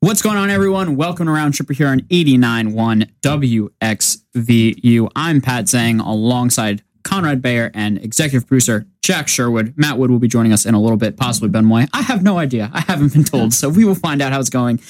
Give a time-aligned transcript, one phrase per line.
[0.00, 0.96] What's going on, everyone?
[0.96, 5.10] Welcome around Round Tripper here on 89.1 WXVU.
[5.16, 9.74] I'm Pat Zhang alongside Conrad Bayer and executive producer Jack Sherwood.
[9.76, 11.86] Matt Wood will be joining us in a little bit, possibly Ben Moy.
[11.92, 12.70] I have no idea.
[12.72, 14.80] I haven't been told, so we will find out how it's going.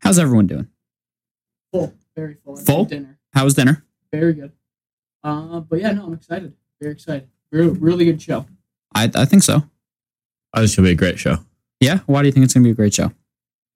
[0.00, 0.68] How's everyone doing?
[1.72, 2.58] Full, very full.
[2.58, 2.84] I Full?
[2.84, 3.84] Dinner, How was dinner?
[4.12, 4.52] very good.
[5.22, 6.54] Uh, but yeah, no, I'm excited.
[6.80, 7.28] Very excited.
[7.52, 8.46] Really, really good show.
[8.94, 9.56] I, I think so.
[10.52, 11.38] I Oh, this should be a great show
[11.78, 12.00] Yeah.
[12.06, 13.12] Why do you think it's going to be a great show?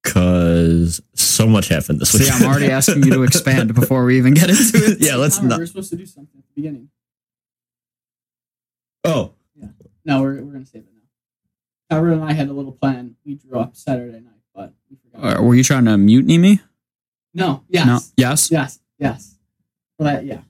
[0.05, 2.24] Because so much happened this week.
[2.24, 4.98] See, I'm already asking you to expand before we even get into it.
[5.01, 5.59] yeah, let's Connor, not.
[5.60, 6.91] We're supposed to do something at the beginning.
[9.05, 9.69] Oh, Yeah.
[10.05, 10.88] No, we're, we're gonna save it
[11.91, 11.96] now.
[11.96, 13.16] Tyra and I had a little plan.
[13.24, 15.38] We drew up Saturday night, but we forgot.
[15.38, 16.60] Uh, were you trying to mutiny me?
[17.34, 17.98] no, yes, No.
[18.16, 18.51] Yes.
[18.51, 19.37] yes, yes.
[19.98, 20.41] But yeah.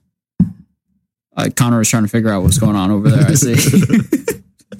[1.37, 3.27] Uh, Connor was trying to figure out what's going on over there.
[3.27, 3.55] I see.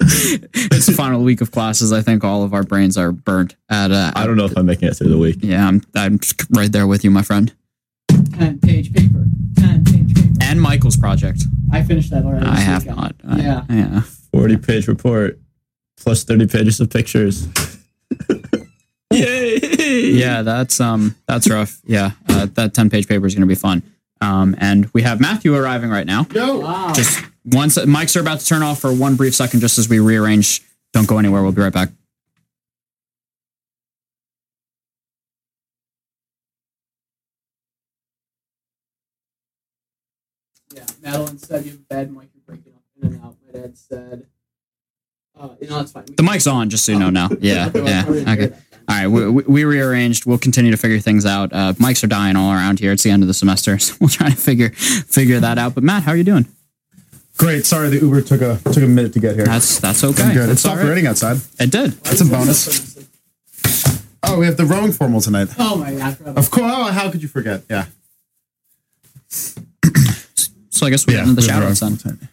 [0.54, 1.92] it's the final week of classes.
[1.92, 3.56] I think all of our brains are burnt.
[3.68, 5.38] At uh, I don't know if I'm making it through the week.
[5.40, 6.18] Yeah, I'm I'm
[6.50, 7.52] right there with you, my friend.
[8.34, 9.26] Ten page paper.
[9.56, 10.28] Ten page paper.
[10.42, 11.42] And Michael's project.
[11.72, 12.46] I finished that already.
[12.46, 12.96] I have weekend.
[13.00, 13.14] not.
[13.28, 13.64] I- Yeah.
[13.70, 14.00] yeah.
[14.32, 15.38] 40 page report
[15.98, 17.48] plus 30 pages of pictures.
[19.12, 19.58] Yay!
[20.10, 21.80] Yeah, that's um that's rough.
[21.86, 23.82] Yeah, uh, that ten page paper is going to be fun.
[24.20, 26.26] Um, and we have Matthew arriving right now.
[26.34, 26.92] Wow.
[26.94, 30.00] Just once mics are about to turn off for one brief second, just as we
[30.00, 30.62] rearrange.
[30.92, 31.42] Don't go anywhere.
[31.42, 31.90] We'll be right back.
[40.74, 43.36] Yeah, Madeline said you have a bad mic, you're breaking up in and out.
[43.46, 44.26] My dad said,
[45.38, 46.04] uh, you know, fine.
[46.16, 47.28] The mic's on, just so you know now.
[47.40, 48.04] Yeah, yeah.
[48.04, 48.56] Hear Okay.
[48.88, 50.26] All right, we, we, we rearranged.
[50.26, 51.52] We'll continue to figure things out.
[51.52, 52.92] Uh, mics are dying all around here.
[52.92, 55.74] It's the end of the semester, so we'll try to figure figure that out.
[55.74, 56.46] But Matt, how are you doing?
[57.38, 57.66] Great.
[57.66, 59.44] Sorry, the Uber took a took a minute to get here.
[59.44, 60.22] That's that's okay.
[60.22, 60.44] I'm good.
[60.44, 60.88] It That's stopped all right.
[60.90, 61.38] raining outside.
[61.60, 61.92] It did.
[62.02, 62.96] That's a bonus.
[64.22, 65.48] Oh, we have the rowing formal tonight.
[65.58, 66.18] Oh my god.
[66.36, 66.72] Of course.
[66.74, 67.62] Oh, how could you forget?
[67.70, 67.86] Yeah.
[70.70, 71.20] So I guess we Yeah.
[71.20, 71.96] get into the we have shout outs then.
[71.96, 72.28] tonight.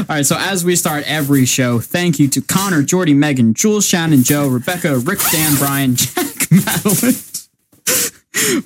[0.08, 3.84] All right, so as we start every show, thank you to Connor, Jordy, Megan, Jules,
[3.86, 7.14] Shannon, Joe, Rebecca, Rick, Dan, Brian, Jack, Madeline,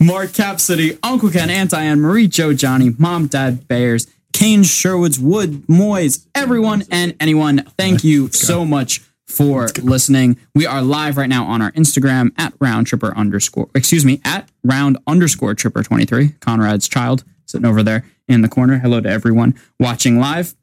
[0.00, 5.18] Mark, Cap City, Uncle Ken, Aunt Diane, Marie, Joe, Johnny, Mom, Dad, Bears, Kane, Sherwoods,
[5.18, 7.64] Wood, Moyes, everyone and anyone.
[7.78, 10.38] Thank you so much for listening.
[10.54, 14.48] We are live right now on our Instagram at round tripper underscore, excuse me, at
[14.64, 18.78] round underscore tripper 23, Conrad's child sitting over there in the corner.
[18.78, 20.54] Hello to everyone watching live.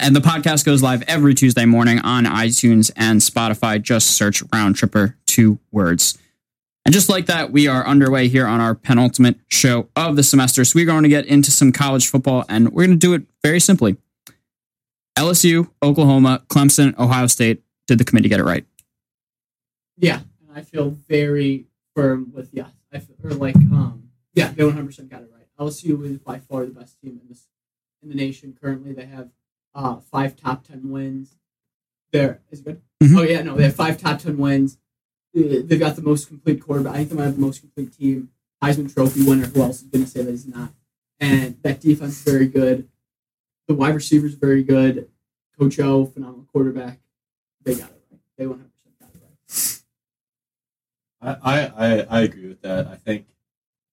[0.00, 3.80] And the podcast goes live every Tuesday morning on iTunes and Spotify.
[3.80, 6.18] Just search Round Tripper, two words.
[6.84, 10.64] And just like that, we are underway here on our penultimate show of the semester.
[10.64, 13.22] So we're going to get into some college football, and we're going to do it
[13.42, 13.96] very simply.
[15.16, 17.62] LSU, Oklahoma, Clemson, Ohio State.
[17.86, 18.64] Did the committee get it right?
[19.98, 22.70] Yeah, and I feel very firm with yes.
[22.92, 25.46] I feel, or like um yeah, they 100 percent got it right.
[25.58, 27.48] LSU is by far the best team in this
[28.02, 28.92] in the nation currently.
[28.92, 29.30] They have
[29.74, 31.36] uh five top ten wins.
[32.12, 32.82] There is it good.
[33.02, 33.18] Mhm.
[33.18, 34.78] Oh yeah, no, they have five top ten wins.
[35.34, 36.94] They've got the most complete quarterback.
[36.94, 38.30] I think they might have the most complete team.
[38.62, 39.46] Heisman Trophy winner.
[39.46, 40.72] Who else is going to say that he's not?
[41.18, 42.88] And that defense is very good.
[43.68, 45.08] The wide receivers are very good.
[45.58, 47.00] Coach O, phenomenal quarterback.
[47.62, 48.20] They got it right.
[48.36, 49.80] They 100 percent got it
[51.22, 51.38] right.
[51.44, 52.86] I, I, I I agree with that.
[52.88, 53.26] I think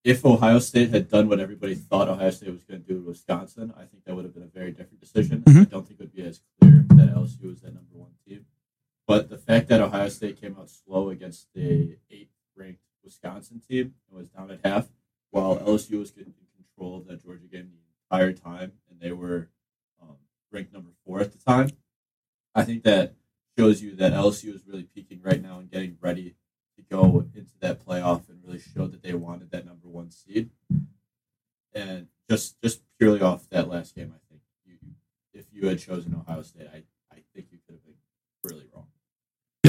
[0.03, 3.05] if Ohio State had done what everybody thought Ohio State was going to do with
[3.05, 5.41] Wisconsin, I think that would have been a very different decision.
[5.41, 5.61] Mhm.
[5.61, 8.18] I don't think it would be as clear that LSU was that number one team.
[9.09, 13.95] But the fact that Ohio State came out slow against the eighth ranked Wisconsin team
[14.07, 14.87] and was down at half,
[15.31, 19.49] while LSU was in control of that Georgia game the entire time, and they were
[19.99, 20.17] um,
[20.51, 21.71] ranked number four at the time,
[22.53, 23.15] I think that
[23.57, 26.35] shows you that LSU is really peaking right now and getting ready
[26.77, 30.51] to go into that playoff and really show that they wanted that number one seed.
[31.73, 34.77] And just just purely off that last game, I think you,
[35.33, 37.95] if you had chosen Ohio State, I, I think you could have been
[38.43, 38.85] really wrong.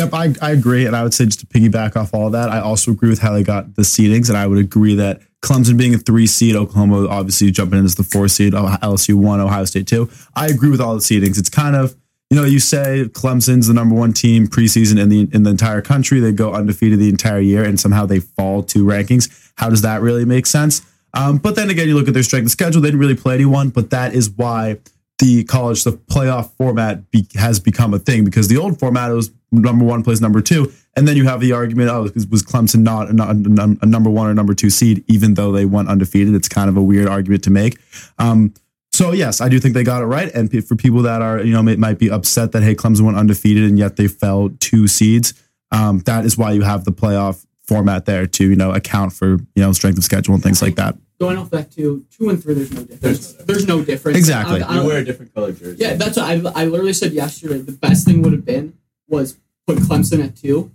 [0.00, 0.86] Yep, I, I agree.
[0.86, 3.18] And I would say just to piggyback off all of that, I also agree with
[3.18, 4.30] how they got the seedings.
[4.30, 7.96] And I would agree that Clemson being a three seed, Oklahoma obviously jumping in as
[7.96, 10.08] the four seed, LSU one, Ohio State two.
[10.34, 11.38] I agree with all the seedings.
[11.38, 11.94] It's kind of,
[12.30, 15.82] you know, you say Clemson's the number one team preseason in the in the entire
[15.82, 16.18] country.
[16.18, 19.28] They go undefeated the entire year, and somehow they fall two rankings.
[19.56, 20.80] How does that really make sense?
[21.12, 23.34] Um, but then again, you look at their strength of schedule; they didn't really play
[23.34, 23.68] anyone.
[23.68, 24.78] But that is why
[25.18, 29.30] the college the playoff format be, has become a thing because the old format was
[29.52, 32.80] number one plays number two, and then you have the argument: oh, was was Clemson
[32.82, 36.34] not a, a, a number one or number two seed, even though they went undefeated?
[36.34, 37.78] It's kind of a weird argument to make.
[38.18, 38.52] Um,
[38.92, 40.32] so yes, I do think they got it right.
[40.34, 43.02] And p- for people that are you know may, might be upset that hey Clemson
[43.02, 45.34] went undefeated and yet they fell two seeds,
[45.70, 49.32] um, that is why you have the playoff format there to you know account for
[49.54, 50.96] you know strength of schedule and things like that.
[51.20, 53.00] Going off that too, two and three, there's no difference.
[53.00, 54.16] There's no There's no difference.
[54.18, 54.62] Exactly.
[54.62, 55.76] I- I You wear a different color jersey.
[55.78, 57.58] Yeah, that's what I, I literally said yesterday.
[57.58, 58.72] The best thing would have been
[59.10, 60.70] was put Clemson at two,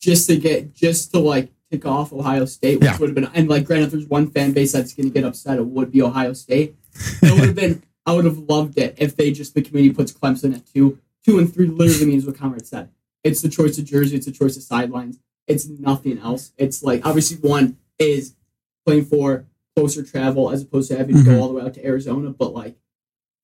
[0.00, 2.98] just to get just to like tick off Ohio State, which Yeah.
[2.98, 3.30] would have been.
[3.34, 5.90] And like, granted, if there's one fan base that's going to get upset, it would
[5.90, 6.76] be Ohio State.
[7.22, 7.82] It would have been.
[8.06, 10.98] I would have loved it if they just the committee puts Clemson at two.
[11.24, 12.88] Two and three literally means what Conrad said.
[13.24, 14.16] It's the choice of jersey.
[14.16, 15.18] It's the choice of sidelines.
[15.48, 16.52] It's nothing else.
[16.56, 18.34] It's like obviously one is
[18.86, 21.30] playing for closer travel as opposed to having to Mm-hmm.
[21.32, 22.30] go all the way out to Arizona.
[22.30, 22.76] But like,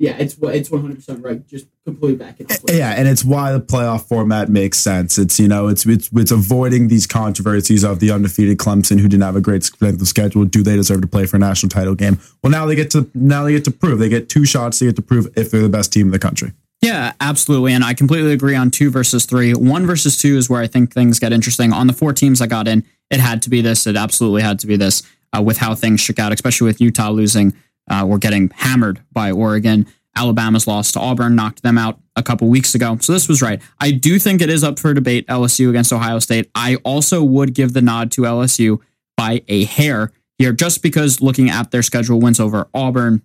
[0.02, 1.46] yeah, it's it's one hundred percent right.
[1.46, 2.58] Just completely backing up.
[2.68, 5.16] Yeah, and it's why the playoff format makes sense.
[5.16, 9.22] It's you know, it's it's it's avoiding these controversies of the undefeated Clemson who didn't
[9.22, 10.44] have a great strength of schedule.
[10.44, 12.18] Do they deserve to play for a national title game?
[12.42, 14.00] Well, now they get to now they get to prove.
[14.00, 14.80] They get two shots.
[14.80, 16.52] They get to prove if they're the best team in the country.
[16.80, 17.72] Yeah, absolutely.
[17.72, 19.54] And I completely agree on two versus three.
[19.54, 21.72] One versus two is where I think things get interesting.
[21.72, 23.86] On the four teams that got in, it had to be this.
[23.86, 27.10] It absolutely had to be this uh, with how things shook out, especially with Utah
[27.10, 27.54] losing
[27.90, 29.86] uh, or getting hammered by Oregon.
[30.16, 32.98] Alabama's loss to Auburn knocked them out a couple weeks ago.
[33.00, 33.62] So this was right.
[33.80, 36.50] I do think it is up for debate LSU against Ohio State.
[36.54, 38.80] I also would give the nod to LSU
[39.16, 43.22] by a hair here, just because looking at their schedule, wins over Auburn,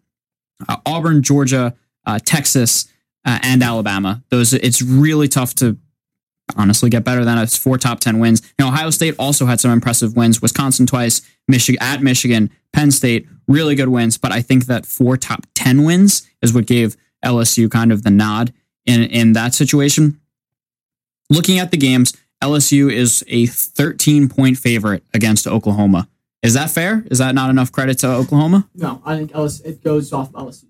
[0.67, 1.75] uh, Auburn, Georgia,
[2.05, 2.87] uh, Texas,
[3.25, 4.23] uh, and Alabama.
[4.29, 5.77] Those it's really tough to
[6.55, 8.41] honestly get better than it's four top ten wins.
[8.57, 10.41] Now Ohio State also had some impressive wins.
[10.41, 14.17] Wisconsin twice, Michigan at Michigan, Penn State, really good wins.
[14.17, 18.11] But I think that four top ten wins is what gave LSU kind of the
[18.11, 18.53] nod
[18.85, 20.19] in in that situation.
[21.29, 26.07] Looking at the games, LSU is a 13 point favorite against Oklahoma.
[26.43, 27.03] Is that fair?
[27.09, 28.69] Is that not enough credit to Oklahoma?
[28.75, 30.65] No, I think LSU, it goes off LSU's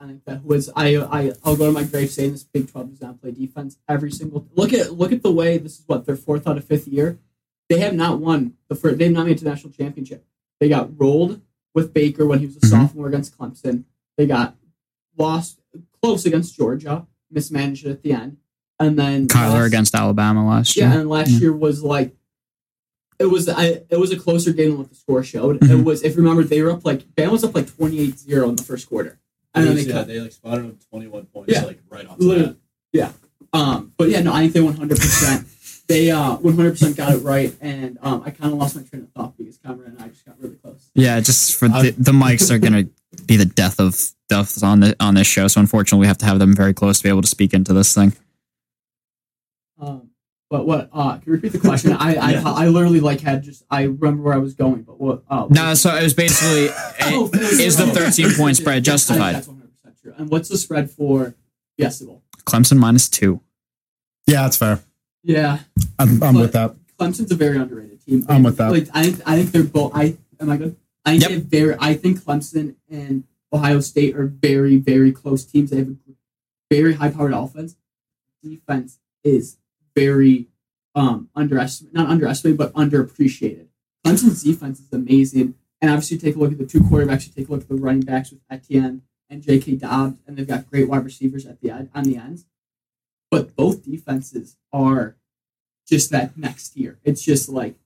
[0.00, 2.90] I think that was I I I'll go to my grave saying this Big Twelve
[2.90, 4.46] does not play defense every single.
[4.54, 7.18] Look at look at the way this is what their fourth out of fifth year.
[7.68, 8.98] They have not won the first.
[8.98, 10.24] They have not made it the national championship.
[10.60, 11.40] They got rolled
[11.74, 12.70] with Baker when he was a Mhm.
[12.70, 13.84] sophomore against Clemson.
[14.16, 14.56] They got
[15.16, 15.58] lost
[16.00, 18.36] close against Georgia, mismanaged it at the end,
[18.78, 20.86] and then Kyler lost- against Alabama last year.
[20.86, 21.38] Yeah, and last Yeah.
[21.40, 22.14] year was like
[23.18, 25.56] it was I it was a closer game than what the score showed.
[25.56, 25.82] It Mhm.
[25.84, 28.62] was if you remember they were up like Bama was up like 28-0 in the
[28.62, 29.18] first quarter.
[29.54, 30.06] And then they yeah, cut.
[30.06, 31.62] they like spotted him 21 points Yeah.
[31.64, 32.56] like right off the Literally.
[32.92, 33.14] bat.
[33.52, 37.98] Um but yeah, no, I think they 100% they uh 100% got it right and
[38.02, 40.38] um I kind of lost my train of thought because Cameron and I just got
[40.40, 40.90] really close.
[40.94, 42.84] Yeah, just for the, the mics are gonna
[43.26, 43.98] be the death of
[44.28, 45.48] deaths on the on this show.
[45.48, 47.72] So unfortunately, we have to have them very close to be able to speak into
[47.72, 48.12] this thing.
[49.80, 50.07] Um
[50.50, 51.92] but what uh can you repeat the question?
[51.92, 52.42] I I, Yeah.
[52.46, 55.74] I literally like had just I remember where I was going, but what uh No,
[55.74, 56.68] so it was basically
[57.02, 59.34] Oh, is the 13 point spread Yes, I think justified?
[59.34, 60.14] That's 100% true.
[60.18, 61.34] And what's the spread for
[61.76, 62.22] Fiesta Bowl?
[62.46, 63.40] Clemson minus two.
[64.26, 64.80] Yeah, that's fair.
[65.22, 65.58] Yeah.
[65.98, 66.74] I'm, I'm with that.
[66.98, 68.24] Clemson's a very underrated team.
[68.28, 68.70] I'm with that.
[68.70, 69.92] Like I think I think they're both.
[69.94, 70.76] I am I good?
[71.04, 71.42] I think Yep.
[71.44, 71.76] very.
[71.78, 75.70] I think Clemson and Ohio State are very very close teams.
[75.70, 75.96] They have a
[76.70, 77.76] very high powered offense.
[78.42, 79.56] Defense is
[79.98, 80.48] very
[80.94, 83.66] um underestimated, not underestimated, but underappreciated.
[84.04, 87.26] Clemson's defense is amazing, and obviously take a look at the two quarterbacks.
[87.26, 89.76] You take a look at the running backs with Etienne and J.K.
[89.76, 92.46] Dobbs, and they've got great wide receivers at the on the ends.
[93.30, 95.16] But both defenses are
[95.86, 96.98] just that next tier.
[97.04, 97.76] It's just like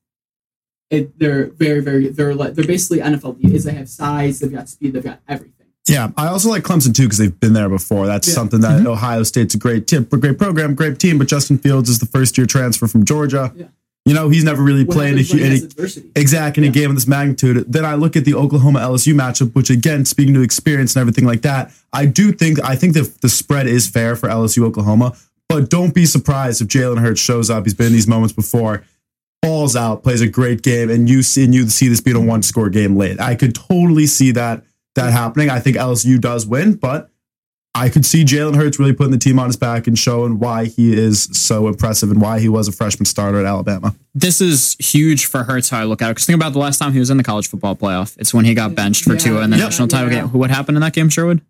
[0.91, 1.19] it.
[1.19, 2.09] They're very, very.
[2.09, 5.62] They're like they're basically NFL is they have size, they've got speed, they've got everything.
[5.89, 8.07] Yeah, I also like Clemson too because they've been there before.
[8.07, 8.35] That's Yeah.
[8.35, 8.87] something that mm-hmm.
[8.87, 11.19] Ohio State's a great tip, a great program, great team.
[11.19, 13.53] But Justin Fields is the first year transfer from Georgia.
[13.57, 13.67] Yeah.
[14.05, 15.51] You know, he's never really What played a, happens when hu- he
[15.85, 17.73] has any, exact in a game of this magnitude.
[17.73, 21.25] Then I look at the Oklahoma LSU matchup, which again, speaking to experience and everything
[21.25, 25.15] like that, I do think I think that the spread is fair for LSU Oklahoma.
[25.49, 27.65] But don't be surprised if Jalen Hurts shows up.
[27.65, 28.83] He's been in these moments before,
[29.45, 32.21] falls out, plays a great game, and you see and you see this being a
[32.21, 33.21] one score game late.
[33.21, 35.51] I could totally see that that happening.
[35.51, 37.11] I think LSU does win, but
[37.75, 40.67] I could see Jalen Hurts really putting the team on his back and showing why
[40.67, 43.95] he is so impressive and why he was a freshman starter at Alabama.
[44.15, 45.71] This is huge for Hurts.
[45.71, 47.23] How I look at it because think about the last time he was in the
[47.23, 48.17] college football playoff.
[48.19, 50.21] It's when he got benched for Yeah, two in the yeah, national title yeah.
[50.21, 50.33] game.
[50.33, 51.41] What happened in that game, Sherwood?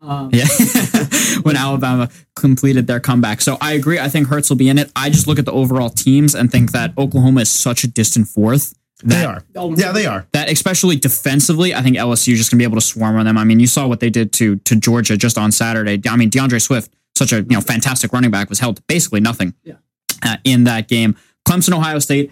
[0.00, 0.46] Um, Yeah,
[1.42, 3.42] when Alabama completed their comeback.
[3.42, 3.98] So I agree.
[3.98, 4.90] I think Hurts will be in it.
[4.96, 8.28] I just look at the overall teams and think that Oklahoma is such a distant
[8.28, 8.74] fourth.
[9.02, 9.42] That, They are.
[9.56, 10.26] Oh, Yeah, they are.
[10.32, 13.38] That especially defensively, I think LSU is just gonna be able to swarm on them.
[13.38, 16.00] I mean, you saw what they did to to Georgia just on Saturday.
[16.08, 19.54] I mean, DeAndre Swift, such a you know fantastic running back, was held basically nothing.
[19.64, 19.74] Yeah.
[20.22, 21.16] Uh, in that game,
[21.48, 22.30] Clemson, Ohio State.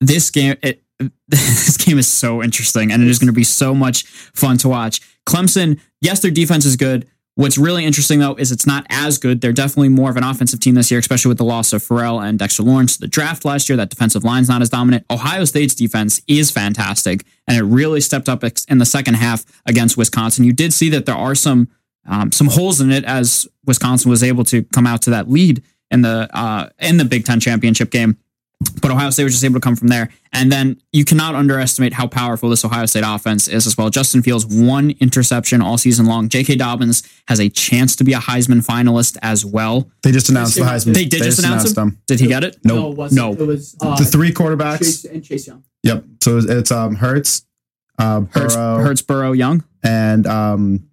[0.00, 0.82] This game, it,
[1.28, 4.68] this game is so interesting, and it is going to be so much fun to
[4.68, 5.00] watch.
[5.26, 7.06] Clemson, yes, their defense is good.
[7.38, 9.40] What's really interesting though is it's not as good.
[9.40, 12.18] They're definitely more of an offensive team this year, especially with the loss of Ferrell
[12.18, 13.76] and Dexter Lawrence the draft last year.
[13.76, 15.06] That defensive line's not as dominant.
[15.08, 19.96] Ohio State's defense is fantastic, and it really stepped up in the second half against
[19.96, 20.46] Wisconsin.
[20.46, 21.68] You did see that there are some
[22.06, 25.62] um, some holes in it as Wisconsin was able to come out to that lead
[25.92, 28.18] in the uh, in the Big Ten championship game.
[28.82, 30.08] But Ohio State was just able to come from there.
[30.32, 33.88] And then you cannot underestimate how powerful this Ohio State offense is as well.
[33.88, 36.28] Justin Fields, one interception all season long.
[36.28, 36.56] J.K.
[36.56, 39.88] Dobbins has a chance to be a Heisman finalist as well.
[40.02, 40.94] They just announced the Heisman.
[40.94, 41.74] They did just announce him.
[41.74, 42.02] them.
[42.08, 42.58] Did he get it?
[42.64, 42.74] No.
[42.74, 43.38] No, it wasn't.
[43.38, 43.44] No.
[43.44, 44.78] It was uh, The three quarterbacks.
[44.78, 45.62] Chase and Chase Young.
[45.84, 46.04] Yep.
[46.24, 47.42] So it's um Hurts,
[47.98, 49.62] uh, Hurts, Burrow, Hurts Burrow, Young.
[49.84, 50.87] and um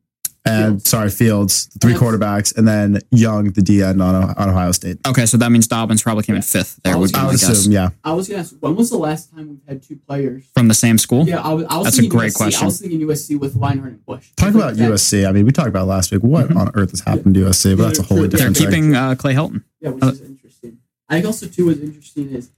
[0.46, 0.90] and Fields.
[0.90, 4.72] sorry Fields, the three That's- quarterbacks, and then Young, the D end on, on Ohio
[4.72, 4.98] State.
[5.08, 6.80] Okay, so that means Dobbins probably came in fifth.
[6.84, 7.50] There would be I my would guess.
[7.50, 7.90] assume, yeah.
[8.04, 10.46] I was gonna ask, when was the last time we've had two players?
[10.54, 11.28] From the same school?
[11.28, 11.66] Yeah, I was.
[11.66, 12.38] I was That's a thinking great USC.
[12.38, 12.62] question.
[12.64, 14.30] I was thinking USC with Leinart and Bush.
[14.38, 15.28] Talk Like about that- USC.
[15.28, 16.24] I mean, we talked about last week.
[16.24, 17.76] What on earth has happened to USC?
[17.76, 18.68] But that's a whole They're They're different thing.
[18.68, 19.64] keeping uh, Clay Helton.
[19.82, 20.78] Yeah, which Uh, is interesting.
[21.10, 22.50] I think also too what's interesting is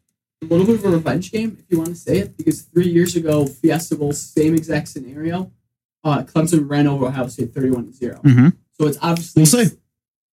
[0.42, 2.88] a little bit of a revenge game, if you want to say it, because three
[2.88, 5.52] years ago, Fiesta Bowl, same exact scenario.
[6.04, 8.56] Uh, Clemson ran over Ohio State thirty-one to 0 Mhm.
[8.80, 9.78] So it's obviously We'll see.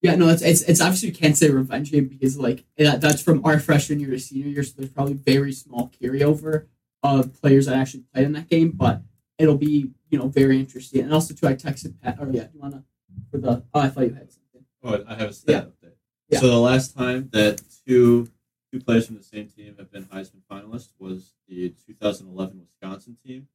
[0.03, 3.23] Yeah, no, it's it's, it's obviously you can't say revenge game because like that, that's
[3.23, 6.67] from our freshman year to senior year, so there's probably very small carryover
[7.03, 9.01] of players that actually played in that game, but
[9.39, 11.03] it'll be you know very interesting.
[11.03, 12.19] And also too, I texted Pat.
[12.21, 12.85] Oh yeah, do you wanna
[13.31, 13.65] for the?
[13.73, 14.65] Oh, I thought you had something.
[14.83, 15.93] Oh, I have a stat update.
[16.29, 16.41] Yeah.
[16.41, 18.29] So the last time that two
[18.71, 23.41] two players from the same team have been Heisman finalists was the 2011 Wisconsin team
[23.41, 23.54] with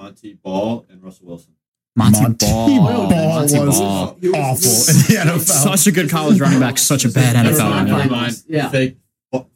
[0.00, 1.52] Montee Ball and Russell Wilson.
[1.96, 3.08] Montee, Montee Ball.
[3.10, 4.02] Ball Montee was Ball.
[4.08, 5.40] Awful in the NFL.
[5.76, 7.90] Such a good college running back, such a bad Never NFL mind.
[7.90, 7.98] running back.
[8.10, 8.42] Never mind.
[8.48, 8.68] Yeah.
[8.70, 8.96] Fake.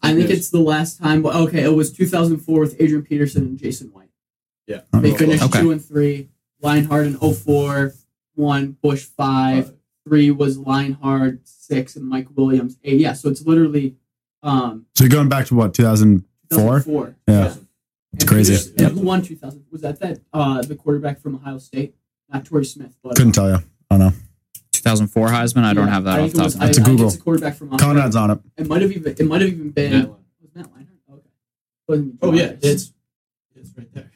[0.03, 1.23] I think it's the last time.
[1.23, 4.11] But okay, it was 2004 with Adrian Peterson and Jason White.
[4.67, 4.81] yeah.
[4.93, 5.61] They finished Okay.
[5.61, 6.29] two and three.
[6.63, 7.93] Leinart in 04,
[8.35, 9.73] one Bush five,
[10.07, 13.01] three was Leinart six, and Mike Williams eight.
[13.01, 13.97] Yeah, so it's literally
[14.43, 16.81] um So you're going back to what 2004?
[16.81, 17.17] 2004.
[17.29, 17.55] Yeah.
[18.15, 18.73] It's crazy.
[18.79, 19.65] And who won 2000?
[19.71, 21.95] Was that that uh the quarterback from Ohio State?
[22.33, 23.57] Not Torrey Smith, but Couldn't tell you.
[23.91, 24.13] I don't know.
[24.73, 25.65] 2004 Heisman.
[25.65, 26.85] I don't have that I off think the top was- of my It's a I
[26.85, 27.07] think Google.
[27.09, 28.39] It's a quarterback from Ohio Conrad's on it.
[28.57, 30.17] It might have even it might have even been Matt Leinart.
[30.41, 31.21] was Matt Leinart?
[31.91, 32.11] Okay.
[32.23, 32.93] Oh yeah, it's
[33.55, 34.11] it's right there.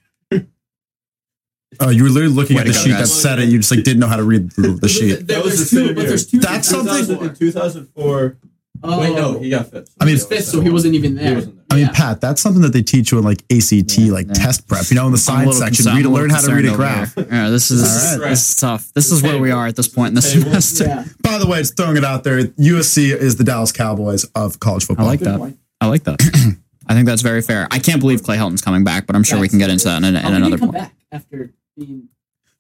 [1.80, 3.48] Oh, you were literally looking Way at the go, sheet that said it.
[3.50, 5.28] You just like didn't know how to read the, the sheet.
[5.28, 6.40] That was the two, but there's two.
[6.40, 8.36] That's something- in 2004.
[8.82, 9.94] Oh, Wait, no, he got fifth.
[10.00, 11.34] I mean, He's fifth, so he wasn't even He there.
[11.34, 11.64] wasn't there.
[11.70, 11.92] I mean, Yeah.
[11.92, 14.32] Pat, that's something that they teach you in like ACT, Yeah, like yeah.
[14.34, 14.88] test prep.
[14.90, 16.62] You know, in the science section, concerned- read, I'm a learn how to read a
[16.62, 17.14] little graph.
[17.14, 17.34] concerned over.
[17.44, 17.82] Yeah, this is
[18.14, 18.30] All right.
[18.30, 18.92] this is tough.
[18.94, 20.44] This is where we are at this point in the Table.
[20.44, 20.84] semester.
[20.84, 21.04] Yeah.
[21.22, 24.84] By the way, just throwing it out there, USC is the Dallas Cowboys of college
[24.86, 25.06] football.
[25.06, 25.54] I like that.
[25.80, 26.20] I like that.
[26.88, 27.68] I think that's very fair.
[27.70, 29.98] I can't believe Clay Helton's coming back, but I'm sure we can get into that
[29.98, 30.82] in, in How did he another come point.
[30.84, 32.08] back after being?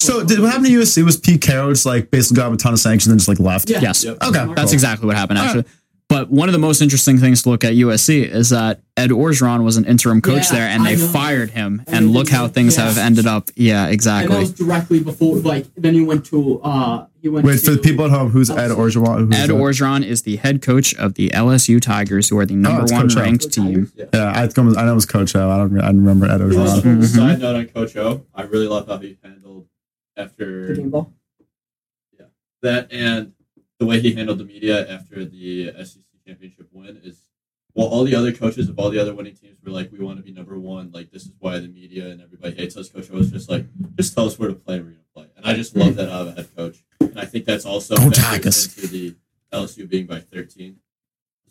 [0.00, 2.72] So, did what happened to USC was Pete Carroll just like basically got a ton
[2.72, 3.68] of sanctions and just like left?
[3.68, 3.80] Yeah.
[3.80, 4.04] Yes.
[4.04, 4.18] Yep.
[4.22, 4.30] Okay.
[4.54, 4.72] That's Cool.
[4.72, 5.64] exactly what happened, actually.
[6.08, 9.62] But one of the most interesting things to look at USC is that Ed Orgeron
[9.62, 11.08] was an interim coach Yeah, there, and I they know.
[11.08, 11.82] fired him.
[11.86, 12.86] I And look how things Yeah.
[12.86, 13.50] have ended up.
[13.56, 14.34] Yeah, exactly.
[14.34, 17.64] And that was directly before, like, then he went to, uh, he went Wait, to,
[17.66, 19.26] for the people at home, who's Ed Orgeron?
[19.26, 19.50] Who's Ed that?
[19.50, 23.02] Orgeron is the head coach of the LSU Tigers, who are the number it's one
[23.02, 23.20] Coach O.
[23.20, 23.92] ranked team.
[23.94, 25.50] Yeah, I, I know it was Coach O.
[25.50, 25.78] I don't.
[25.78, 26.58] I don't remember Ed Orgeron.
[26.70, 27.04] Also, Mhm.
[27.04, 29.66] Side note on Coach O, I really love how he handled
[30.16, 31.12] the after game ball.
[32.62, 33.32] that and
[33.78, 37.22] the way he handled the media after the SEC championship win is
[37.74, 40.16] well, all the other coaches of all the other winning teams were like, "We want
[40.18, 40.90] to be number one.
[40.92, 43.66] Like this is why the media and everybody hates us." Coach O was just like,
[43.96, 46.08] "Just tell us where to play and we're gonna play." And I just love that
[46.08, 46.82] out of a head coach.
[47.00, 48.18] And I think that's also Go factors
[48.66, 48.76] Tigers.
[48.78, 49.14] into the
[49.52, 50.76] LSU being by thirteen,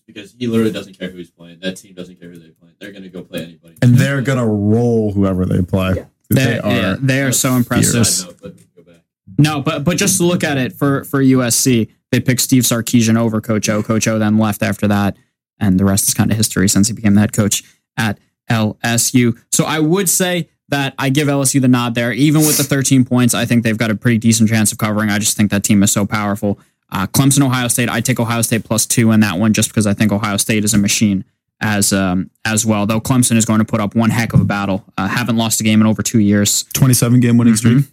[0.06, 1.60] because he literally doesn't care who he's playing.
[1.62, 2.76] That team doesn't care who they're playing.
[2.80, 3.76] They're gonna go play anybody.
[3.82, 5.94] And they're gonna roll whoever they play.
[5.96, 6.06] Yeah.
[6.30, 6.72] They, They are.
[6.74, 8.28] yeah, they are so impressive.
[8.28, 9.02] note, but we can go back.
[9.38, 13.18] No, but but just to look at it for for USC, they picked Steve Sarkisian
[13.18, 13.84] over Coach O.
[13.84, 15.18] Coach O then left after that,
[15.60, 17.64] and the rest is kind of history since he became the head coach
[17.98, 19.38] at LSU.
[19.52, 23.06] So I would say that I give LSU the nod there, even with the 13
[23.06, 23.34] points.
[23.34, 25.10] I think they've got a pretty decent chance of covering.
[25.10, 26.60] I just think that team is so powerful.
[26.92, 27.90] Uh, Clemson, Ohio State.
[27.90, 30.64] I take Ohio State plus two in that one, just because I think Ohio State
[30.64, 31.26] is a machine
[31.60, 32.86] as um, as well.
[32.86, 34.86] Though Clemson is going to put up one heck of a battle.
[34.98, 36.64] Uh, haven't lost a game in over two years.
[36.74, 37.86] Twenty-seven game winning streak.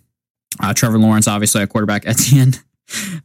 [0.61, 2.07] Uh, Trevor Lawrence, obviously a quarterback.
[2.07, 2.55] Etienne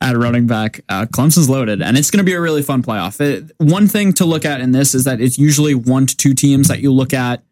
[0.02, 0.82] at running back.
[0.90, 3.20] Uh, Clemson's loaded, and it's going to be a really fun playoff.
[3.20, 6.34] It, one thing to look at in this is that it's usually one to two
[6.34, 7.44] teams that you look at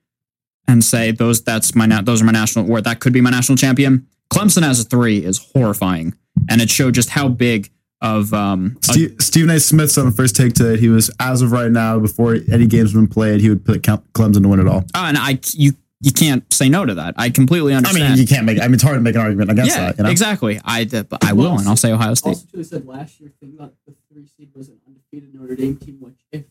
[0.67, 3.29] and say those that's my na- those are my national or that could be my
[3.29, 4.07] national champion.
[4.31, 6.13] Clemson as a three is horrifying,
[6.49, 7.71] and it showed just how big
[8.01, 9.59] of um, a- Steve, Stephen A.
[9.59, 12.67] Smith said on the first take today he was as of right now before any
[12.67, 14.83] games have been played he would pick Cle- Clemson to win it all.
[14.93, 17.15] Uh, and I you you can't say no to that.
[17.17, 18.03] I completely understand.
[18.03, 18.59] I mean, you can't make.
[18.59, 19.97] I mean, it's hard to make an argument against yeah, that.
[19.97, 20.09] You know?
[20.09, 20.59] exactly.
[20.63, 22.29] I but I will, and I'll say Ohio State.
[22.29, 25.55] Also, too, they said last year, thing about the three seed was an undefeated Notre
[25.55, 26.45] Dame team, which if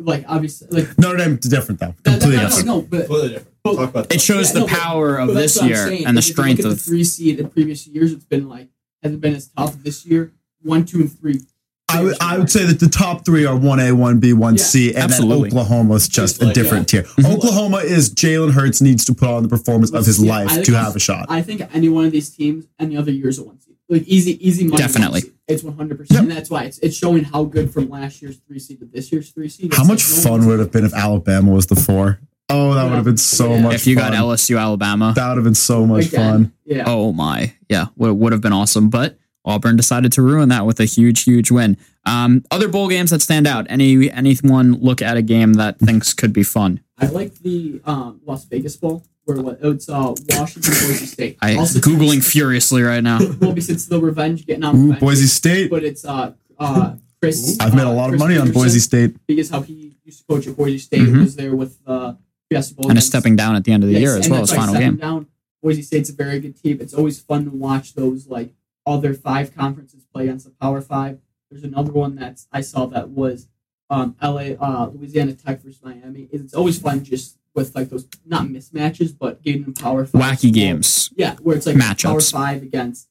[0.00, 1.94] like obviously like Notre Dame's different though.
[2.02, 2.66] that, that, Completely no, different.
[2.66, 3.48] no, but Completely different.
[3.62, 4.20] But- Talk about It that.
[4.20, 6.16] shows Yeah, the no, but- power of but this that's what I'm year saying, and
[6.16, 8.12] the is if you look strength of the three seed in previous years.
[8.12, 8.68] It's been like
[9.02, 10.32] hasn't been as tough this year.
[10.62, 11.40] One, two, and three.
[11.88, 14.58] I would, I would say that the top three are one A, one B, one
[14.58, 15.50] C, and absolutely.
[15.50, 17.02] then Oklahoma's just It's a like, different tier.
[17.02, 17.34] Mhm.
[17.36, 20.72] Oklahoma is Jalen Hurts needs to put on the performance of his Yeah, life to
[20.72, 21.26] have a shot.
[21.28, 23.76] I think any one of these teams, any other year's a one seed.
[23.88, 24.78] Like easy, easy money.
[24.78, 25.20] Definitely.
[25.22, 25.30] one.
[25.46, 28.58] It's one hundred percent, that's why it's it's showing how good from last year's three
[28.58, 29.74] seed to this year's three seed.
[29.74, 32.18] How It's much like no fun would it have been if Alabama was the four?
[32.48, 32.88] Oh, that Yeah.
[32.88, 33.60] would have been so Yeah.
[33.62, 34.14] much If you got.
[34.14, 36.52] LSU, Alabama, that would have been so much Again, fun.
[36.64, 36.84] Yeah.
[36.86, 38.88] oh my, yeah, would would have been awesome.
[38.88, 41.76] But Auburn decided to ruin that with a huge, huge win.
[42.06, 43.66] Um, other bowl games that stand out.
[43.68, 46.80] Any anyone look at a game that thinks could be fun?
[46.98, 51.38] I like the um, Las Vegas Bowl where what it's uh, Washington Boise State.
[51.40, 53.18] I Also- googling furiously right now.
[53.40, 55.70] well because the revenge getting on Ooh, revenge, Boise State.
[55.70, 57.56] but it's uh uh Chris.
[57.60, 59.16] I've made a uh, lot of Chris money on Boise State.
[59.26, 61.20] because how he used to coach at Boise State Mhm.
[61.20, 62.14] was there with uh
[62.50, 64.40] Fiesta Bowl And is stepping down at the end of the Yes, year as well
[64.40, 64.98] that's as why final stepping game.
[64.98, 65.26] Down,
[65.62, 66.78] Boise State's a very good team.
[66.82, 68.52] It's always fun to watch those like
[68.86, 71.18] other five conferences play against the Power Five.
[71.50, 73.48] There's another one that's I saw that was
[73.90, 76.28] um, LA, uh, Louisiana Tech versus Miami.
[76.32, 80.52] It's always fun just with like those not mismatches, but getting them Power Five Wacky
[80.52, 81.10] games.
[81.16, 82.04] Yeah, where it's like Matchups.
[82.04, 83.08] Power Five against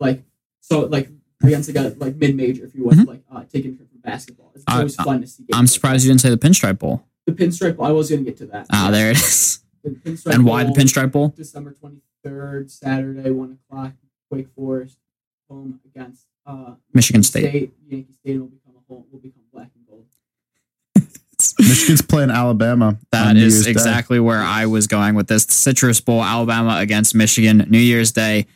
[0.00, 0.22] like
[0.60, 1.10] so like
[1.42, 3.06] against like a like mid major if you would Mhm.
[3.06, 4.52] like uh, taking from basketball.
[4.54, 5.42] It's I- always fun to see.
[5.42, 7.04] games I'm surprised you didn't say the Pinstripe Bowl.
[7.26, 7.36] that.
[7.36, 7.76] The pinstripe.
[7.76, 8.66] Bowl, I was going to get to that.
[8.72, 9.58] Ah, there it is.
[9.82, 11.28] The And why the Bowl- Pinstripe Bowl?
[11.36, 11.74] December
[12.24, 13.92] 23rd, Saturday, 1 o'clock,
[14.30, 14.98] Wake Forest,
[15.48, 17.48] home against uh, Michigan State.
[17.48, 17.72] State.
[17.88, 20.06] Yankee Stadium will become a home, will become black and gold.
[21.58, 22.98] Michigan's playing Alabama.
[23.12, 23.70] That on New is Year's Day.
[23.70, 25.44] exactly where I was going with this.
[25.44, 28.46] The Citrus Bowl, Alabama against Michigan, New Year's Day.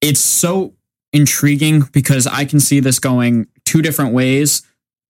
[0.00, 0.74] It's so
[1.12, 4.62] intriguing because I can see this going two different ways.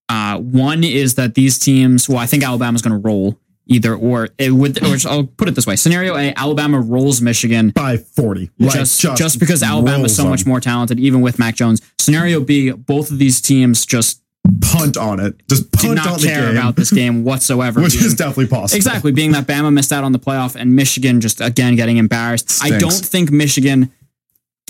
[0.08, 4.28] Uh, one is that these teams, well, I think Alabama's going to roll either or.
[4.38, 8.50] It would, or I'll put it this way: Scenario A, Alabama rolls Michigan by 40.
[8.58, 10.50] Like, just, just because Alabama is so much them.
[10.50, 11.80] more talented, even with Mac Jones.
[11.98, 14.20] Scenario B, both of these teams just
[14.60, 15.34] punt on it.
[15.48, 17.80] Just did not care about this game whatsoever.
[17.82, 18.76] which being- is definitely possible.
[18.76, 22.62] Exactly, being that Bama missed out on the playoff and Michigan just again getting embarrassed.
[22.62, 23.90] I don't think Michigan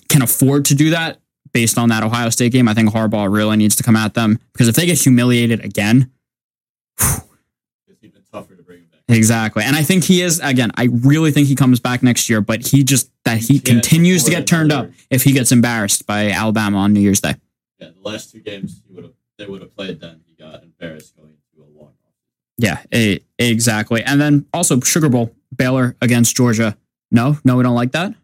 [0.09, 1.19] can afford to do that
[1.53, 2.69] based on that Ohio State game.
[2.69, 6.11] I think Harbaugh really needs to come at them because if they get humiliated again,
[7.01, 8.94] It's even tougher to bring him back.
[9.09, 9.62] Exactly.
[9.64, 10.71] And I think he is again.
[10.77, 14.25] I really think he comes back next year, but he just that he Yeah, continues
[14.25, 17.35] to get turned up if he gets embarrassed by Alabama on New Year's Day.
[17.79, 20.21] Yeah, the last two games he would have they would have played then.
[20.27, 22.12] He got embarrassed going into a long off.
[22.59, 24.03] Yeah, e- exactly.
[24.03, 26.77] And then also Sugar Bowl, Baylor against Georgia.
[27.11, 28.14] No, no, we don't like that.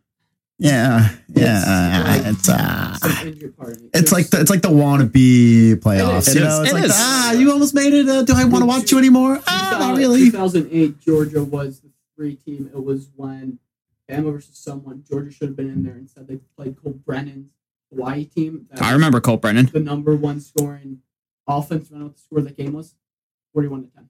[0.61, 2.17] Yeah, yeah.
[2.19, 3.91] It's- It's uh, Some injured part of it.
[3.95, 6.29] it's like the, it's like the wannabe playoffs.
[6.29, 6.93] It you know, it's It like is.
[6.95, 8.09] ah, you almost made it.
[8.09, 9.41] Uh, do I want to watch you anymore?
[9.47, 10.31] Ah, not really.
[10.31, 12.71] 2008, Georgia was the three team.
[12.75, 13.59] It was when
[14.09, 15.03] Bama versus someone.
[15.09, 15.97] Georgia should have been in there.
[15.97, 17.49] Instead, they played Colt Brennan's
[17.91, 18.69] Hawaii team.
[18.81, 19.67] I remember Colt Brennan.
[19.73, 21.01] the number one scoring
[21.49, 21.91] offense.
[21.95, 22.95] I don't the score of that game was.
[23.55, 24.09] 41 to 10.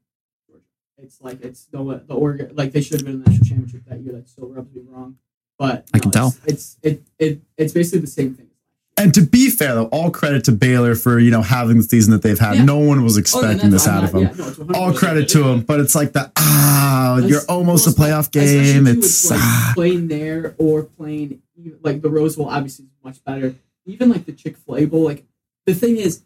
[0.49, 0.65] Georgia.
[0.99, 3.85] It's like it's the the Oregon like they should have been in the national championship
[3.89, 4.13] that year.
[4.15, 5.17] That still rubs me wrong,
[5.61, 6.35] but I can tell.
[6.47, 8.49] It's, it's it it it's basically the same thing.
[8.97, 12.13] And to be fair, though, all credit to Baylor for you know having the season
[12.13, 12.57] that they've had.
[12.57, 12.65] Yeah.
[12.65, 14.23] No one was Oh, expecting that's- this I'm out of them.
[14.23, 17.91] yeah, no, All credit to them, but it's like the ah, That's- you're almost a
[17.91, 18.87] playoff game.
[18.87, 19.73] It's like ah.
[19.75, 21.43] playing there or playing
[21.83, 22.49] like the Rose Bowl.
[22.49, 23.55] Obviously, is much better.
[23.85, 25.05] Even like the Chick Fil A Bowl.
[25.05, 25.25] Like
[25.67, 26.23] the thing is,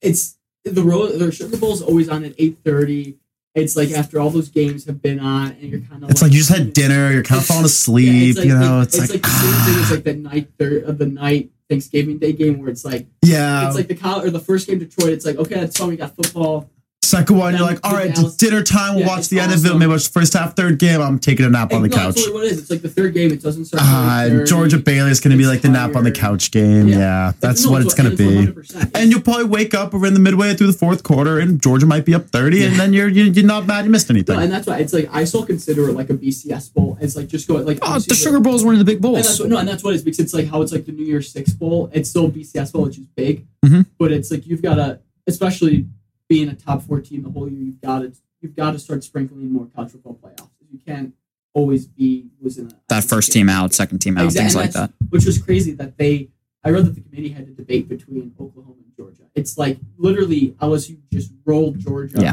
[0.00, 1.18] it's the Rose.
[1.18, 3.16] The Sugar Bowl is always on at eight thirty.
[3.54, 6.30] It's like after all those games have been on, and you're kind of It's like
[6.30, 7.12] you just had dinner.
[7.12, 8.36] You're kind of falling Yeah, asleep.
[8.36, 10.30] like, you know, like- it's, like, the same thing as like the ah.
[10.30, 13.66] night third of the night Thanksgiving Day game where it's like yeah.
[13.66, 15.10] it's like the college or the first game Detroit.
[15.10, 15.88] It's like okay, that's fun.
[15.88, 16.70] We got football.
[17.02, 18.94] Second one, you're like, all right, it's dinner time.
[18.94, 19.74] We'll Yeah, watch the end of it.
[19.74, 21.00] Maybe watch the first half, third game.
[21.00, 22.14] I'm taking a nap on the And no, couch.
[22.16, 22.58] That's what it is.
[22.60, 23.32] It's like the third game.
[23.32, 23.82] It doesn't start.
[23.82, 24.46] 8:30.
[24.46, 26.86] Georgia Baylor's going to be like the nap on the couch game.
[26.88, 26.98] Yeah.
[26.98, 28.52] Yeah, that's No, what it's going to be.
[28.94, 32.04] And you'll probably wake up in the midway through the fourth quarter, and Georgia might
[32.04, 34.36] be up thirty, and then you're you're, not mad you missed anything.
[34.36, 36.96] No, and that's why it's like I still consider it like a BCS bowl.
[37.00, 39.16] It's like just go like Oh, the Sugar Bowl is one of the big And
[39.16, 39.40] that's bowls.
[39.40, 41.04] what, no, and that's what it is because it's like how it's like the New
[41.06, 41.88] Year's Six bowl.
[41.92, 43.86] It's still a BCS bowl, which is big, Mhm.
[43.98, 45.86] but it's like you've got to, especially
[46.30, 49.04] being a top four team the whole year, you've got to you've got to start
[49.04, 50.48] sprinkling more college football playoffs.
[50.72, 51.12] You can't
[51.52, 54.92] always be losing a, That first team out, second team out, Exactly, things like that.
[55.10, 56.30] which was crazy that they.
[56.62, 59.22] I read that the committee had a debate between Oklahoma and Georgia.
[59.34, 62.32] It's like literally LSU just rolled Georgia, Yeah.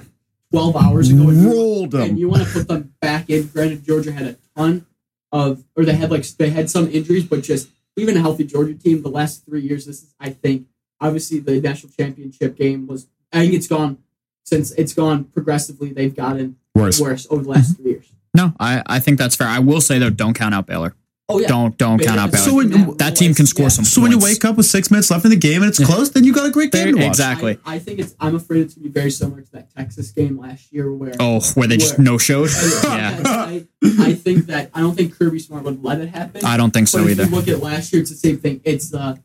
[0.52, 1.30] 12 hours ago.
[1.30, 2.18] And you- Rolled and them.
[2.18, 3.48] you want to put them back in.
[3.48, 4.86] Granted, Georgia had a ton
[5.32, 8.76] of, or they had like they had some injuries, but just even a healthy Georgia
[8.76, 9.02] team.
[9.02, 10.68] The last three years, this is I think
[11.02, 13.08] obviously the national championship game was.
[13.34, 13.98] I think it's gone
[14.44, 15.92] since it's gone progressively.
[15.92, 17.00] They've gotten Worse.
[17.00, 17.84] worse over the last mm-hmm.
[17.84, 18.12] three years.
[18.34, 19.48] No, I, I think that's fair.
[19.48, 20.96] I will say though, don't count out Baylor.
[21.30, 22.46] Oh yeah, Don't don't count out Baylor.
[22.46, 25.12] So when- that team can score some So when you wake up with six minutes
[25.12, 27.08] left in the game and it's close, then you got a great game to watch.
[27.08, 27.60] Exactly.
[27.66, 28.16] I, I think it's.
[28.18, 31.16] I'm afraid it's gonna be very similar to that Texas game last year where.
[31.20, 32.50] Oh, where they just no showed.
[32.84, 33.66] Yeah, I,
[34.00, 36.46] I think that I don't think Kirby Smart would let it happen.
[36.46, 37.30] I don't think so but if either.
[37.30, 38.62] you look at last year, it's the same thing.
[38.64, 39.20] It's the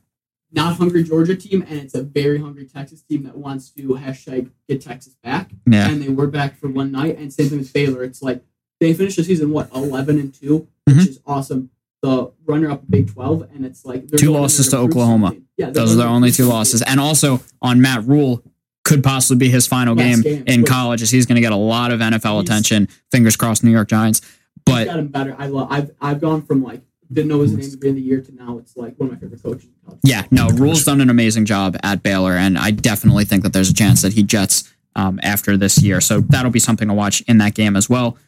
[0.53, 4.51] not hungry Georgia team, and it's a very hungry Texas team that wants to hashtag
[4.69, 5.51] get Texas back.
[5.67, 5.89] Yeah.
[5.89, 7.19] And they were back for one night.
[7.19, 8.03] And same thing with Baylor.
[8.05, 8.45] It's like
[8.81, 10.97] they finished the season what eleven and two, Mhm.
[10.99, 11.71] which is awesome.
[12.03, 15.29] The runner up Big Twelve, and it's like Two losses to Oklahoma.
[15.29, 15.45] something.
[15.57, 16.83] Yeah, Those are their only two losses.
[16.83, 18.43] And also on Matt Rhule,
[18.85, 21.57] could possibly be his final game, game, in college as he's going to get a
[21.57, 22.89] lot of NFL He's- attention.
[23.13, 24.21] Fingers crossed, New York Giants.
[24.67, 24.89] But.
[24.89, 25.69] I love.
[25.71, 26.83] I've I've gone from like
[27.13, 29.09] didn't know his name at the beginning of the year to now it's like one
[29.09, 29.69] of my favorite coaches
[30.05, 33.71] yeah, no, Rhule's done an amazing job at Baylor, and I definitely think that there's
[33.71, 36.01] a chance that he jets um, after this year.
[36.01, 38.19] So that'll be something to watch in that game as well.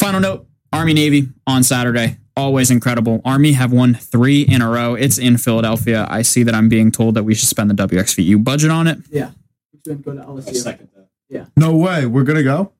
[0.00, 2.18] Final note Army Navy on Saturday.
[2.36, 3.20] Always incredible.
[3.24, 4.94] Army have won three in a row.
[4.94, 6.06] It's in Philadelphia.
[6.10, 8.98] I see that I'm being told that we should spend the WXVU budget on it.
[9.10, 9.30] Yeah,
[9.72, 10.56] we should go to LSU.
[10.56, 11.50] second that.
[11.56, 12.06] No way.
[12.06, 12.72] We're gonna go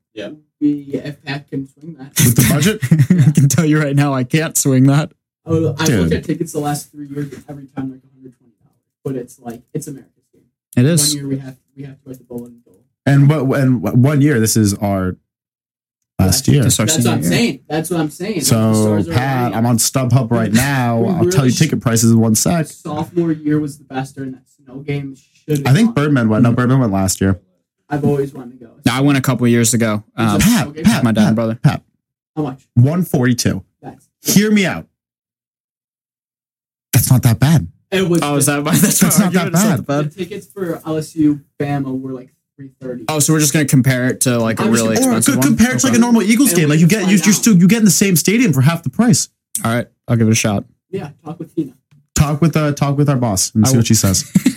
[0.65, 2.09] We if Pat can swing that.
[2.17, 2.81] with the budget.
[3.29, 5.13] I can tell you right now, I can't swing that.
[5.45, 6.01] Oh, I've Dude.
[6.01, 7.35] looked at tickets the last three years.
[7.47, 8.73] Every time like 120 dollars,
[9.05, 10.45] but it's like it's America's game.
[10.75, 11.15] It is.
[11.15, 12.83] One year we have we have to go at the Bowling Goal.
[13.05, 13.61] and what?
[13.61, 14.41] And one year.
[14.41, 15.19] This is our
[16.19, 16.65] last year.
[16.65, 17.31] It's our That's what I'm year.
[17.31, 17.65] saying.
[17.69, 18.41] That's what I'm saying.
[18.41, 19.59] So stars are Pat, aligning.
[19.59, 20.99] I'm on StubHub right now.
[20.99, 22.69] We I'll tell you ticket prices in one sec.
[22.69, 25.15] Sophomore year was the best during that snow game.
[25.15, 26.43] Should I think Birdman went.
[26.43, 26.57] No, mm-hmm.
[26.57, 27.39] Birdman went last year.
[27.89, 28.73] I've always wanted to go.
[28.91, 30.03] I went a couple years ago.
[30.17, 30.83] Um, Is it- Pat, Okay.
[30.83, 31.55] Pat, my dad Pat, and brother.
[31.63, 31.83] Pat,
[32.37, 32.67] How much?
[32.75, 33.63] 142.
[33.83, 34.87] That's Hear me out.
[36.93, 37.69] That's not that bad.
[37.91, 38.21] it was.
[38.23, 39.55] Oh, is that that's, That's not that argument?
[39.55, 39.87] It's bad.
[39.87, 40.11] bad.
[40.11, 43.05] the tickets for LSU Bama were like 330.
[43.09, 45.17] Oh, so we're just gonna compare it to like a I'm just really gonna- Or
[45.19, 45.49] expensive co- one.
[45.57, 47.57] compared to like a normal Eagles And game, like you get you, find you're still
[47.57, 49.29] you get in the same stadium for half the price.
[49.65, 50.65] All right, I'll give it a shot.
[50.91, 51.75] Yeah, talk with Tina.
[52.15, 54.25] Talk with uh, talk with our boss and I see will- what she says.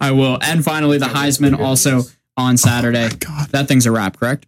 [0.00, 0.38] I will.
[0.42, 2.02] And finally, the Heisman also
[2.36, 3.08] on Saturday.
[3.18, 4.46] God, That thing's a wrap, correct?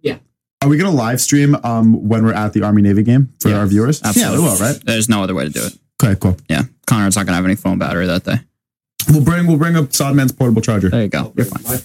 [0.00, 0.18] Yeah.
[0.62, 3.58] Are we gonna live stream um when we're at the Army Navy game for Yes,
[3.58, 4.02] our viewers?
[4.02, 4.34] Absolutely.
[4.36, 4.80] Yeah, we will, right?
[4.84, 5.76] There's no other way to do it.
[6.02, 6.36] Okay, cool.
[6.48, 8.36] Yeah, Conrad's not gonna have any phone battery that day.
[9.10, 10.88] We'll bring we'll bring up Sodman's portable charger.
[10.88, 11.32] There you go.
[11.36, 11.80] You're fine.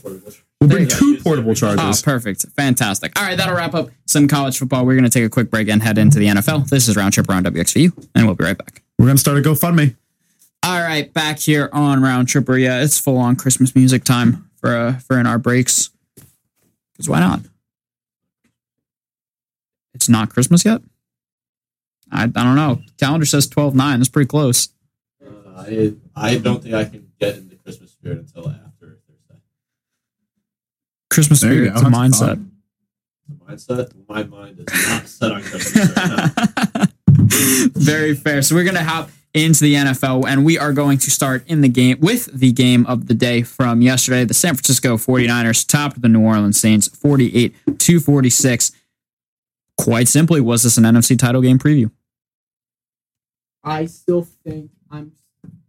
[0.59, 2.01] We'll bring two portable Oh, chargers.
[2.03, 2.45] perfect.
[2.55, 3.19] Fantastic.
[3.19, 4.85] All right, that'll wrap up some college football.
[4.85, 6.69] We're going to take a quick break and head into the NFL.
[6.69, 8.83] This is Round Trip Around WXVU, and we'll be right back.
[8.99, 9.95] We're gonna start a GoFundMe.
[10.63, 12.57] All right, back here on Round Tripper.
[12.57, 15.89] Yeah, it's full on Christmas music time for uh, for in our breaks.
[16.93, 17.41] Because why not?
[19.95, 20.81] It's not Christmas yet.
[22.11, 22.81] I, I don't know.
[22.99, 23.99] Calendar says twelve nine.
[23.99, 24.69] That's pretty close.
[25.25, 29.41] Uh, I I don't think I can get in the Christmas spirit until after Thursday.
[31.09, 31.71] Christmas There spirit.
[31.71, 32.47] It's a That's mindset.
[33.27, 36.37] The mindset, my mind is not set on Christmas right
[36.75, 36.85] now.
[37.73, 38.41] Very fair.
[38.41, 41.61] So we're going to hop into the NFL, and we are going to start in
[41.61, 44.25] the game with the game of the day from yesterday.
[44.25, 48.71] The San Francisco 49ers topped the New Orleans Saints 48 to 46.
[49.77, 51.91] Quite simply, was this an NFC title game preview?
[53.63, 55.13] I still think I'm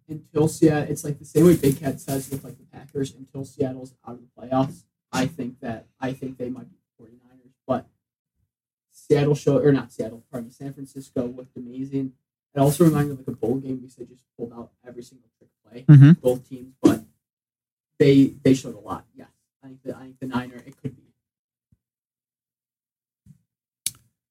[0.08, 0.90] until Seattle.
[0.90, 3.14] It's like the same way Big Cat says with like the Packers.
[3.14, 7.52] Until Seattle's out of the playoffs, I think that I think they might be 49ers.
[7.66, 7.86] But
[8.90, 12.12] Seattle show or not Seattle, pardon me, San Francisco looked amazing.
[12.54, 15.02] It also reminded me of like a bowl game because they just pulled out every
[15.02, 16.20] single trick play, Mhm.
[16.20, 16.74] both teams.
[16.82, 17.04] But
[17.98, 19.06] they they showed a lot.
[19.14, 19.24] Yeah,
[19.62, 21.02] I think the I think the Niner it could be.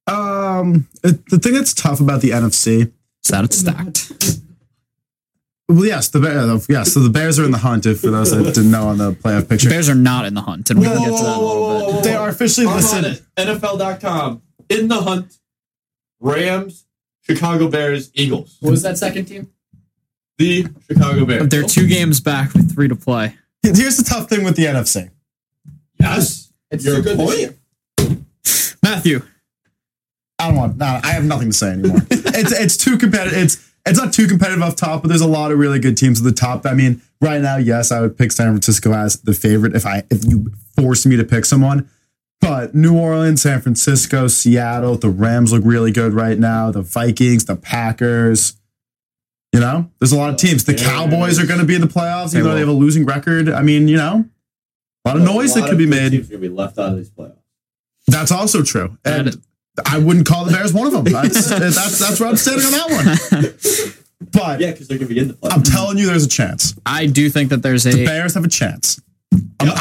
[0.07, 2.91] Um, it, the thing that's tough about the NFC.
[3.23, 4.13] Is that it's stacked?
[5.69, 6.91] Well, yes, the Bear, uh, yes.
[6.93, 7.85] So the Bears are in the hunt.
[7.85, 10.41] If for those that didn't know on the playoff picture, Bears are not in the
[10.41, 12.03] hunt, and we can get to that in a little bit.
[12.03, 13.45] They are officially I'm listed- on.
[13.47, 14.41] NFL.com.
[14.69, 15.37] In the hunt.
[16.19, 16.85] Rams,
[17.35, 18.57] Chicago Bears, Eagles.
[18.59, 19.51] What was that second team?
[20.37, 21.49] The Chicago Bears.
[21.49, 23.35] They're two games back with three to play.
[23.63, 25.09] here's the tough thing with the NFC.
[25.99, 26.51] Yes.
[26.71, 27.57] It's Your too good point?
[28.83, 29.21] Matthew,
[30.39, 30.77] I don't want.
[30.77, 31.99] No, I have nothing to say anymore.
[32.09, 33.37] it's it's too competitive.
[33.37, 36.19] It's it's not too competitive off top, but there's a lot of really good teams
[36.19, 36.65] at the top.
[36.65, 40.03] I mean, right now, yes, I would pick San Francisco as the favorite if I
[40.09, 41.89] if you forced me to pick someone.
[42.41, 46.71] But New Orleans, San Francisco, Seattle, the Rams look really good right now.
[46.71, 48.55] The Vikings, the Packers.
[49.53, 50.63] You know, there's a lot of teams.
[50.63, 50.87] The Bears.
[50.87, 53.49] Cowboys are going to be in the playoffs, even though they have a losing record.
[53.49, 54.25] I mean, you know,
[55.05, 56.11] A lot of noise that could be made.
[56.11, 57.35] Teams are gonna be left out of these playoffs.
[58.07, 58.97] That's also true.
[59.05, 59.37] And That-
[59.85, 61.03] I wouldn't call the Bears one of them.
[61.13, 63.53] That's that's, that's where I'm standing on that one.
[64.31, 65.53] But Yeah, because they're gonna be in the playoffs.
[65.53, 66.75] I'm telling you, there's a chance.
[66.85, 68.05] I do think that there's The a.
[68.05, 69.01] Bears have a chance.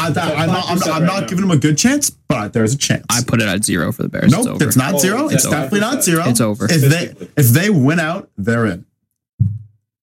[0.07, 1.27] I'm, I, am not, I'm, not, I'm 5% not right now.
[1.27, 3.05] giving them a good chance, but there's a chance.
[3.09, 4.25] I put it at zero for the Bears.
[4.25, 4.63] it's nope, over.
[4.67, 5.25] it's not Oh, zero.
[5.25, 6.23] it's It's definitely not zero.
[6.27, 6.65] It's over.
[6.69, 8.85] If they if they win out, they're in,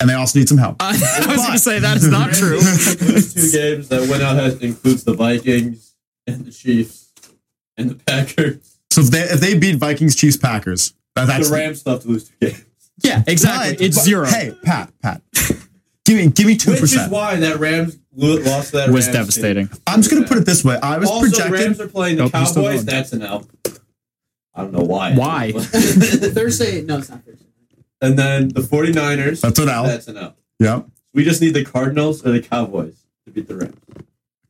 [0.01, 0.77] and they also need some help.
[0.81, 2.61] I was going to say that is not true.
[2.61, 5.95] Those two games that went out has, includes the Vikings
[6.27, 7.13] and the Chiefs
[7.77, 8.79] and the Packers.
[8.91, 12.03] So if they if they beat Vikings, Chiefs, Packers, that, that's the Rams still have
[12.03, 12.65] to lose two games.
[13.03, 13.75] yeah, exactly.
[13.75, 14.27] But- it's but- zero.
[14.27, 15.21] Hey, Pat, Pat,
[16.05, 16.81] give me give me two percent.
[16.81, 17.13] Which is percent.
[17.13, 19.13] why that Rams lo- lost that It was Rams team.
[19.15, 19.71] devastating.
[19.87, 20.77] I'm just gonna put it this way.
[20.83, 21.53] I was Also, projected.
[21.53, 22.55] Rams are playing the oh, Nope, Cowboys.
[22.55, 22.85] going.
[22.87, 23.47] That's an L.
[24.55, 25.15] I don't know why.
[25.15, 25.53] Why?
[25.53, 26.83] Thursday.
[26.83, 27.45] No, it's not Thursday.
[28.01, 29.41] and then the 49ers.
[29.41, 29.85] That's an L.
[29.85, 30.35] That's an L.
[30.61, 30.87] Yep.
[31.15, 33.77] We just need the Cardinals or the Cowboys to beat the Rams.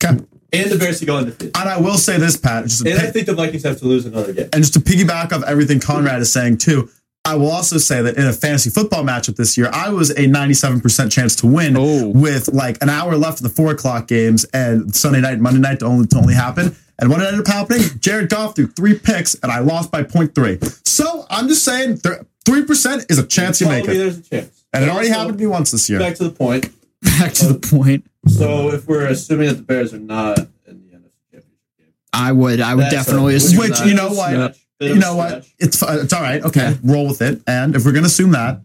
[0.02, 0.24] Okay.
[0.50, 1.54] And the Bears to go undefeated.
[1.57, 3.78] And I will say this, Pat, just to And I pick- think the Vikings have
[3.81, 4.48] to lose another game.
[4.52, 6.88] and just to piggyback off everything Conrad is saying too,
[7.29, 10.27] I will also say that in a fantasy football matchup this year, I was a
[10.27, 12.09] 97% chance to win Oh.
[12.09, 15.81] with like an hour left of the four o'clock games and Sunday night, Monday night
[15.81, 16.75] to only to only happen.
[16.99, 17.83] And what ended up happening?
[18.01, 20.59] Jared Goff threw three picks and I lost by 0.3.
[20.88, 21.99] So I'm just saying
[22.45, 23.99] three percent is a chance you Telling make me it.
[23.99, 24.64] There's a chance.
[24.73, 25.99] And it already Also, happened to me once this year.
[25.99, 26.71] Back to the point.
[27.03, 28.05] Back to the point.
[28.27, 30.47] So if we're assuming that the Bears are not in
[30.81, 32.61] the NFC Championship game, I would.
[32.61, 33.87] I would definitely a- assume Which, that.
[33.87, 34.31] you know what?
[34.33, 34.59] Stretch.
[34.79, 35.47] Bit You of a know what?
[35.59, 36.43] It's it's all right.
[36.43, 37.41] Okay, roll with it.
[37.47, 38.61] And if we're gonna assume that,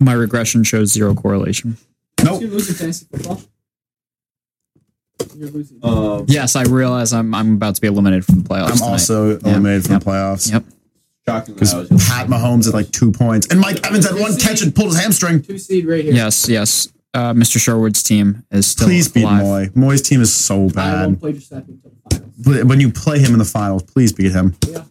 [0.00, 1.76] My regression shows zero correlation.
[2.24, 2.40] nope.
[2.40, 3.42] You're losing fantasy football.
[5.36, 5.78] You're losing.
[5.82, 8.70] Um, Yes, I realize I'm I'm about to be eliminated from the playoffs.
[8.70, 8.88] I'm tonight.
[8.90, 10.02] also eliminated from Yep.
[10.04, 10.52] the playoffs.
[10.52, 10.64] Yep.
[11.26, 14.74] shockingly, Because Pat Mahomes had like two points, and Mike Evans had one catch and
[14.74, 15.42] pulled his hamstring.
[15.42, 16.14] Two seed right here.
[16.14, 16.88] Yes, yes.
[17.14, 17.58] Uh, Mr.
[17.58, 19.42] Sherwood's team is still Please beat alive.
[19.42, 19.86] Moy.
[19.88, 21.20] Moy's team is so I won't bad.
[21.20, 22.64] play Giuseppe until the finals.
[22.64, 24.54] When you play him in the finals, please beat him.
[24.68, 24.84] Yeah.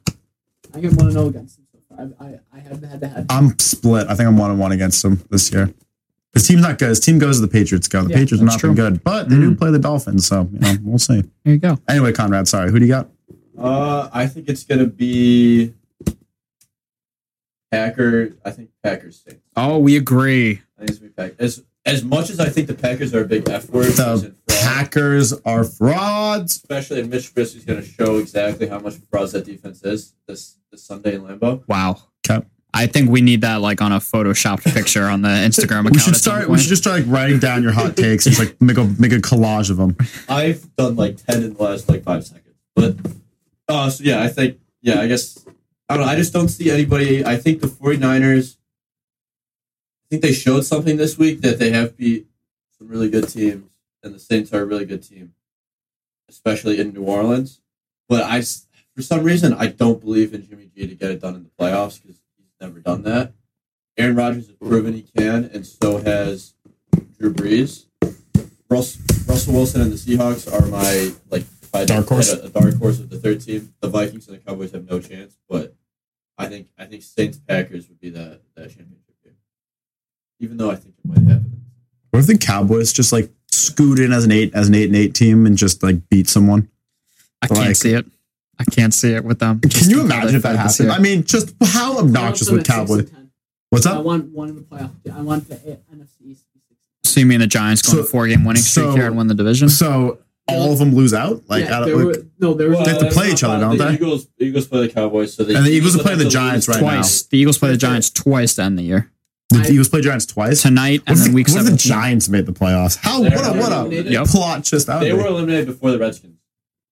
[0.77, 2.07] I get one to know against him so far.
[2.19, 3.25] I, I, I have had to head.
[3.29, 4.07] I'm split.
[4.07, 5.73] I think I'm one and one against him this year.
[6.33, 6.89] His team's not good.
[6.89, 8.03] His team goes to the Patriots go.
[8.03, 10.47] The Yeah, Patriots are that's not been good, but they do play the Dolphins, so
[10.53, 11.23] you know we'll see.
[11.43, 11.79] There you go.
[11.89, 13.09] Anyway, Conrad, sorry, who do you got?
[13.57, 15.73] Uh, I think it's gonna be
[17.71, 18.33] Packers.
[18.45, 19.41] I think Packers Saints.
[19.55, 20.61] Oh, we agree.
[20.77, 21.63] I think it's gonna be Packers.
[21.87, 25.33] As as much as I think the Packers are a big F word, The Packers
[25.45, 26.57] are frauds.
[26.57, 30.83] especially if Mitch Trubisky's gonna show exactly how much frauds that defense is this this
[30.83, 31.63] Sunday in Lambeau.
[31.67, 32.01] Wow.
[32.29, 32.45] Okay.
[32.73, 35.91] I think we need that like on a photoshopped picture on the Instagram account.
[35.93, 36.49] We should start.
[36.49, 38.25] We should just start like writing down your hot takes.
[38.25, 39.95] Just like make a make a collage of them.
[40.29, 42.95] I've done like ten in the last like five seconds, but
[43.69, 45.45] uh, so yeah, I think yeah, I guess
[45.89, 46.11] I don't know.
[46.11, 47.25] I just don't see anybody.
[47.25, 48.56] I think the 49ers, I
[50.09, 52.27] think they showed something this week that they have beat
[52.77, 53.71] some really good teams,
[54.03, 55.33] and the Saints are a really good team,
[56.29, 57.61] especially in New Orleans.
[58.07, 58.41] But I,
[58.95, 61.49] for some reason, I don't believe in Jimmy G to get it done in the
[61.59, 63.33] playoffs because he's never done that.
[63.97, 66.53] Aaron Rodgers has proven he can, and so has
[67.19, 67.85] Drew Brees.
[68.69, 72.31] Russ, Russell Wilson and the Seahawks are my like I Dark horse?
[72.33, 73.73] a, a dark horse of the third team.
[73.81, 75.75] The Vikings and the Cowboys have no chance, but
[76.37, 79.06] I think I think Saints Packers would be that that championship.
[80.39, 81.63] Even though I think it might happen.
[82.11, 84.95] What if the Cowboys just like scoot in as an eight as an eight and
[84.95, 86.69] eight team and just like beat someone?
[87.41, 88.05] I can't see it.
[88.59, 89.59] I can't see it with them.
[89.59, 90.91] Can Just you imagine if that played happened?
[90.91, 92.99] I mean, just how obnoxious would them at six Cowboys?
[92.99, 93.31] and 10.
[93.69, 94.91] What's I want one in the playoff.
[95.13, 96.79] I want the A- NFC East to be six.
[97.03, 99.15] So you mean the Giants going So- to four game winning streak so- here and
[99.15, 99.69] win the division?
[99.69, 102.69] So all of them lose out, like, yeah, out of, there like were, no, there
[102.69, 102.79] was.
[102.85, 103.93] They have to play each other, don't the they?
[103.93, 106.29] Eagles, the Eagles play the Cowboys, so the And the Eagles will play have the
[106.29, 106.93] Giants lose right now.
[106.95, 107.21] twice.
[107.23, 109.11] The Eagles play the Giants twice to end the year.
[109.49, 110.61] The I- Eagles play Giants twice.
[110.61, 111.89] Tonight What and if, then week what if the 17.
[111.91, 112.97] Giants made the playoffs?
[112.97, 114.03] How They're what a what a.
[114.11, 114.25] Yep.
[114.27, 115.17] plot just out They there.
[115.17, 116.33] were eliminated before the Redskins.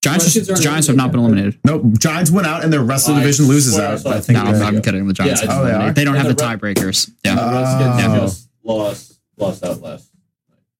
[0.03, 1.57] Giants, Redskins the aren't Giants have not been eliminated.
[1.65, 4.05] No, Giants win out and the rest of the division loses swear I out.
[4.05, 5.07] I think No, they- I'm, I'm kidding.
[5.07, 7.09] The Giants Yeah, oh, they They don't And have the the Red- tiebreakers.
[7.25, 7.31] Yeah.
[7.31, 8.25] And the Redskins Oh.
[8.25, 10.09] just lost lost out last.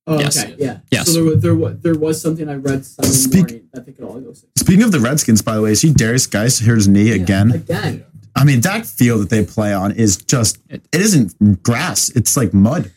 [0.07, 0.38] Oh, Yes.
[0.43, 0.77] okay, yeah.
[0.91, 1.07] Yes.
[1.07, 3.91] So there was, there was there was something I read Sunday Speak- morning that they
[3.91, 4.45] could all go six.
[4.57, 7.51] Speaking of the Redskins, by the way, see Derrius Guice hurt his knee Yeah, again.
[7.51, 8.03] Again.
[8.36, 12.10] I mean, that field that they play on is just it isn't grass.
[12.10, 12.91] It's like mud.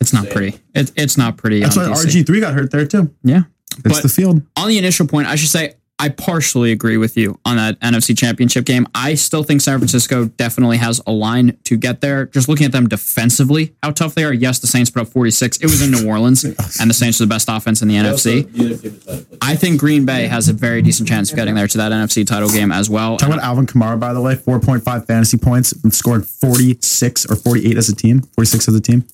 [0.00, 0.58] It's not pretty.
[0.74, 1.60] It, it's not pretty.
[1.60, 2.06] That's why DC.
[2.22, 3.14] RG three got hurt there too.
[3.22, 3.42] Yeah.
[3.72, 4.42] It's But- the field.
[4.56, 8.18] on the initial point, I should say I partially agree with you on that NFC
[8.18, 8.88] Championship game.
[8.92, 12.26] I still think San Francisco definitely has a line to get there.
[12.26, 14.32] Just looking at them defensively, how tough they are.
[14.32, 15.58] Yes, the Saints put up 46.
[15.58, 18.42] It was in New Orleans, and the Saints are the best offense in the NFC.
[18.42, 19.38] Also, neither team decided to play.
[19.42, 22.26] I think Green Bay has a very decent chance of getting there to that NFC
[22.26, 23.16] title game as well.
[23.16, 26.78] Talk about Alvin Kamara, by the way, four point five fantasy points, and scored forty
[26.80, 29.04] six or forty eight as a team, forty six as a team.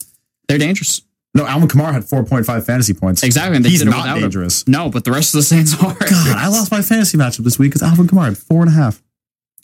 [0.49, 1.03] They're dangerous.
[1.39, 3.23] No, Alvin Kamara had 4.5 fantasy points.
[3.23, 3.57] Exactly.
[3.57, 4.23] And they He's did not without him.
[4.25, 4.67] dangerous.
[4.67, 5.95] No, but the rest of the Saints are.
[5.95, 8.75] God, I lost my fantasy matchup this week because Alvin Kamara had four and a
[8.75, 9.03] half.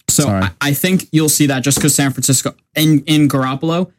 [0.09, 3.91] So I, I think you'll see that just because San Francisco in in Garoppolo.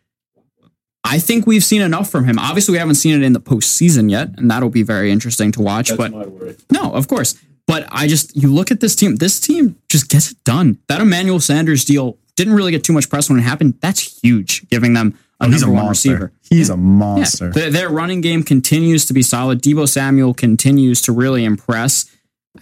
[1.03, 2.39] I think we've seen enough from him.
[2.39, 5.61] Obviously, we haven't seen it in the postseason yet, and that'll be very interesting to
[5.61, 5.89] watch.
[5.89, 6.55] That's but my worry.
[6.71, 7.35] no, of course.
[7.67, 9.17] But I just you look at this team.
[9.17, 10.79] This team just gets it done.
[10.87, 13.75] That Emmanuel Sanders deal didn't really get too much press when it happened.
[13.81, 16.09] That's huge, giving them a Oh, he's a number one monster.
[16.11, 16.31] receiver.
[16.49, 16.77] He's a Yeah.
[16.77, 17.49] monster.
[17.51, 19.61] Their, their running game continues to be solid.
[19.61, 22.05] Deebo Samuel continues to really impress.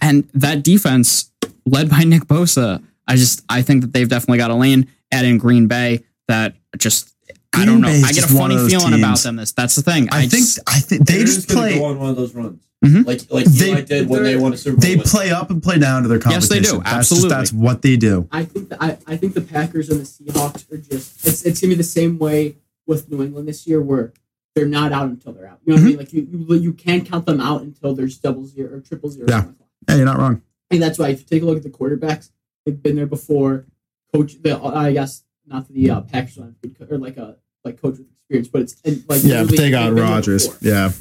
[0.00, 1.30] And that defense,
[1.66, 4.88] led by Nick Bosa, I just I think that they've definitely got a lane.
[5.12, 7.12] Add in Green Bay that just
[7.54, 7.86] I don't know.
[7.88, 9.36] Bay is I get a funny of those feeling about them.
[9.36, 10.08] This that's the thing.
[10.10, 13.06] I, think just- I think they just play go on one of those runs, Mhm.
[13.06, 14.80] like like They- did when they won a Super Bowl.
[14.80, 16.40] they with- play up and play down to their competition.
[16.40, 16.78] Yes, they competition.
[16.78, 16.82] do.
[16.84, 17.28] That's Absolutely.
[17.28, 18.28] Just, that's what they do.
[18.32, 21.60] I think the, I, I think the Packers and the Seahawks are just it's, it's
[21.60, 22.56] gonna be the same way
[22.86, 24.12] with New England this year where
[24.54, 25.60] they're not out until they're out.
[25.64, 25.98] You know what I mean?
[25.98, 29.26] Like you, you you can't count them out until there's double zero or triple zero.
[29.28, 29.38] Yeah.
[29.38, 29.68] on the clock.
[29.88, 30.42] Hey, you're not wrong.
[30.70, 32.30] And that's why if you take a look at the quarterbacks,
[32.64, 33.66] they've been there before.
[34.12, 37.36] Coach, the I guess not the uh, Packers don't have good co- or like a
[37.64, 40.04] like coach with experience, but it's and, like Yeah, but literally they got they've been
[40.04, 40.58] there Rodgers.
[40.60, 40.92] Yeah.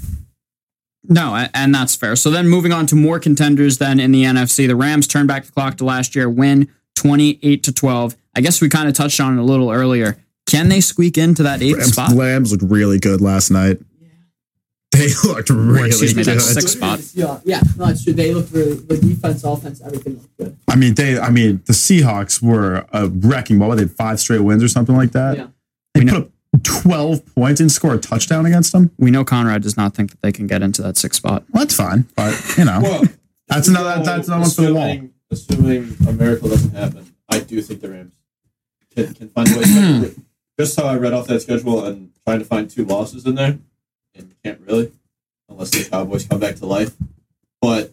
[1.06, 2.16] No, and that's fair.
[2.16, 5.46] So then moving on to more contenders then in the NFC, the Rams turn back
[5.46, 8.16] the clock to last year, win 28 to 12.
[8.36, 10.18] I guess we kind of touched on it a little earlier.
[10.48, 12.12] Can they squeak into that eighth Rams, spot?
[12.14, 13.80] Lambs looked really good last night.
[14.00, 14.08] Yeah.
[14.92, 16.34] They looked really excuse me, good.
[16.36, 17.00] that's six spot.
[17.14, 18.14] Yeah, yeah, no, it's true.
[18.14, 20.58] They look really the defense, offense, everything looked good.
[20.68, 21.18] I mean, they.
[21.20, 23.76] I mean, the Seahawks were a wrecking ball.
[23.76, 25.38] They had five straight wins or something like that.
[25.38, 25.48] Yeah.
[25.94, 26.30] They We put up
[26.64, 28.92] twelve points and score a touchdown against them.
[29.00, 31.44] We know Conrad does not think that they can get into that sixth spot.
[31.52, 33.04] Well, that's fine, but you know, Well,
[33.48, 34.04] that's another.
[34.04, 34.84] That's another one for the wall.
[34.84, 38.14] assuming, assuming a miracle doesn't happen, I do think the Rams
[38.96, 40.14] can, can find a way.
[40.58, 43.36] To Just how I read off that schedule and trying to find two losses in
[43.36, 43.60] there,
[44.16, 44.92] and can't really,
[45.50, 46.96] unless the Cowboys come back to life.
[47.62, 47.92] But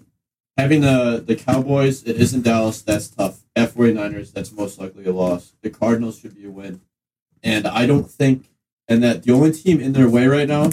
[0.57, 2.83] having the the Cowboys, it is in Dallas.
[2.83, 3.41] That's tough.
[3.57, 5.53] F 49ers, that's most likely a loss.
[5.63, 6.81] The Cardinals should be a win,
[7.43, 8.49] and I don't think,
[8.89, 10.71] and that the only team in their way right now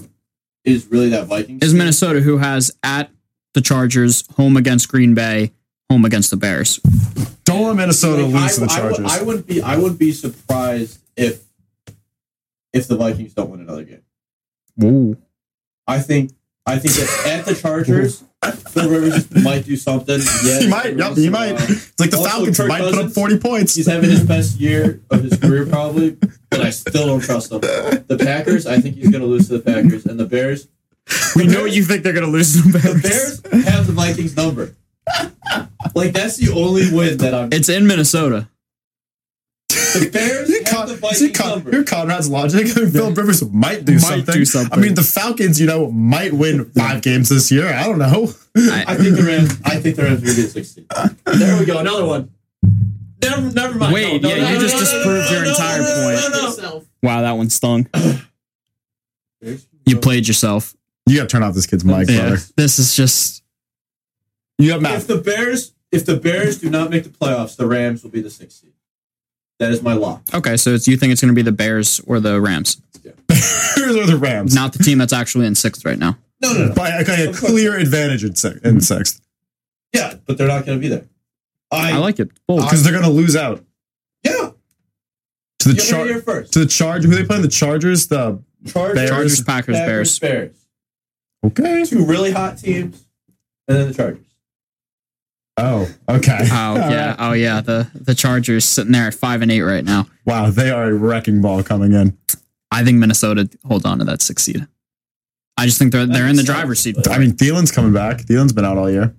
[0.63, 1.63] is really that Vikings.
[1.63, 1.73] Is.
[1.73, 3.09] Minnesota, who has at
[3.53, 5.53] the Chargers, home against Green Bay,
[5.89, 6.77] home against the Bears.
[7.45, 9.05] Don't let Minnesota Like, lose to the I, I Chargers.
[9.05, 9.61] I, wouldn't be.
[9.61, 11.46] I wouldn't be surprised if
[12.73, 14.01] if the Vikings don't win another game.
[14.75, 15.17] Whoa.
[15.87, 16.31] I think.
[16.65, 18.25] I think that at the Chargers,
[18.71, 20.19] Phil Rivers might do something.
[20.43, 20.97] Yeah, he might.
[20.97, 21.53] Yep, he might.
[21.53, 23.73] Uh, it's like the Also, Falcons Kirk might put up forty points.
[23.73, 26.17] He's having his best year of his career, probably,
[26.49, 27.61] but I still don't trust him.
[27.61, 30.67] The Packers, I think he's going to lose to the Packers, and the Bears.
[31.37, 33.39] We know you think they're going to lose to the The Bears.
[33.39, 34.75] Bears have the Vikings number.
[35.95, 37.53] Like that's the only win that I'm.
[37.53, 38.49] It's in Minnesota.
[39.93, 41.71] The Bears you have Con- the see, Vikings Con- number.
[41.71, 42.67] here Conrad's logic.
[42.91, 44.33] Phil Rivers might do Might something.
[44.33, 44.77] do something.
[44.77, 47.67] I mean, the Falcons, you know, might win five games this year.
[47.67, 48.33] I don't know.
[48.55, 49.57] I think the Rams.
[49.65, 50.85] I think the Rams are going to be a 16.
[51.39, 51.77] There we go.
[51.79, 52.31] Another one.
[53.21, 53.93] Never, never mind.
[53.93, 55.79] Wait, No, no, yeah, no, you no, just no, no, disproved no, your no, entire
[55.79, 56.31] no, no, point.
[56.31, 56.85] no, no, no.
[57.03, 57.87] Wow, that one stung.
[59.85, 60.75] You played yourself.
[61.05, 62.27] You got to turn off this kid's mic, Yeah.
[62.27, 62.41] brother.
[62.57, 63.43] This is just
[64.57, 68.03] You got If the Bears, if the Bears do not make the playoffs, the Rams
[68.03, 68.73] will be the sixth seed.
[69.59, 70.21] That is my lock.
[70.33, 70.55] okay.
[70.57, 72.79] So it's, you think it's going to be the Bears or the Rams,
[73.29, 74.53] Here's are the Rams.
[74.53, 76.17] not the team that's actually in sixth right now.
[76.41, 76.73] No, no, no.
[76.75, 79.19] By okay, a clear advantage in, six, in sixth
[79.93, 81.05] Yeah, but they're not going to be there.
[81.71, 82.29] I, I like it.
[82.47, 83.63] Because they're going to lose out
[84.23, 84.51] yeah.
[85.59, 86.53] to the You heard it here char- first.
[86.53, 87.03] to the Charge.
[87.05, 87.41] Who they playing?
[87.41, 88.07] The Chargers.
[88.07, 89.09] The Chargers, Bears.
[89.09, 90.19] Chargers, Packers, Packers, Bears.
[90.19, 90.65] Bears.
[91.45, 91.83] okay.
[91.85, 93.05] Two really hot teams,
[93.67, 94.23] and then the Chargers.
[95.57, 96.39] Oh, okay.
[96.51, 97.15] Oh yeah.
[97.19, 97.61] Oh yeah.
[97.61, 100.07] The the Chargers sitting there at five and eight right now.
[100.25, 102.17] Wow, they are a wrecking ball coming in.
[102.71, 104.67] I think Minnesota hold on to that six seed.
[105.57, 106.95] I just think they're they're in the makes driver's seat.
[107.09, 108.19] I mean, Thielen's coming back.
[108.19, 109.15] Thielen's been out all year.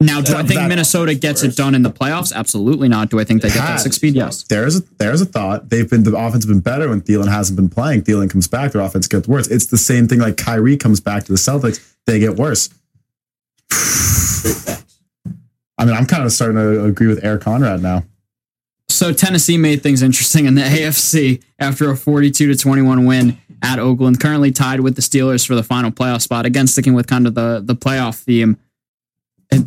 [0.00, 2.32] Now, do I think Minnesota gets it done in the playoffs?
[2.32, 3.08] Absolutely not.
[3.08, 4.14] Do I think they get that six speed?
[4.14, 4.42] Yes.
[4.44, 5.70] There's a there's a thought.
[5.70, 8.02] They've been the offense has been better when Thielen hasn't been playing.
[8.02, 9.48] Thielen comes back, their offense gets worse.
[9.48, 12.68] It's the same thing like Kyrie comes back to the Celtics, they get worse.
[15.78, 15.78] Straight facts.
[15.78, 18.04] I mean, I'm kind of starting to agree with Eric Conrad now.
[18.88, 23.78] So Tennessee made things interesting in the AFC after a 42 to 21 win at
[23.78, 26.46] Oakland, currently tied with the Steelers for the final playoff spot.
[26.46, 28.58] Again, sticking with kind of the the playoff theme.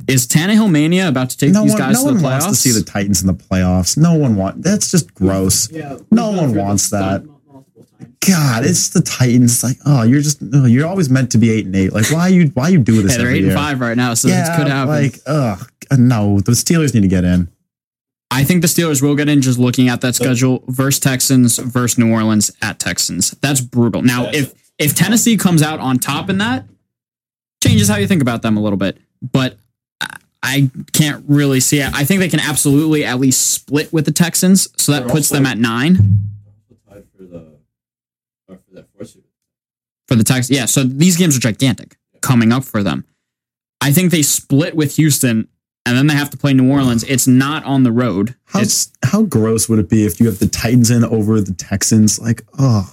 [0.08, 2.46] Is Tannehill mania about to take No these one, guys no to one the wants
[2.46, 2.50] playoffs?
[2.50, 3.96] to see the Titans in the playoffs.
[3.98, 4.64] No one wants.
[4.64, 5.72] That's just gross.
[5.72, 7.24] Yeah, No one wants that.
[7.24, 8.16] mul- multiple times.
[8.28, 9.54] God, it's the Titans.
[9.54, 11.94] It's like, oh, you're just, oh, you're always meant to be eight and eight.
[11.94, 13.12] Like, why you, why you do this?
[13.12, 13.52] Hey, they're every eight year?
[13.52, 14.90] and five right now, so yeah, this could happen.
[14.90, 17.50] like, ugh, Uh, no, the Steelers need to get in.
[18.32, 21.98] I think the Steelers will get in just looking at that schedule versus Texans versus
[21.98, 23.32] New Orleans at Texans.
[23.42, 24.02] That's brutal.
[24.02, 26.66] Now, That's if if Tennessee comes out on top in that,
[27.64, 28.98] changes how you think about them a little bit.
[29.22, 29.58] But
[30.02, 31.92] I- I can't really see it.
[31.94, 35.30] I think they can absolutely at least split with the Texans, so that They're puts
[35.30, 35.96] them at nine
[36.88, 37.54] for the
[38.48, 38.88] or for that
[40.08, 40.56] for the Texans.
[40.56, 43.06] Yeah, so these games are gigantic coming up for them.
[43.82, 45.48] I think they split with Houston,
[45.86, 47.04] and then they have to play New Orleans.
[47.04, 48.36] It's not on the road.
[48.46, 51.54] How It's how gross would it be if you have the Titans in over the
[51.54, 52.20] Texans?
[52.20, 52.92] Like, oh,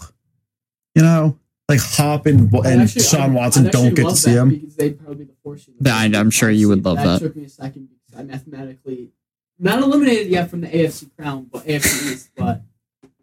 [0.94, 1.38] you know,
[1.68, 4.48] like Hop and, and actually- Sean I'd- Watson I'd don't get to see that him.
[4.50, 5.74] because they'd probably be the four seed.
[5.80, 7.04] Yeah, I- I'm sure you would love that.
[7.04, 9.12] That took me a second because I mathematically
[9.58, 12.62] not eliminated yet from the AFC crown, but AFC East, but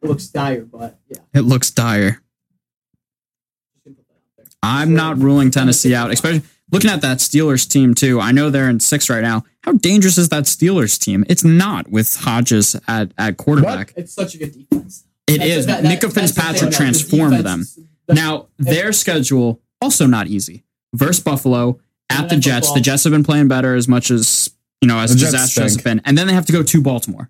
[0.02, 0.64] it looks dire.
[0.66, 2.22] But yeah, it looks dire.
[3.74, 4.46] just gonna put that out there.
[4.64, 6.42] I'm not ruling Tennessee out, especially
[6.72, 8.20] looking at that Steelers team too.
[8.20, 9.44] I know they're in six right now.
[9.64, 11.26] How dangerous is that Steelers team?
[11.28, 13.94] It's not with Hodges at, at quarterback.
[13.96, 15.04] It's such a good defense.
[15.28, 15.66] It That's- is.
[15.68, 16.70] that- that- Minkah that's the thing, Fitzpatrick though.
[16.70, 17.60] The transformed them.
[17.60, 20.64] defense- the- Now their schedule also not easy.
[20.96, 21.80] Versus Buffalo
[22.10, 22.68] at the Jets.
[22.68, 22.76] football.
[22.76, 24.50] The Jets have been playing better as much as
[24.82, 26.82] you know as The Jets disastrous has been, and then they have to go to
[26.82, 27.30] Baltimore.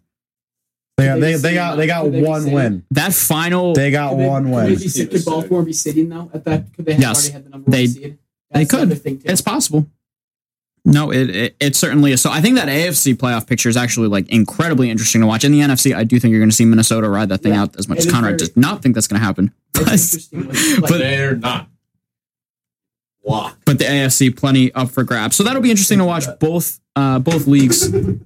[0.98, 2.86] They got they, they they got they got they one win.
[2.92, 4.66] That final, They got Could one could win.
[4.66, 6.74] they be Could Baltimore be sitting though at that?
[6.74, 7.18] Could they have Yes.
[7.18, 8.18] already had the number They- one seed?
[8.54, 9.02] they That's the could.
[9.04, 9.24] thing, too.
[9.30, 9.88] It's possible.
[10.92, 12.22] No, it, it it certainly is.
[12.22, 15.44] So I think that AFC playoff picture is actually like incredibly interesting to watch.
[15.44, 17.62] In the NFC, I do think you're going to see Minnesota ride that thing Yeah,
[17.64, 19.54] out as much as Conrad very- does not think that's going to happen.
[19.74, 19.86] But.
[19.86, 21.70] Like, But- They're not.
[23.26, 23.58] Lock.
[23.66, 25.36] but the AFC plenty up for grabs.
[25.36, 27.90] So that'll be interesting to watch both uh, both leagues.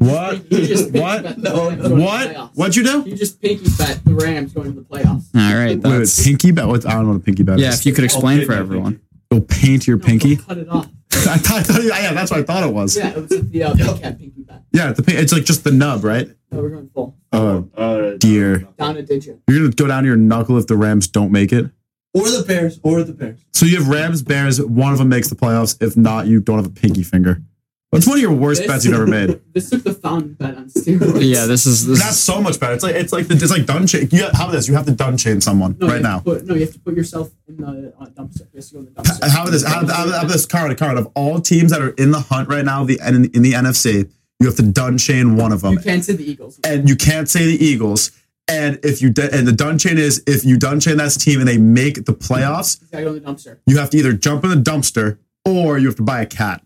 [0.00, 0.52] What?
[0.52, 1.22] You just pinky What?
[1.24, 2.50] bet the Rams going to the What?
[2.54, 3.02] What'd you do?
[3.04, 5.24] You just pinky bet the Rams going to the playoffs.
[5.34, 6.68] All right, Wait, that's pinky bet.
[6.68, 6.86] What?
[6.86, 7.70] I don't know what a pinky bet yeah.
[7.70, 7.80] is.
[7.80, 9.00] If you could explain for no, everyone.
[9.32, 10.36] Go paint your No, pinky.
[10.36, 10.86] don't cut it off.
[11.12, 12.96] I thought, I thought- yeah, that's what I thought it was.
[12.96, 14.62] Yeah, it was like the uh, big cat pinky bet.
[14.72, 16.28] Yeah, the it's like just the nub, right?
[16.50, 17.16] No, we're going full.
[17.32, 18.58] Oh, All right, dear.
[18.78, 19.40] Down a digit.
[19.48, 21.66] you're gonna go down to your knuckle if the Rams don't make it.
[22.14, 22.80] Or the Bears.
[22.82, 23.44] Or the Bears.
[23.52, 24.60] So you have Rams, Bears.
[24.62, 25.80] One of them makes the playoffs.
[25.82, 27.42] If not, you don't have a pinky finger.
[27.90, 29.40] That's one of your worst This- bets you've ever made.
[29.54, 31.24] This took the fountain bet on steroids.
[31.26, 31.98] Yeah, this is this.
[32.00, 32.74] That's Is, so much better.
[32.74, 34.08] It's like it's like the, it's like dun chain.
[34.12, 34.68] You have, how about this?
[34.68, 36.18] You have to dun chain someone No, right now.
[36.18, 38.40] to Put, no, you have to put yourself in the uh, dumpster.
[38.52, 39.28] You have to go in the dumpster.
[39.30, 39.64] How about this?
[39.66, 40.44] How, how, how about this?
[40.46, 43.42] Card, card of all teams that are in the hunt right now, the in, in
[43.42, 46.60] the NFC, you have to dun chain one of them, You can't say the Eagles.
[46.64, 48.12] and you can't say the Eagles.
[48.50, 51.38] And if you d- and the dun chain is if you dun chain that team
[51.40, 53.58] and they make the playoffs, You go in the dumpster.
[53.66, 56.62] you have to either jump in the dumpster or you have to buy a cat.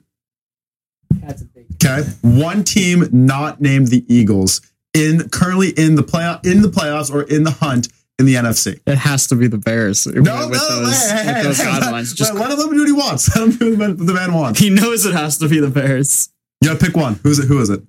[1.20, 1.66] That's a big.
[1.84, 4.60] Okay, one team not named the Eagles
[4.94, 7.88] in currently in the play in the playoffs or in the hunt
[8.18, 8.78] in the NFC.
[8.86, 11.58] it has to be the Bears with, No, with no, those, hey, hey, with those
[11.58, 11.92] hey, guidelines.
[12.10, 13.34] let- Just let him do what he wants.
[13.36, 14.60] Let him do what the man wants.
[14.60, 16.28] he knows it has to be the Bears.
[16.60, 17.14] You gotta pick one.
[17.22, 17.46] Who's it?
[17.48, 17.82] Who is it?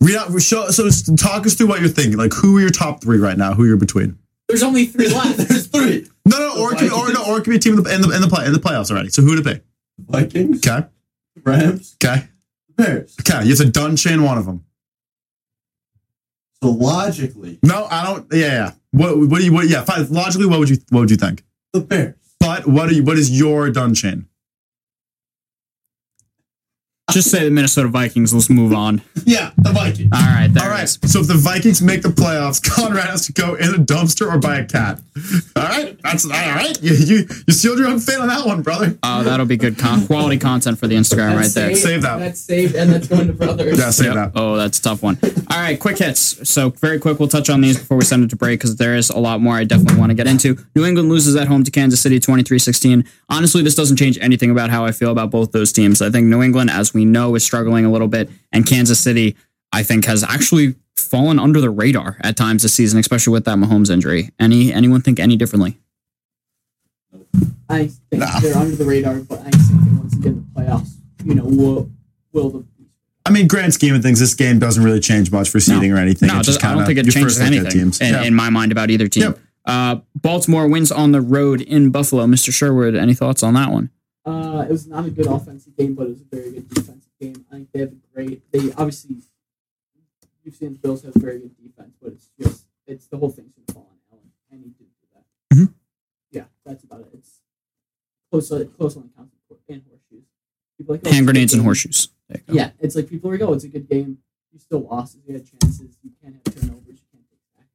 [0.00, 2.18] Read out, show, so talk us through what you're thinking.
[2.18, 3.54] Like, who are your top three right now?
[3.54, 4.18] Who you're between?
[4.48, 5.38] There's only three left.
[5.48, 6.06] There's three.
[6.26, 7.82] No, no, or it could, be- or no, or it could be a team in
[7.84, 9.08] the in the in the, play, in the playoffs already.
[9.10, 9.62] So who to pick?
[9.98, 10.66] Vikings.
[10.66, 10.86] Okay,
[11.42, 11.96] Rams.
[12.02, 12.28] okay,
[12.76, 13.16] Bears.
[13.20, 13.42] okay.
[13.44, 14.64] You have to dun chain one of them.
[16.62, 18.26] So logically, No, I don't.
[18.32, 18.70] Yeah, yeah.
[18.92, 19.18] What?
[19.18, 19.52] What do you?
[19.52, 19.68] What?
[19.68, 19.84] Yeah.
[19.84, 20.08] Fine.
[20.10, 20.78] Logically, what would you?
[20.90, 21.44] What would you think?
[21.72, 22.14] the Bears.
[22.40, 23.02] But what are you?
[23.04, 24.26] What is your dun chain?
[27.10, 28.32] Just say the Minnesota Vikings.
[28.32, 29.02] Let's move on.
[29.26, 30.10] Yeah, the Vikings.
[30.12, 33.32] All right, there All it So if the Vikings make the playoffs, Conrad has to
[33.32, 35.00] go in a dumpster or buy a cat.
[35.56, 35.98] All right.
[36.02, 36.76] That's all right.
[36.82, 38.98] You you, you sealed your own fate on that one, brother.
[39.02, 41.68] Oh, that'll be good con- quality content for the Instagram right That's there.
[41.70, 41.80] saved.
[41.82, 42.18] Save that.
[42.18, 43.78] That's saved, and that's going to brothers.
[43.78, 43.88] Yeah.
[43.90, 44.14] Say Yep.
[44.14, 44.32] that.
[44.34, 45.18] Oh, that's a tough one.
[45.50, 46.46] All right, quick hits.
[46.50, 48.94] So very quick, we'll touch on these before we send it to break because there
[48.94, 50.58] is a lot more I definitely want to get into.
[50.74, 53.06] New England loses at home to Kansas City 23-16.
[53.30, 56.02] Honestly, this doesn't change anything about how I feel about both those teams.
[56.02, 59.36] I think New England, as we know, is struggling a little bit, and Kansas City,
[59.72, 63.58] I think, has actually fallen under the radar at times this season, especially with that
[63.58, 64.30] Mahomes injury.
[64.38, 65.78] Any anyone think any differently?
[67.68, 68.40] I think Nah.
[68.40, 70.90] they're under the radar, but I think that once again the playoffs,
[71.24, 71.90] you know, will
[72.32, 72.64] will the
[73.26, 75.96] I mean, grand scheme of things, this game doesn't really change much for seeding or
[75.96, 76.26] anything.
[76.28, 78.00] No, it just does- I don't kinda think it changes first look at anything teams.
[78.02, 78.22] in, Yeah.
[78.22, 79.22] in my mind about either team.
[79.22, 79.38] Yep.
[79.64, 82.26] Uh, Baltimore wins on the road in Buffalo.
[82.26, 82.52] Mr.
[82.52, 83.88] Sherwood, any thoughts on that one?
[84.24, 87.12] Uh, it was not a good offensive game, but it was a very good defensive
[87.20, 87.44] game.
[87.50, 88.50] I think they have a great.
[88.52, 89.16] They obviously,
[90.42, 93.54] you've seen the Bills have very good defense, but it's just it's the whole thing's
[93.54, 95.56] to fall on Allen, and he did do that.
[95.56, 95.74] Mhm.
[96.30, 97.08] Yeah, that's about it.
[97.12, 97.40] It's
[98.30, 99.34] close, close on counts
[99.68, 100.24] and horseshoes.
[100.78, 102.08] People like oh, Hand it's a good grenades and horseshoes.
[102.28, 102.58] There you go.
[102.58, 104.18] Yeah, it's like people are like, oh, it's a good game.
[104.52, 105.18] You still lost.
[105.26, 105.96] You had chances.
[106.02, 106.86] You can't have turnovers.
[107.00, 107.66] You can't take back.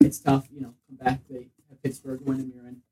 [0.00, 0.48] It's tough.
[0.52, 1.20] You know, come back.
[1.30, 2.82] They have Pittsburgh win, and you're in.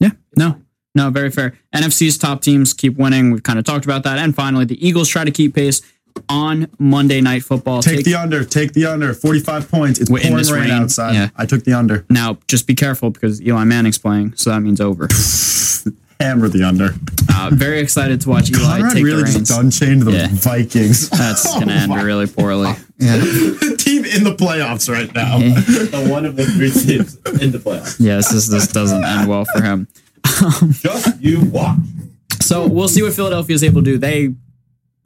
[0.00, 0.52] Yeah, It's no.
[0.52, 0.66] fine.
[0.94, 1.58] No, very fair.
[1.74, 3.32] NFC's top teams keep winning.
[3.32, 4.18] We've kind of talked about that.
[4.18, 5.82] And finally, the Eagles try to keep pace
[6.28, 7.82] on Monday Night Football.
[7.82, 8.44] Take, the under.
[8.44, 9.12] Take the under.
[9.12, 9.98] 45 points.
[10.00, 10.70] It's Wait, in pouring rain, rain?
[10.70, 11.14] outside.
[11.14, 11.30] Yeah.
[11.36, 12.06] I took the under.
[12.08, 15.08] now, just be careful because Eli Manning's playing, so that means over.
[16.20, 16.90] Hammer the under.
[17.28, 19.36] Uh, very excited to watch Eli Conrad take really the reins.
[19.36, 20.28] just done chained the Yeah.
[20.30, 21.10] Vikings.
[21.10, 22.72] That's Oh going to end really poorly.
[22.98, 23.16] Yeah.
[23.76, 25.38] team in the playoffs right now.
[25.38, 27.96] the one of the three teams in the playoffs.
[27.98, 29.88] Yes, this, this doesn't end well for him.
[30.70, 31.78] Just you watch.
[32.40, 33.98] So we'll see what Philadelphia is able to do.
[33.98, 34.34] They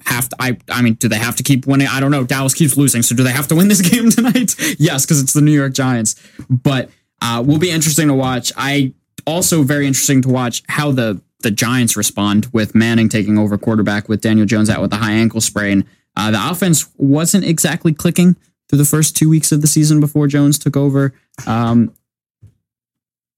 [0.06, 0.36] have to.
[0.38, 0.58] I.
[0.70, 1.88] I mean, do they have to keep winning?
[1.88, 2.24] I don't know.
[2.24, 4.54] Dallas keeps losing, so do they have to win this game tonight?
[4.78, 6.14] yes, because it's the New York Giants.
[6.48, 6.90] But
[7.22, 8.52] uh, will be interesting to watch.
[8.56, 8.92] I
[9.26, 14.08] also very interesting to watch how the the Giants respond with Manning taking over quarterback
[14.08, 15.84] with Daniel Jones out with a high ankle sprain.
[16.16, 18.34] Uh, the offense wasn't exactly clicking
[18.68, 21.14] through the first two weeks of the season before Jones took over.
[21.46, 21.94] Um,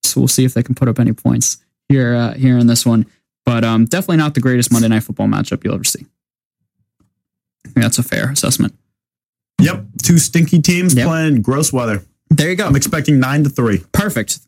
[0.03, 1.59] so we'll see if they can put up any points
[1.91, 3.05] here uh, here in this one.
[3.45, 6.07] But um, definitely not the greatest Monday Night Football matchup you'll ever see.
[7.74, 8.74] That's a fair assessment.
[9.61, 9.84] Yep.
[10.03, 11.07] Two stinky teams Yep.
[11.07, 12.05] playing gross weather.
[12.30, 12.66] There you go.
[12.66, 13.82] I'm expecting nine to three.
[13.93, 14.38] Perfect.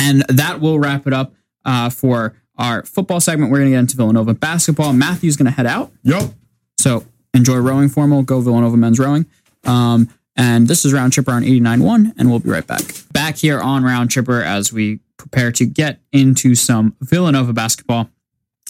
[0.00, 1.32] And that will wrap it up
[1.64, 3.50] uh, for our football segment.
[3.50, 4.92] We're going to get into Villanova basketball.
[4.92, 5.92] Matthew's going to head out.
[6.02, 6.30] Yep.
[6.78, 8.22] So enjoy rowing formal.
[8.22, 9.26] Go Villanova men's rowing.
[9.64, 12.82] Um, and this is Round Tripper on 89.1, and we'll be right back.
[13.12, 18.10] Back here on Round Tripper as we prepare to get into some Villanova basketball.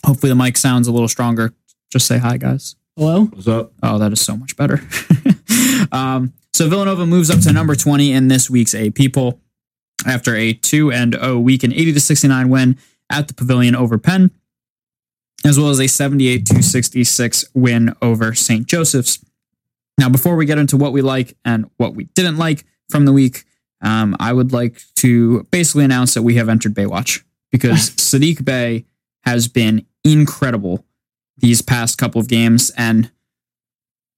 [0.07, 1.53] Hopefully the mic sounds a little stronger.
[1.91, 2.77] Just say hi, guys.
[2.97, 3.25] Hello.
[3.25, 3.73] What's up?
[3.83, 4.81] Oh, that is so much better.
[5.93, 9.41] um, so Villanova moves up to number 20 in this week's AP poll
[10.07, 12.79] after a 2 and 0 week, and 80 to 69 win
[13.11, 14.31] at the Pavilion over Penn,
[15.45, 18.67] as well as a 78 to 66 win over St.
[18.67, 19.25] Joseph's.
[19.99, 23.13] Now, before we get into what we like and what we didn't like from the
[23.13, 23.45] week,
[23.85, 27.22] um, I would like to basically announce that we have entered Baywatch
[27.53, 28.87] because Saddiq Bey
[29.24, 30.85] has been incredible
[31.37, 32.70] these past couple of games.
[32.76, 33.11] And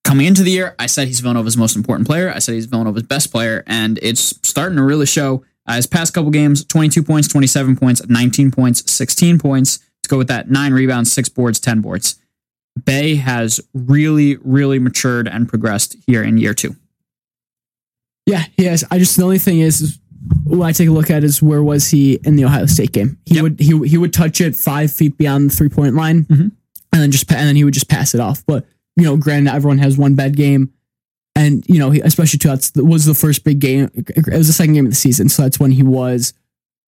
[0.04, 2.32] coming into the year, I said he's Villanova's most important player.
[2.32, 5.44] I said he's Villanova's best player, and it's starting to really show.
[5.68, 9.80] Uh, his past couple games 22 points, 27 points, 19 points, 16 points.
[10.04, 12.16] To go with that, nine rebounds, six boards, 10 boards.
[12.84, 16.76] Bay has really, really matured and progressed here in year two.
[18.26, 18.84] Yeah, he has.
[18.90, 19.98] I just the only thing is, is
[20.44, 23.18] when I take a look at is where was he in the Ohio State game?
[23.24, 23.42] He Yep.
[23.42, 26.50] would he he would touch it five feet beyond the three point line, Mhm.
[26.92, 28.44] and then just and then he would just pass it off.
[28.46, 28.66] But
[28.96, 30.70] you know, granted, everyone has one bad game,
[31.36, 33.90] and you know, he, especially too, that's was the first big game.
[33.94, 36.32] It was the second game of the season, so that's when he was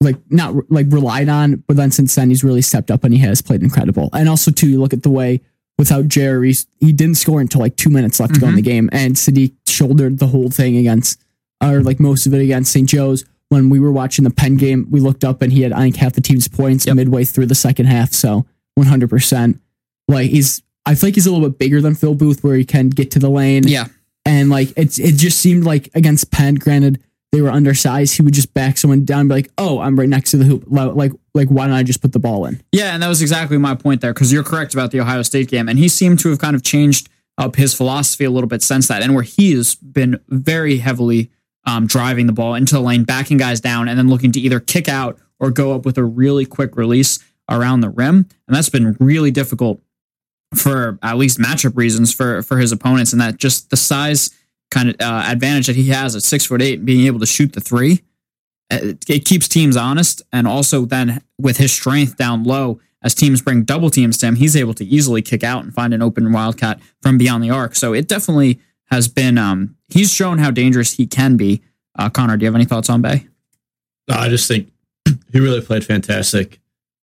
[0.00, 1.62] like not like relied on.
[1.68, 4.10] But then since then, he's really stepped up and he has played incredible.
[4.12, 5.40] And also too, you look at the way
[5.78, 8.88] without Jerry, he didn't score until like two minutes left to go in the game,
[8.92, 11.20] and Saddiq shouldered the whole thing against
[11.62, 12.88] or like most of it against St.
[12.88, 13.24] Joe's.
[13.50, 15.96] When we were watching the Penn game, we looked up and he had I think
[15.96, 16.96] half the team's points Yep.
[16.96, 18.12] midway through the second half.
[18.12, 18.44] So
[18.74, 19.08] 100.
[19.08, 19.60] percent
[20.06, 22.64] Like he's, I feel like he's a little bit bigger than Phil Booth, where he
[22.64, 23.66] can get to the lane.
[23.66, 23.86] Yeah.
[24.26, 27.02] and like it's it just seemed like against Penn, granted
[27.32, 30.08] they were undersized, he would just back someone down, and be like, "Oh, I'm right
[30.08, 30.64] next to the hoop.
[30.66, 33.20] Like, like, like why don't I just put the ball in?" Yeah, and that was
[33.20, 36.20] exactly my point there because you're correct about the Ohio State game, and he seemed
[36.20, 39.24] to have kind of changed up his philosophy a little bit since that, and where
[39.24, 41.30] he has been very heavily
[41.66, 44.60] um, driving the ball into the lane, backing guys down, and then looking to either
[44.60, 47.18] kick out or go up with a really quick release
[47.50, 49.80] around the rim, and that's been really difficult
[50.54, 54.30] for at least matchup reasons for for his opponents, and that just the size
[54.70, 57.52] kind of uh, advantage that he has at six foot eight, being able to shoot
[57.52, 58.02] the three
[58.70, 60.22] it, it keeps teams honest.
[60.32, 64.34] And also then with his strength down low as teams bring double teams to him
[64.34, 67.76] he's able to easily kick out and find an open wildcat from beyond the arc.
[67.76, 68.60] So it definitely
[68.90, 71.62] has been um he's shown how dangerous he can be
[71.98, 73.26] uh connor do you have any thoughts on Bey
[74.10, 74.70] I just think
[75.32, 76.60] he really played fantastic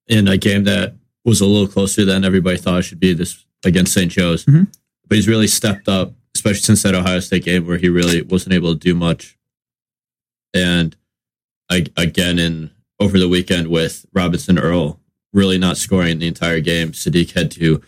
[0.07, 0.93] in a game that
[1.25, 4.11] was a little closer than everybody thought it should be this against St.
[4.11, 4.45] Joe's.
[4.45, 4.67] Mhm.
[5.07, 8.53] But he's really stepped up, especially since that Ohio State game where he really wasn't
[8.53, 9.37] able to do much.
[10.53, 10.95] And
[11.69, 14.99] I, again, in over the weekend with Robinson Earl
[15.33, 17.81] really not scoring the entire game, Saddiq had to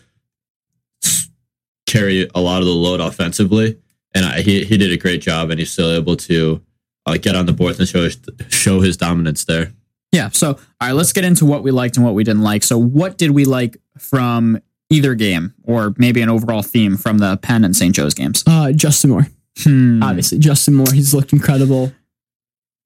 [1.86, 3.78] carry a lot of the load offensively,
[4.14, 6.62] and I, he he did a great job, and he's still able to
[7.06, 9.72] uh, get on the board and show his, show his dominance there.
[10.12, 12.62] yeah so all right let's get into what we liked and what we didn't like
[12.64, 14.58] so what did we like from
[14.90, 18.72] either game or maybe an overall theme from the penn and st joe's games Uh,
[18.72, 19.26] Justin Moore,
[19.62, 20.02] Hmm.
[20.02, 21.92] obviously, Justin Moore, he's looked incredible.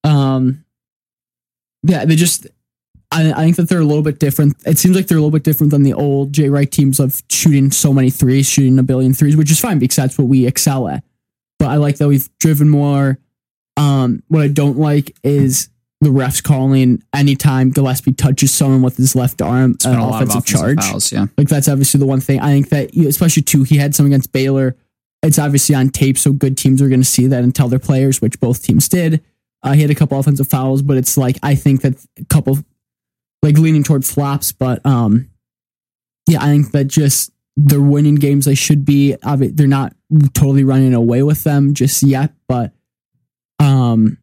[0.04, 0.64] Um,
[1.82, 2.46] yeah, they just.
[3.12, 4.54] I, I think that they're a little bit different.
[4.64, 7.22] It seems like they're a little bit different than the old Jay Wright teams of
[7.28, 10.46] shooting so many threes, shooting a billion threes, which is fine because that's what we
[10.46, 11.02] excel at.
[11.60, 13.20] But I like that we've driven more.
[13.76, 15.68] Um, what I don't like is
[16.00, 20.46] the refs calling anytime Gillespie touches someone with his left arm an of offensive offensive
[20.46, 20.82] charge.
[20.82, 23.94] fouls yeah Like that's obviously the one thing I think that, especially too, he had
[23.94, 24.76] some against Baylor.
[25.22, 27.78] it's obviously on tape, so good teams are going to see that and tell their
[27.78, 29.22] players, which both teams did.
[29.62, 32.58] Uh, he had a couple offensive fouls, but it's like I think that a couple
[33.42, 35.28] like leaning toward flops, but um,
[36.26, 39.16] yeah, I think that just they're winning games they should be.
[39.22, 39.94] They're not
[40.34, 42.72] totally running away with them just yet, but
[43.58, 44.18] um,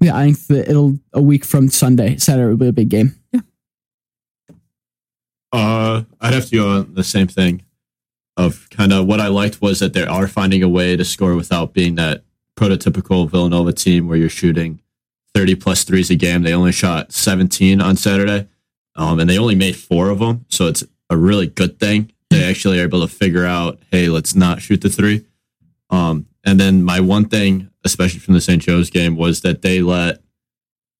[0.00, 3.14] yeah, I think that it'll a week from Sunday, Saturday will be a big game.
[3.32, 3.40] Yeah.
[5.52, 7.62] Uh, I'd have to go on the same thing.
[8.36, 11.34] Of kind of what I liked was that they are finding a way to score
[11.34, 12.22] without being that
[12.54, 14.80] prototypical Villanova team where you're shooting
[15.34, 16.42] 30 plus threes a game.
[16.42, 18.46] They only shot 17 on Saturday,
[18.94, 20.44] um, and they only made four of them.
[20.48, 22.12] So it's a really good thing.
[22.38, 25.24] They actually are able to figure out, hey, let's not shoot the three.
[25.90, 28.62] Um, and then my one thing, especially from the St.
[28.62, 30.20] Joe's game, was that they let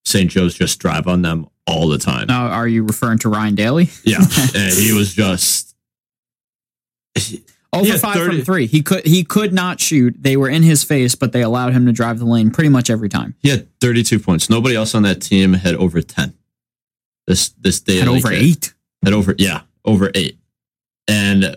[0.05, 0.31] St.
[0.31, 2.27] Joe's just drive on them all the time.
[2.29, 3.91] Now, are you referring to Ryan Daly?
[4.05, 4.19] Yeah,
[4.55, 5.75] he was just
[7.73, 8.67] Over five 30 from three.
[8.67, 10.15] He could he could not shoot.
[10.19, 12.89] They were in his face, but they allowed him to drive the lane pretty much
[12.91, 13.35] every time.
[13.41, 14.49] he had 32 points.
[14.49, 16.35] Nobody else on that team had over 10.
[17.27, 18.75] This this day Had over eight.
[19.05, 20.39] Had over yeah, over 8.
[21.09, 21.57] And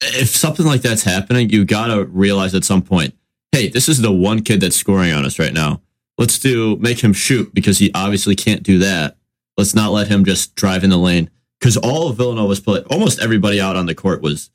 [0.00, 3.14] if something like that's happening, you got to realize at some point,
[3.52, 5.80] hey, this is the one kid that's scoring on us right now.
[6.18, 9.16] Let's do make him shoot because he obviously can't do that.
[9.56, 13.20] Let's not let him just drive in the lane because all of Villanova's play, almost
[13.20, 14.50] everybody out on the court was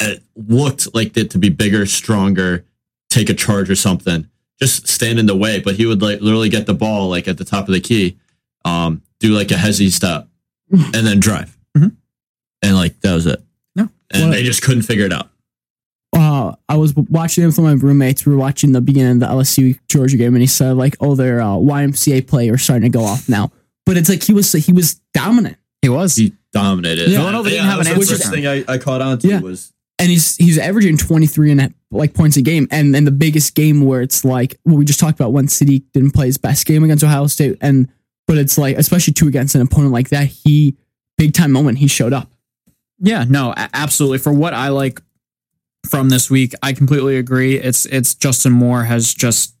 [0.00, 2.64] it looked like it to be bigger, stronger,
[3.10, 4.28] take a charge or something,
[4.60, 5.60] just stand in the way.
[5.60, 8.18] But he would like literally get the ball like at the top of the key,
[8.64, 10.28] um, do like a hezzy step,
[10.70, 11.56] and then drive.
[12.62, 13.42] And like that was it.
[13.76, 13.88] No.
[14.10, 15.30] and Well- they just couldn't figure it out.
[16.16, 18.26] uh, I was watching it with my roommates.
[18.26, 21.14] We were watching the beginning of the LSU Georgia game, and he said like, "Oh,
[21.14, 23.52] their uh, YMCA player is starting to go off now."
[23.86, 26.16] But it's like he was he was dominant, He was.
[26.16, 27.08] He dominated.
[27.10, 27.18] Yeah.
[27.18, 29.40] Villanova didn't have an was the answer first thing I, I caught on to Yeah.
[29.40, 32.66] was and he's he's averaging twenty three and like points a game.
[32.70, 35.80] And then the biggest game where it's like what we just talked about when City
[35.94, 37.88] didn't play his best game against Ohio State, and
[38.26, 40.76] but it's like especially two against an opponent like that, he
[41.16, 42.30] big time moment he showed up.
[43.00, 44.18] Yeah, no, absolutely.
[44.18, 45.00] For what I like
[45.88, 47.56] from this week, I completely agree.
[47.56, 49.54] It's it's Justin Moore has just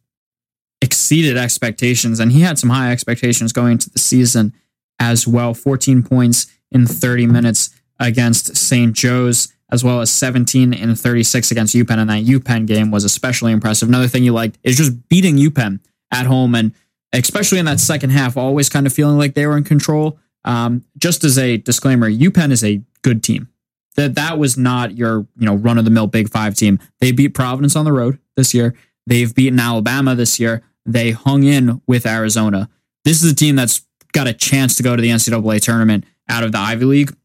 [0.82, 4.52] exceeded expectations, and he had some high expectations going into the season
[4.98, 5.54] as well.
[5.54, 8.92] 14 points in 30 minutes against St.
[8.94, 11.98] Joe's, as well as 17 in 36 against UPenn.
[11.98, 13.88] And that UPenn game was especially impressive.
[13.88, 15.80] Another thing you liked is just beating UPenn
[16.12, 16.72] at home, and
[17.12, 20.18] especially in that second half, always kind of feeling like they were in control.
[20.44, 23.48] Um, just as a disclaimer, UPenn is a good team.
[23.96, 26.78] That that was not your you know run of the mill Big Five team.
[27.00, 28.74] They beat Providence on the road this year.
[29.06, 30.62] They've beaten Alabama this year.
[30.86, 32.68] They hung in with Arizona.
[33.04, 33.82] This is a team that's
[34.12, 37.16] got a chance to go to the NCAA tournament out of the Ivy League,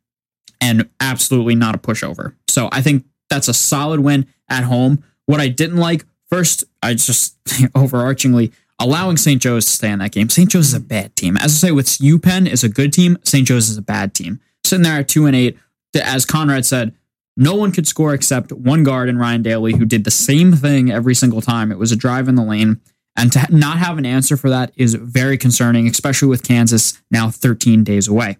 [0.59, 2.35] and absolutely not a pushover.
[2.47, 5.03] So I think that's a solid win at home.
[5.25, 9.41] What I didn't like first, I just overarchingly allowing St.
[9.41, 10.29] Joe's to stay in that game.
[10.29, 10.49] St.
[10.49, 11.37] Joe's is a bad team.
[11.37, 13.17] As I say, with UPenn is a good team.
[13.23, 13.47] St.
[13.47, 14.39] Joe's is a bad team.
[14.63, 15.57] Sitting there at two and eight,
[16.03, 16.93] as Conrad said,
[17.37, 20.91] no one could score except one guard in Ryan Daly, who did the same thing
[20.91, 21.71] every single time.
[21.71, 22.79] It was a drive in the lane.
[23.17, 27.29] And to not have an answer for that is very concerning, especially with Kansas now
[27.29, 28.37] 13 days away.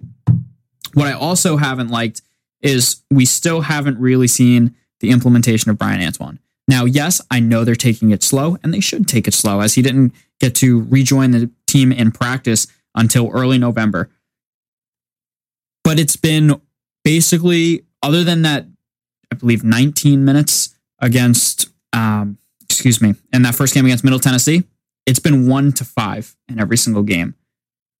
[0.94, 2.22] What I also haven't liked
[2.62, 6.40] is we still haven't really seen the implementation of Bryan Antoine.
[6.68, 9.76] Now, yes, I know they're taking it slow, and they should take it slow, as
[9.76, 14.10] he didn't get to rejoin the team in practice until early November.
[15.84, 16.60] But it's been
[17.06, 18.66] basically, other than that,
[19.32, 24.64] I believe 19 minutes against, um, excuse me, in that first game against Middle Tennessee,
[25.06, 27.36] it's been one to five in every single game.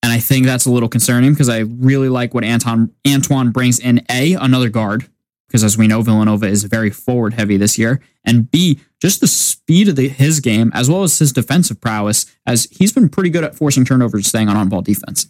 [0.04, 3.80] And I think that's a little concerning because I really like what Anton Antoine brings
[3.80, 5.08] in A, another guard,
[5.48, 9.28] because as we know, Villanova is very forward heavy this year, and B, just the
[9.28, 13.30] speed of the, his game as well as his defensive prowess, as he's been pretty
[13.30, 15.28] good at forcing turnovers, staying on on ball defense.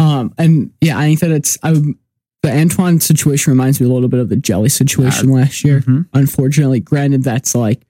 [0.00, 4.08] Um, and yeah, I think that it's I, the Antoine situation reminds me a little
[4.08, 5.80] bit of the Jelly situation last year.
[5.82, 6.06] Mhm.
[6.14, 7.82] Unfortunately, granted, that's like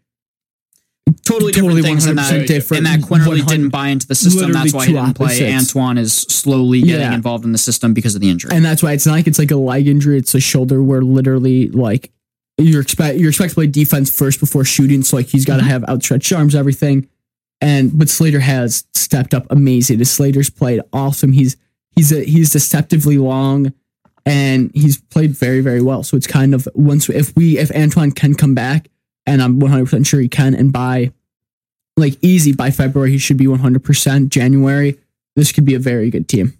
[1.24, 2.46] Totally, Totally different things in 100% that.
[2.46, 2.86] different.
[2.86, 4.52] And that Quinerly 100 didn't buy into the system.
[4.52, 5.52] That's why he didn't play.
[5.52, 7.14] Antoine is slowly getting Yeah.
[7.14, 8.52] involved in the system because of the injury.
[8.54, 10.18] and that's why it's not like it's like a leg injury.
[10.18, 12.12] It's a shoulder where literally like
[12.58, 15.02] you're expect you're expected to play defense first before shooting.
[15.02, 17.08] So like he's got to have outstretched arms, everything.
[17.60, 20.02] And but Slater has stepped up amazing.
[20.04, 21.32] Slater's played awesome.
[21.32, 21.56] He's
[21.94, 23.72] he's a, he's deceptively long,
[24.26, 26.02] and he's played very very well.
[26.02, 28.88] So it's kind of once if we if Antoine can come back,
[29.26, 31.12] and I'm 100 percent sure he can, and by
[31.96, 34.98] like easy by February he should be 100 percent January.
[35.36, 36.56] This could be a very good team.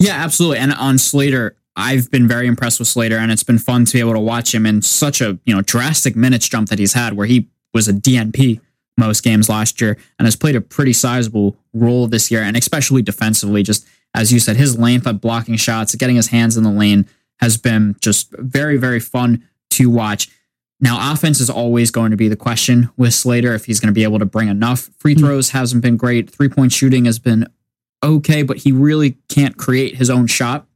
[0.00, 0.58] Yeah, absolutely.
[0.58, 4.00] And on Slater, I've been very impressed with Slater, and it's been fun to be
[4.00, 7.14] able to watch him in such a you know drastic minutes jump that he's had,
[7.14, 8.60] where he was a DNP
[8.96, 13.02] most games last year and has played a pretty sizable role this year, and especially
[13.02, 13.62] defensively.
[13.62, 17.06] Just as you said, his length of blocking shots, getting his hands in the lane
[17.40, 20.28] has been just very, very fun to watch.
[20.80, 23.98] Now, offense is always going to be the question with Slater if he's going to
[23.98, 24.90] be able to bring enough.
[24.98, 25.20] Free hmm.
[25.20, 26.30] throws hasn't been great.
[26.30, 27.46] Three point shooting has been
[28.02, 30.66] okay, but he really can't create his own shot.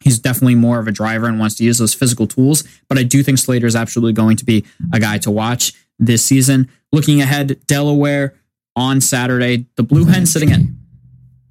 [0.00, 2.64] He's definitely more of a driver and wants to use those physical tools.
[2.88, 6.24] But I do think Slater is absolutely going to be a guy to watch this
[6.24, 6.68] season.
[6.90, 8.34] Looking ahead, Delaware
[8.74, 10.60] on Saturday, the Blue Hens sitting at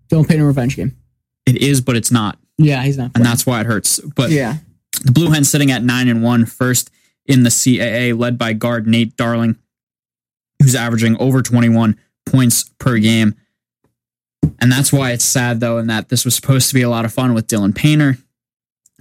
[0.09, 0.97] Dylan Painter revenge game.
[1.45, 3.11] It is, but it's not, Yeah, he's not.
[3.15, 3.99] and that's why it hurts.
[3.99, 4.57] But yeah.
[5.03, 6.89] the Blue Hens sitting at nine and one, first
[7.25, 9.57] in the CAA, led by guard Nate Darling,
[10.61, 13.35] who's averaging over 21 points per game.
[14.59, 17.05] And that's why it's sad, though, in that this was supposed to be a lot
[17.05, 18.17] of fun with Dylan Painter.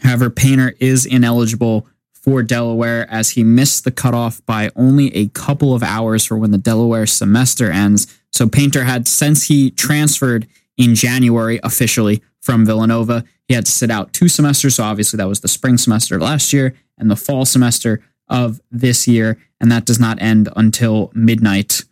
[0.03, 5.75] However, Painter is ineligible for Delaware as he missed the cutoff by only a couple
[5.75, 8.07] of hours for when the Delaware semester ends.
[8.33, 13.91] So Painter had, since he transferred in January officially from Villanova, he had to sit
[13.91, 14.77] out two semesters.
[14.77, 18.61] So obviously that was the spring semester of last year and the fall semester of
[18.71, 19.39] this year.
[19.61, 21.83] And that does not end until midnight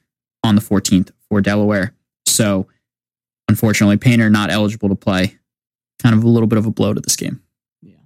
[0.42, 1.94] on the 14th for Delaware.
[2.26, 2.66] So
[3.48, 5.36] unfortunately, Painter not eligible to play.
[6.02, 7.42] Kind of a little bit of a blow to this game.
[7.82, 7.96] Yeah.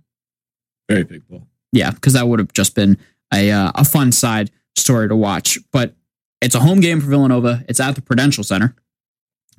[0.89, 1.47] Very big ball.
[1.73, 2.99] Yeah, because that would have just been
[3.33, 5.59] a uh, a fun side story to watch.
[5.73, 5.95] But
[6.41, 7.65] it's a home game for Villanova.
[7.69, 8.75] It's at the Prudential Center,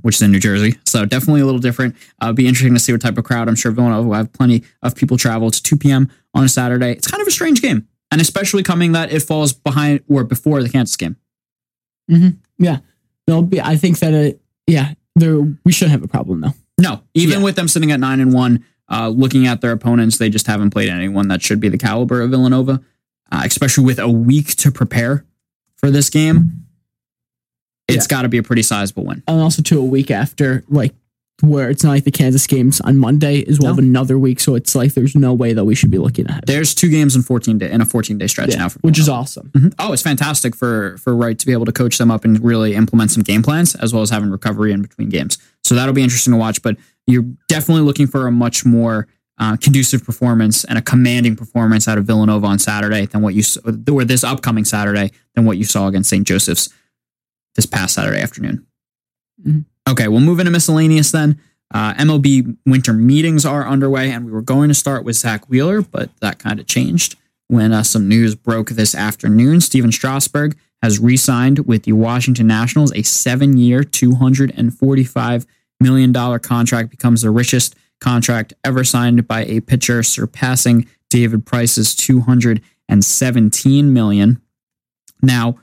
[0.04, 1.96] which is in New Jersey, so definitely a little different.
[2.22, 3.50] Uh, it'll be interesting to see what type of crowd.
[3.50, 5.48] I'm sure Villanova will have plenty of people travel.
[5.48, 6.10] It's 2 p.m.
[6.36, 6.92] on a Saturday.
[6.92, 10.62] It's kind of a strange game, and especially coming that it falls behind or before
[10.62, 11.18] the Kansas game.
[13.26, 13.62] There'll be.
[13.62, 14.42] I think that it.
[14.68, 15.40] Yeah, there.
[15.66, 16.54] We should have a problem though.
[16.78, 17.44] No, even Yeah.
[17.46, 20.72] with them sitting at nine and one, uh, looking at their opponents, they just haven't
[20.72, 22.82] played anyone that should be the caliber of Villanova,
[23.32, 25.26] uh, especially with a week to prepare
[25.78, 26.63] for this game.
[27.88, 29.24] It's got to be a pretty sizable win.
[29.28, 30.94] and also to a week after, like
[31.42, 33.80] where it's not like the Kansas games on Monday as well No.
[33.80, 34.40] another week.
[34.40, 36.44] So it's like there's no way that we should be looking ahead.
[36.48, 38.98] There's two games in 14 day in a 14 day stretch Yeah, now, for which
[39.00, 39.50] is awesome.
[39.54, 39.74] Mhm.
[39.80, 42.76] Oh, it's fantastic for for Wright to be able to coach them up and really
[42.76, 45.38] implement some game plans as well as having recovery in between games.
[45.64, 46.62] So that'll be interesting to watch.
[46.62, 46.78] But
[47.08, 49.08] you're definitely looking for a much more
[49.40, 53.44] uh, conducive performance and a commanding performance out of Villanova on Saturday than what you
[53.92, 56.26] or this upcoming Saturday than what you saw against St.
[56.26, 56.70] Joseph's
[57.56, 58.66] this past Saturday afternoon.
[59.46, 59.66] Mhm.
[59.88, 61.38] Okay, we'll move into miscellaneous then.
[61.74, 65.82] Uh, MLB winter meetings are underway, and we were going to start with Zack Wheeler,
[65.82, 67.16] but that kind of changed
[67.48, 69.60] when uh, some news broke this afternoon.
[69.60, 75.46] Stephen Strasburg has re signed with the Washington Nationals, a seven year, $245
[75.80, 83.94] million contract, becomes the richest contract ever signed by a pitcher, surpassing David Price's 217
[83.94, 84.42] million.
[85.22, 85.58] Now,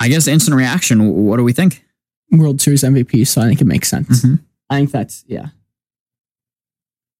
[0.00, 1.08] I guess instant reaction.
[1.26, 1.84] What do we think?
[2.30, 4.24] World Series MVP, so I think it makes sense.
[4.24, 4.40] Mhm.
[4.70, 5.48] I think that's yeah.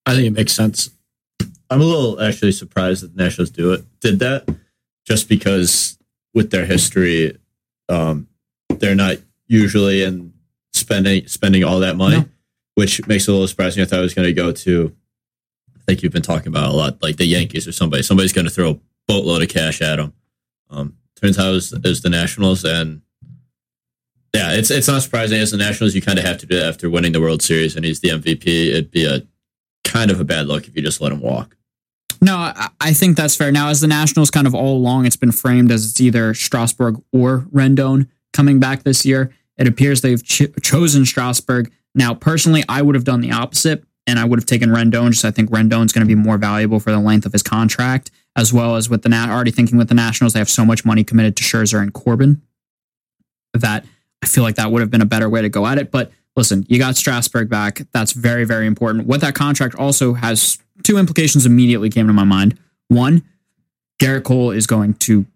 [0.07, 0.91] I think it makes sense.
[1.70, 3.85] I'm a little actually surprised that the Nationals do it.
[4.01, 4.49] Did that
[5.07, 5.99] just because
[6.35, 7.37] with their history,
[7.89, 8.29] um,
[8.79, 9.16] they're not
[9.47, 10.33] usually in
[10.72, 12.29] spending spending all that money, No.
[12.75, 13.83] which makes it a little surprising.
[13.83, 14.95] I thought it was going to go to.
[15.77, 18.03] I think you've been talking about a lot, like the Yankees or somebody.
[18.03, 20.12] Somebody's going to throw a boatload of cash at them.
[20.70, 23.03] Um, turns out it was, the Nationals, and
[24.35, 25.39] yeah, it's it's not surprising.
[25.39, 27.77] As the Nationals, you kind of have to do that after winning the World Series,
[27.77, 28.47] and he's the MVP.
[28.47, 29.23] It'd be a
[29.85, 31.57] kind of a bad look if you just let him walk.
[32.21, 33.53] No, I, think that's fair.
[33.53, 37.03] Now, as the Nationals kind of all along, it's been framed as it's either Strasburg
[37.12, 39.31] or Rendon coming back this year.
[39.59, 41.71] It appears they've ch- chosen Strasburg.
[41.95, 45.11] Now, personally, I would have done the opposite, and I would have taken Rendon.
[45.11, 48.11] Just I think Rendon's going to be more valuable for the length of his contract,
[48.36, 50.84] as well as with the Na- already thinking with the Nationals, they have so much
[50.84, 52.42] money committed to Scherzer and Corbin
[53.55, 53.84] that
[54.22, 55.90] I feel like that would have been a better way to go at it.
[55.90, 57.82] But listen, you got Strasburg back.
[57.92, 59.07] That's very, very important.
[59.07, 62.59] What that contract also has two implications immediately came to my mind.
[62.88, 63.22] One,
[64.00, 65.26] Gerrit Cole is going to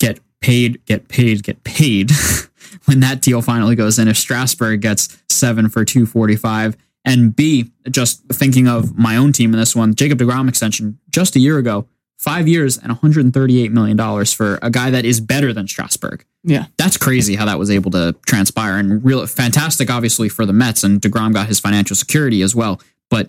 [0.00, 2.10] get paid, get paid, get paid
[2.86, 4.08] when that deal finally goes in.
[4.08, 6.76] If Strasburg gets seven for 245.
[7.04, 10.98] And B, just thinking of my own team in this one, Jacob DeGrom extension.
[11.10, 11.86] Just a year ago,
[12.18, 16.24] five years and $138 million for a guy that is better than Strasburg.
[16.44, 16.66] Yeah.
[16.76, 20.82] that's crazy how that was able to transpire and real fantastic obviously for the Mets
[20.84, 22.80] and DeGrom got his financial security as well.
[23.10, 23.28] But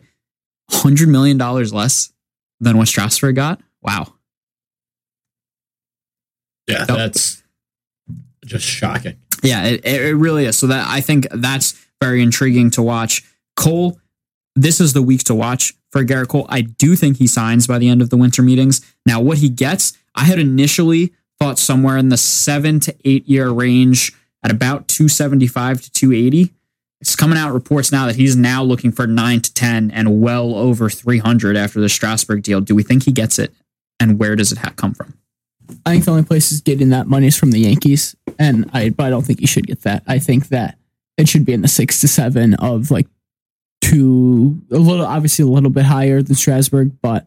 [0.72, 2.12] 100 million dollars less
[2.60, 3.62] than what Strasburg got?
[3.82, 4.14] Wow.
[6.68, 6.88] Yeah, Yep.
[6.88, 7.44] that's
[8.46, 9.16] just shocking.
[9.44, 10.58] yeah it, it it really is.
[10.58, 13.24] So that I think that's very intriguing to watch
[13.60, 14.00] Cole
[14.56, 16.46] this is the week to watch for Gerrit Cole.
[16.50, 18.82] I do think he signs by the end of the winter meetings.
[19.06, 23.50] Now, what he gets, I had initially thought somewhere in the seven to eight year
[23.50, 24.12] range
[24.44, 26.54] at about 275 to 280.
[27.02, 30.56] It's coming out reports now that he's now looking for nine to 10 and well
[30.56, 32.60] over 300 after the Strasburg deal.
[32.60, 33.54] Do we think he gets it?
[34.02, 35.18] And where does it come from?
[35.86, 38.90] I think the only place is getting that money is from the Yankees, and I
[38.90, 40.04] but I don't think you should get that.
[40.08, 40.80] I think that
[41.16, 43.08] it should be in the six to seven of like
[43.82, 47.26] two, a little obviously a little bit higher than Strasburg, but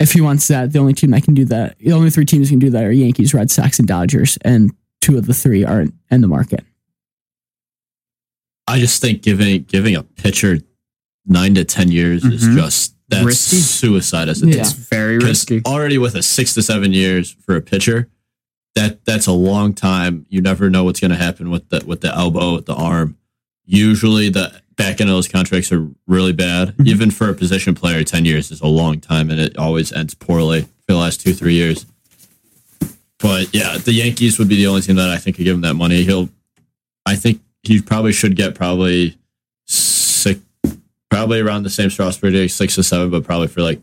[0.00, 2.50] if he wants that, the only team that can do that, the only three teams
[2.50, 5.94] can do that are Yankees, Red Sox, and Dodgers, and two of the three aren't
[6.10, 6.64] in the market.
[8.66, 10.58] I just think giving giving a pitcher
[11.26, 12.56] nine to ten years is Mhm.
[12.56, 13.56] just that's Risky.
[13.56, 14.56] suicide as a Yeah.
[14.60, 15.62] It's very 'Cause risky.
[15.66, 18.08] Already with a six to seven years for a pitcher,
[18.74, 20.24] that that's a long time.
[20.30, 23.16] You never know what's going to happen with the with the elbow, with the arm.
[23.66, 26.76] Usually, the back end of those contracts are really bad.
[26.76, 26.86] Mhm.
[26.88, 30.14] Even for a position player, ten years is a long time, and it always ends
[30.14, 31.86] poorly for the last two three years.
[33.18, 35.62] But yeah, the Yankees would be the only team that I think could give him
[35.62, 36.02] that money.
[36.04, 36.28] He'll,
[37.06, 39.16] I think he probably should get probably
[39.66, 40.40] six,
[41.10, 43.80] probably around the same Strasburg day, six to seven, but probably for like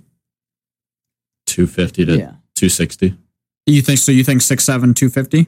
[1.47, 2.31] two fifty to Yeah.
[2.55, 3.15] two sixty.
[3.65, 4.11] You think so?
[4.11, 5.37] You think six seven two fifty?
[5.39, 5.45] Yeah.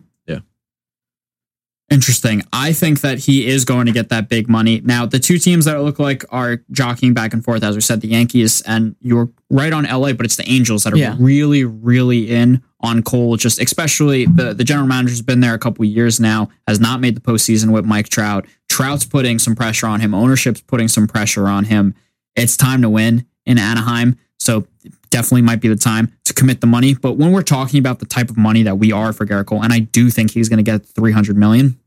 [1.93, 2.41] Interesting.
[2.51, 4.81] I think that he is going to get that big money.
[4.83, 8.01] Now, the two teams that look like are jockeying back and forth, as we said,
[8.01, 11.15] the Yankees and you're right on LA, but it's the Angels that are Yeah.
[11.19, 13.37] really, really in on Cole.
[13.37, 17.15] Just especially the the general manager's been there a couple years now, has not made
[17.15, 18.47] the postseason with Mike Trout.
[18.69, 20.15] Trout's putting some pressure on him.
[20.15, 21.93] Ownership's putting some pressure on him.
[22.35, 24.15] It's time to win in Anaheim.
[24.39, 24.65] So
[25.11, 26.95] definitely might be the time to commit the money.
[26.95, 29.61] But when we're talking about the type of money that we are for Gerrit Cole,
[29.61, 31.77] and I do think he's going to get 300 million,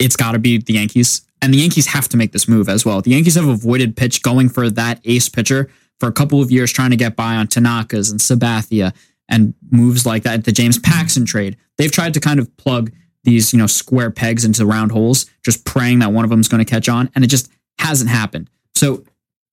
[0.00, 1.22] it's got to be the Yankees.
[1.42, 3.00] And the Yankees have to make this move as well.
[3.00, 5.70] The Yankees have avoided pitch going for that ace pitcher
[6.00, 8.94] for a couple of years, trying to get by on Tanakas and Sabathia
[9.28, 10.44] and moves like that.
[10.44, 12.90] The James Paxton trade, they've tried to kind of plug
[13.24, 16.48] these, you know, square pegs into round holes, just praying that one of them is
[16.48, 18.48] going to catch on, and it just hasn't happened.
[18.74, 19.04] So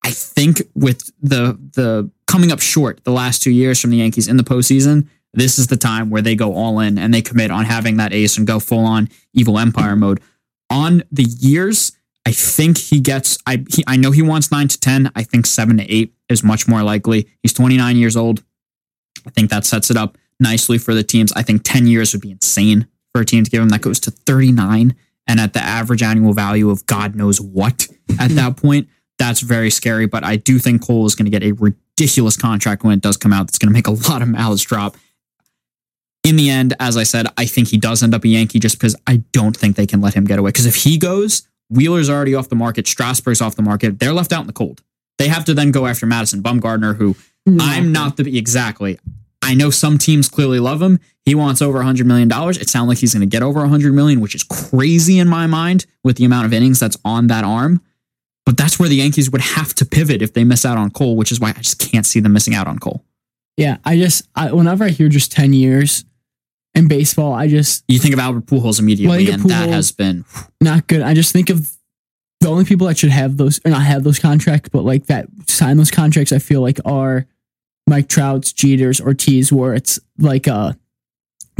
[0.03, 4.27] I think with the the coming up short the last two years from the Yankees
[4.27, 7.51] in the postseason, this is the time where they go all in and they commit
[7.51, 10.21] on having that ace and go full on evil empire mode.
[10.69, 11.93] On the years,
[12.25, 13.37] I think he gets.
[13.47, 15.11] I he, I know he wants nine to ten.
[15.15, 17.27] I think seven to eight is much more likely.
[17.41, 18.43] He's 29 years old.
[19.25, 21.31] I think that sets it up nicely for the teams.
[21.33, 23.69] I think 10 years would be insane for a team to give him.
[23.69, 24.95] That goes to 39
[25.27, 27.87] and at the average annual value of God knows what
[28.19, 28.87] at that point.
[29.17, 30.05] That's very scary.
[30.05, 33.17] But I do think Cole is going to get a ridiculous contract when it does
[33.17, 33.47] come out.
[33.47, 34.95] That's going to make a lot of mouths drop.
[36.27, 38.77] In the end, as I said, I think he does end up a Yankee just
[38.77, 40.49] because I don't think they can let him get away.
[40.49, 43.99] Because if he goes, Wheeler's already off the market, Strasburg's off the market.
[43.99, 44.81] They're left out in the cold.
[45.19, 47.15] They have to then go after Madison Bumgarner, who
[47.61, 48.99] I'm not the exactly.
[49.41, 50.99] I know some teams clearly love him.
[51.23, 52.57] He wants over 100 million dollars.
[52.57, 55.47] It sounds like he's going to get over 100 million, which is crazy in my
[55.47, 57.81] mind with the amount of innings that's on that arm.
[58.45, 61.15] But that's where the Yankees would have to pivot if they miss out on Cole,
[61.15, 63.05] which is why I just can't see them missing out on Cole.
[63.55, 66.03] Yeah, I just I, whenever I hear just ten years
[66.77, 69.91] in baseball, I just You think of Albert Pujols immediately, Well, and Pujols- that has
[69.91, 70.25] been
[70.61, 71.01] not good.
[71.01, 71.71] I just think of
[72.39, 75.27] the only people that should have those or not have those contracts, but like that
[75.47, 76.31] sign those contracts.
[76.31, 77.25] I feel like are
[77.87, 80.77] Mike Trout's, Jeter's, Ortiz, where it's like a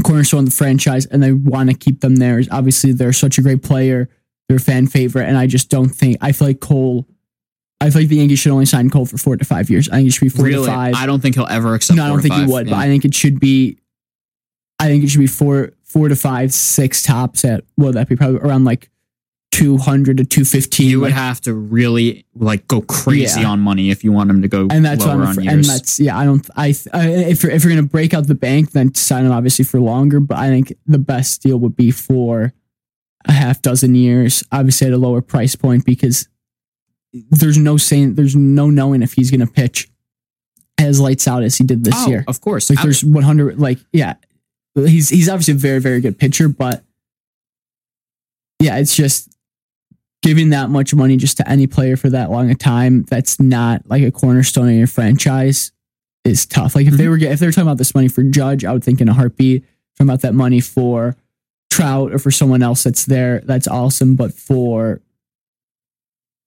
[0.03, 2.41] cornerstone of the franchise, and they want to keep them there.
[2.51, 4.09] Obviously, they're such a great player,
[4.47, 7.07] they're a fan favorite, and I just don't think I feel like Cole.
[7.79, 9.87] I feel like the Yankees should only sign Cole for four to five years.
[9.89, 10.65] I think it should be four really.
[10.65, 10.95] to five.
[10.95, 11.97] I don't think he'll ever accept.
[11.97, 12.49] no, I don't think he five.
[12.49, 13.77] would, but I think it should be.
[14.79, 18.07] I think it should be four, four to five, six tops at what would that
[18.09, 18.89] be probably around like
[19.51, 20.89] two hundred to two fifteen.
[20.89, 23.47] you would have to really like go crazy Yeah.
[23.47, 25.47] on money if you want him to go and that's what I'm afraid.
[25.47, 26.17] And that's yeah.
[26.17, 26.47] I don't.
[26.55, 29.65] I uh, if you're if you're gonna break out the bank, then sign him obviously
[29.65, 30.19] for longer.
[30.19, 32.53] But I think the best deal would be for
[33.25, 36.27] a half dozen years, obviously at a lower price point because
[37.13, 39.89] there's no saying, there's no knowing if he's gonna pitch
[40.77, 42.23] as lights out as he did this oh, year.
[42.27, 42.69] of course.
[42.69, 44.15] Like there's 100 like yeah.
[44.85, 46.83] He's he's obviously a very very good pitcher, but
[48.59, 49.35] yeah, it's just
[50.23, 53.81] giving that much money just to any player for that long a time that's not
[53.87, 55.71] like a cornerstone in your franchise
[56.25, 56.75] is tough.
[56.75, 57.11] Like if they mm-hmm.
[57.11, 59.13] were if they were talking about this money for Judge, I would think in a
[59.13, 59.63] heartbeat.
[59.97, 61.15] Talking about that money for
[61.71, 64.15] Trout or for someone else that's there, that's awesome.
[64.15, 65.01] But for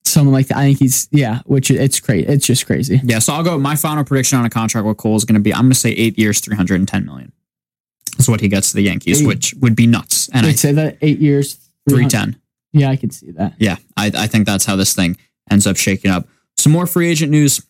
[0.05, 2.29] someone like that, I think he's yeah, which it's great.
[2.29, 3.01] It's just crazy.
[3.03, 3.57] Yeah, so I'll go.
[3.57, 5.79] My final prediction on a contract with Cole is going to be I'm going to
[5.79, 7.31] say eight years, 310 million.
[8.17, 9.27] That's what he gets to the Yankees, Eight.
[9.27, 10.29] which would be nuts.
[10.33, 11.55] And I, I'd say that eight years,
[11.89, 12.39] 310.
[12.73, 13.53] Yeah, I can see that.
[13.57, 15.17] Yeah, I, I think that's how this thing
[15.49, 16.27] ends up shaking up.
[16.57, 17.65] Some more free agent news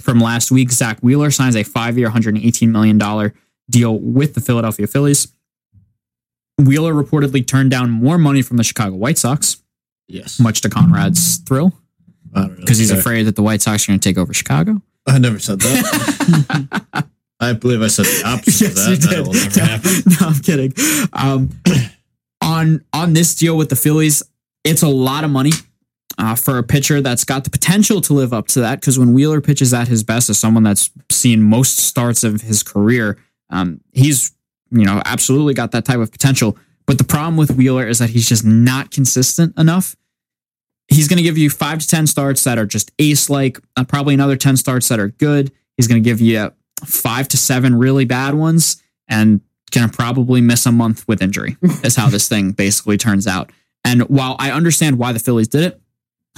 [0.00, 0.70] from last week.
[0.72, 3.32] Zack Wheeler signs a five-year, $118 million
[3.70, 5.28] deal with the Philadelphia Phillies.
[6.58, 9.62] Wheeler reportedly turned down more money from the Chicago White Sox,
[10.08, 10.40] Yes.
[10.40, 11.72] much to Conrad's thrill,
[12.34, 12.56] I don't know.
[12.60, 12.98] because he's Okay.
[13.00, 14.80] afraid that the White Sox are going to take over Chicago.
[15.06, 17.06] I never said that.
[17.40, 19.08] I believe I said the opposite of that.
[19.10, 20.02] That will never happen.
[20.06, 20.72] no, I'm kidding.
[21.12, 21.50] Um,
[22.42, 24.22] on on this deal with the Phillies,
[24.64, 25.50] it's a lot of money
[26.18, 28.80] uh, for a pitcher that's got the potential to live up to that.
[28.80, 32.62] Because when Wheeler pitches at his best, as someone that's seen most starts of his
[32.62, 33.18] career,
[33.50, 34.32] um, he's
[34.70, 36.56] you know absolutely got that type of potential.
[36.86, 39.96] But the problem with Wheeler is that he's just not consistent enough.
[40.88, 43.84] He's going to give you five to ten starts that are just ace like, uh,
[43.84, 45.52] probably another ten starts that are good.
[45.76, 46.52] He's going to give you
[46.84, 49.40] five to seven really bad ones and
[49.72, 53.50] gonna probably miss a month with injury is how this thing basically turns out.
[53.84, 55.80] And while i understand why the phillies did it,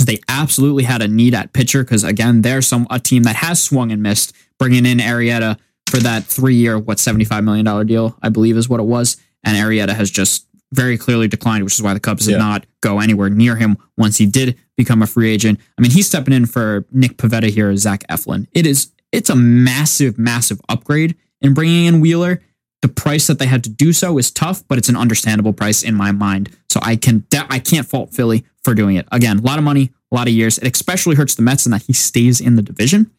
[0.04, 3.62] they absolutely had a need at pitcher because again they're some a team that has
[3.62, 5.58] swung and missed bringing in Arrieta
[5.90, 9.16] for that three year what 75 million dollar deal i believe is what it was.
[9.44, 12.38] And Arrieta has just very clearly declined which is why the cubs did Yeah.
[12.38, 15.58] not go anywhere near him once he did become a free agent.
[15.78, 18.46] I mean he's stepping in for Nick Pivetta here zach eflin.
[18.52, 22.42] It is it's a massive, massive upgrade in bringing in Wheeler.
[22.82, 25.82] The price that they had to do so is tough, but it's an understandable price
[25.82, 26.56] in my mind.
[26.70, 29.06] So I can I can't fault Philly for doing it.
[29.10, 30.58] Again, a lot of money, a lot of years.
[30.58, 33.10] It especially hurts the Mets in that he stays in the division.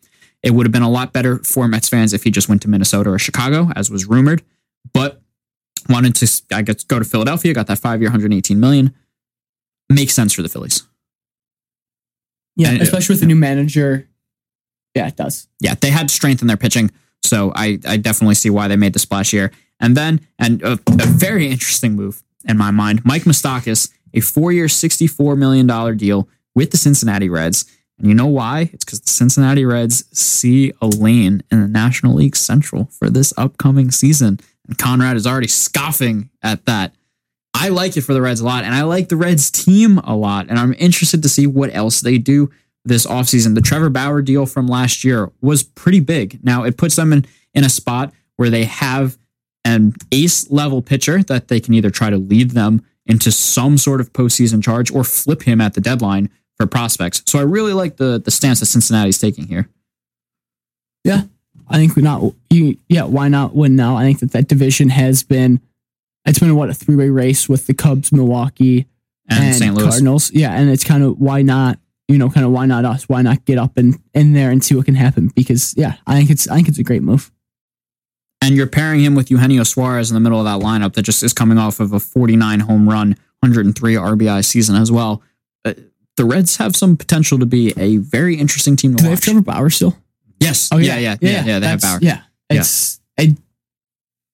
[0.43, 2.69] It would have been a lot better for Mets fans if he just went to
[2.69, 4.41] Minnesota or Chicago, as was rumored.
[4.93, 5.21] But
[5.89, 7.53] wanted to, I guess, go to Philadelphia.
[7.53, 8.93] Got that five year, 118 million.
[9.89, 10.83] Makes sense for the Phillies.
[12.55, 14.09] Yeah, And- especially with the new manager.
[14.95, 15.47] Yeah, it does.
[15.59, 16.91] yeah, they had strength in their pitching.
[17.23, 19.51] So I, I definitely see why they made the splash here.
[19.79, 24.51] And then, and a, a very interesting move in my mind, Mike Moustakas, a four
[24.51, 27.65] year, $64 million deal with the Cincinnati Reds.
[27.97, 28.69] And you know why?
[28.73, 33.33] It's because the Cincinnati Reds see a lane in the National League Central for this
[33.37, 34.39] upcoming season.
[34.67, 36.93] And Conrad is already scoffing at that.
[37.53, 40.15] I like it for the Reds a lot, and I like the Reds team a
[40.15, 40.47] lot.
[40.49, 42.51] And I'm interested to see what else they do
[42.86, 43.55] this offseason.
[43.55, 46.43] The Trevor Bauer deal from last year was pretty big.
[46.43, 49.17] Now it puts them in, in a spot where they have
[49.65, 53.99] an ace level pitcher that they can either try to lead them into some sort
[53.99, 57.23] of postseason charge or flip him at the deadline for prospects.
[57.25, 59.69] So I really like the the stance that Cincinnati's taking here.
[61.03, 61.23] Yeah.
[61.69, 62.77] I think we not you.
[62.88, 63.95] Yeah, why not win now?
[63.95, 65.61] I think that that division has been.
[66.25, 68.88] It's been what a three way race with the Cubs, Milwaukee,
[69.30, 69.75] And, and, St.
[69.75, 69.88] Louis.
[69.88, 70.32] Cardinals.
[70.32, 71.80] Yeah, and it's kind of why not?
[72.10, 73.07] You know, kind of why not us?
[73.07, 75.30] Why not get up and in there and see what can happen?
[75.36, 77.32] Because yeah, I think it's I think it's a great move.
[78.41, 81.24] And you're pairing him with Eugenio Suarez in the middle of that lineup that just
[81.24, 83.10] is coming off of a 49 home run,
[83.41, 85.22] 103 RBI season as well.
[85.64, 85.74] Uh,
[86.18, 89.22] the Reds have some potential to be a very interesting team to Do they have.
[89.22, 89.95] Trevor Bauer still?
[90.39, 90.70] yes.
[90.72, 91.99] Oh yeah, yeah, yeah, yeah, They have Bauer.
[92.01, 93.36] Yeah, it's I,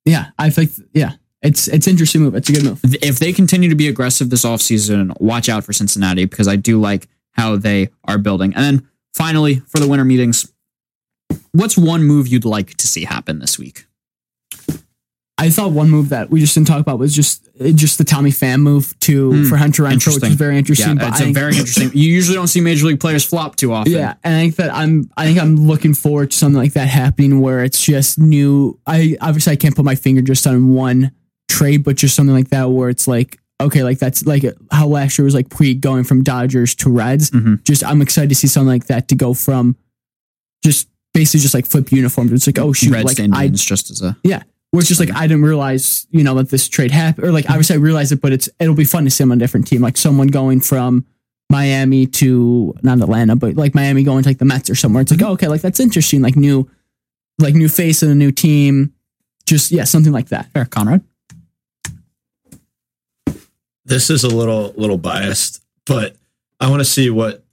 [0.06, 0.28] yeah.
[0.38, 2.36] I think yeah, it's it's interesting move.
[2.36, 2.80] It's a good move.
[2.84, 6.80] if they continue to be aggressive this offseason, watch out for Cincinnati because I do
[6.80, 8.54] like how they are building.
[8.56, 10.52] And then finally, for the winter meetings,
[11.52, 13.86] what's one move you'd like to see happen this week?
[15.38, 18.32] I thought one move that we just didn't talk about was just just the Tommy
[18.32, 20.98] Pham move to Hmm, for Hunter Renfroe, which is very interesting.
[20.98, 21.92] Yeah, but it's a very interesting.
[21.94, 23.92] You usually don't see major league players flop too often.
[23.92, 26.88] Yeah, and I think that I'm I think I'm looking forward to something like that
[26.88, 28.80] happening where it's just new.
[28.88, 31.12] I obviously I can't put my finger just on one
[31.50, 35.18] trade, but just something like that where it's like okay, like that's like how last
[35.18, 37.32] year was like Puig going from Dodgers to Reds.
[37.32, 37.64] Mhm.
[37.64, 39.76] Just I'm excited to see something like that to go from
[40.64, 42.32] just basically just like flip uniforms.
[42.32, 44.44] It's like oh shoot, Reds like I just as a yeah.
[44.72, 47.50] where it's just like I didn't realize, you know, that this trade happened, or like
[47.50, 49.68] obviously I realized it, but it's it'll be fun to see him on a different
[49.68, 51.06] team, like someone going from
[51.50, 55.02] Miami to not Atlanta, but like Miami going to like the Mets or somewhere.
[55.02, 56.70] It's like oh, okay, like that's interesting, like new,
[57.40, 58.94] like new face in a new team,
[59.46, 60.52] just yeah, something like that.
[60.54, 61.04] fair Conrad.
[63.86, 66.16] This is a little little biased, but
[66.60, 67.44] I want to see what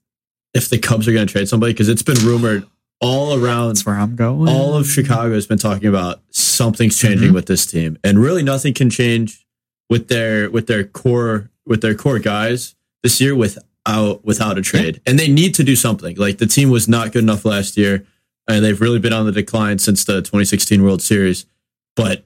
[0.54, 2.66] if the Cubs are going to trade somebody because it's been rumored
[3.00, 3.68] all around.
[3.68, 4.48] That's where I'm going.
[4.48, 7.34] All of Chicago has been talking about something's changing Mhm.
[7.34, 9.46] with this team, and really nothing can change
[9.90, 15.00] with their with their core with their core guys this year without without a trade.
[15.06, 16.16] And they need to do something.
[16.16, 18.04] Like the team was not good enough last year,
[18.48, 21.44] and they've really been on the decline since the 2016 World Series.
[21.96, 22.24] But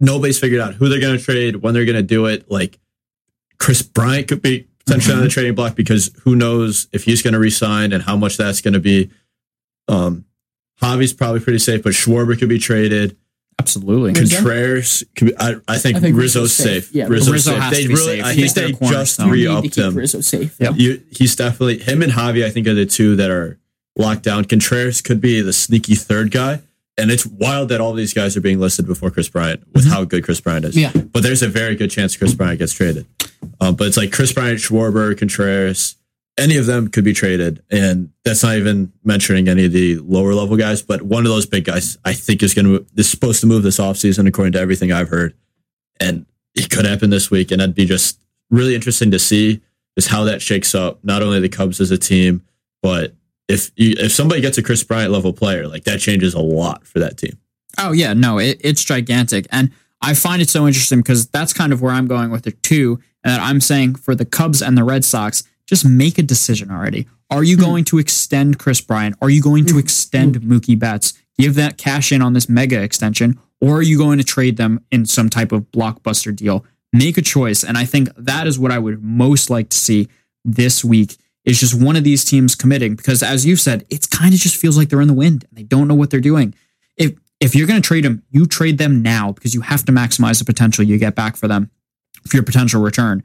[0.00, 2.50] nobody's figured out who they're going to trade, when they're going to do it.
[2.50, 2.78] Like
[3.60, 7.34] Kris Bryant could be potentially on the trading block because who knows if he's going
[7.34, 9.10] to resign and how much that's going to be.
[9.86, 10.24] Um,
[10.82, 13.16] Javi's probably pretty safe, but Schwarber could be traded.
[13.58, 14.14] Absolutely.
[14.14, 16.84] Contreras, could be- I, I think, I think Rizzo's Rizzo's safe.
[16.86, 16.94] safe.
[16.94, 17.62] Yeah, Rizzo's Rizzo safe.
[17.62, 18.24] has they to be really, safe.
[18.24, 19.26] I He's think they just cornerstone.
[19.26, 19.94] You need re-upped keep him.
[19.94, 20.56] Rizzo safe.
[20.58, 20.74] Yep.
[20.76, 22.44] You, he's definitely him and Javi.
[22.44, 23.58] I think are the two that are
[23.96, 24.46] locked down.
[24.46, 26.62] Contreras could be the sneaky third guy,
[26.96, 30.04] and it's wild that all these guys are being listed before Kris Bryant with how
[30.04, 30.74] good Kris Bryant is.
[30.76, 30.92] Yeah.
[30.92, 33.04] but there's a very good chance Kris Bryant gets traded.
[33.60, 35.96] Um, but it's like Kris Bryant, Schwarber, Contreras,
[36.38, 40.32] any of them could be traded, and that's not even mentioning any of the lower
[40.34, 40.80] level guys.
[40.80, 43.62] But one of those big guys, I think, is going to is supposed to move
[43.62, 45.34] this offseason, according to everything I've heard,
[45.98, 46.24] and
[46.54, 48.20] it could happen this week, and that'd be just
[48.50, 49.60] really interesting to see
[49.96, 51.04] is how that shakes up.
[51.04, 52.42] Not only the Cubs as a team,
[52.82, 53.14] but
[53.48, 56.86] if you, if somebody gets a Kris Bryant level player, like that changes a lot
[56.86, 57.38] for that team.
[57.78, 59.70] Oh yeah, no, it, it's gigantic, and
[60.00, 63.00] I find it so interesting because that's kind of where I'm going with it too.
[63.24, 67.06] And I'm saying for the Cubs and the Red Sox, just make a decision already.
[67.30, 67.62] Are you hmm.
[67.62, 69.16] going to extend Kris Bryant?
[69.20, 69.78] Are you going to hmm.
[69.78, 70.52] extend hmm.
[70.52, 71.14] Mookie Betts?
[71.38, 74.84] Give that cash in on this mega extension, or are you going to trade them
[74.90, 76.66] in some type of blockbuster deal?
[76.92, 80.08] Make a choice, and I think that is what I would most like to see
[80.44, 81.16] this week.
[81.46, 84.56] Is just one of these teams committing because, as you've said, it's kind of just
[84.56, 86.54] feels like they're in the wind and they don't know what they're doing
[87.00, 89.92] if if you're going to trade them, you trade them now because you have to
[89.92, 91.70] maximize the potential you get back for them
[92.26, 93.22] for your potential return,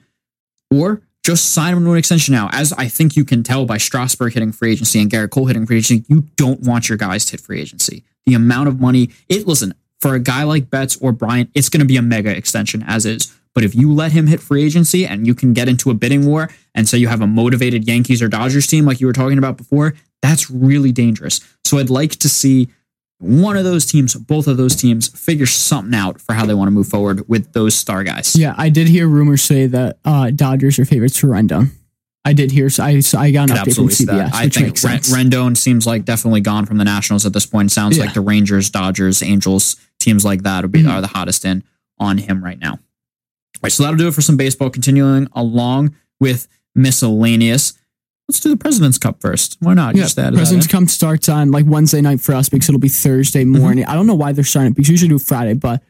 [0.73, 2.49] or just sign them to an extension now.
[2.51, 5.65] As I think you can tell by Strasburg hitting free agency and Gerrit Cole hitting
[5.65, 8.03] free agency, you don't want your guys to hit free agency.
[8.25, 11.79] The amount of money it listen for a guy like Betts or Bryant, it's going
[11.79, 13.33] to be a mega extension as is.
[13.55, 16.25] But if you let him hit free agency and you can get into a bidding
[16.25, 19.37] war and say you have a motivated Yankees or Dodgers team like you were talking
[19.37, 21.39] about before, that's really dangerous.
[21.63, 22.69] So I'd like to see
[23.26, 26.67] one of those teams, both of those teams, figure something out for how they want
[26.67, 28.36] to move forward with those star guys.
[28.36, 31.69] Yeah, I did hear rumors say that uh, Dodgers are favorites for Rendon.
[32.23, 32.69] I did hear.
[32.71, 34.34] So I, so I got an Could update from CBS, that.
[34.34, 34.99] I think Ren-.
[35.30, 37.71] Rendon seems like definitely gone from the Nationals at this point.
[37.71, 38.05] Sounds Yeah.
[38.05, 40.89] like the Rangers, Dodgers, Angels, teams like that would be Mhm.
[40.91, 41.63] are the hottest in
[41.99, 42.71] on him right now.
[42.71, 42.80] All
[43.63, 44.69] right, so that'll do it for some baseball.
[44.71, 47.73] Continuing along with miscellaneous.
[48.28, 49.57] Let's do the President's Cup first.
[49.59, 49.95] Why not?
[49.95, 50.67] yeah, Just that President's.
[50.67, 53.61] Cup starts on like Wednesday night for us because it'll be Thursday Mm-hmm.
[53.61, 53.86] morning.
[53.86, 55.84] I don't know why they're starting it because usually do Friday, but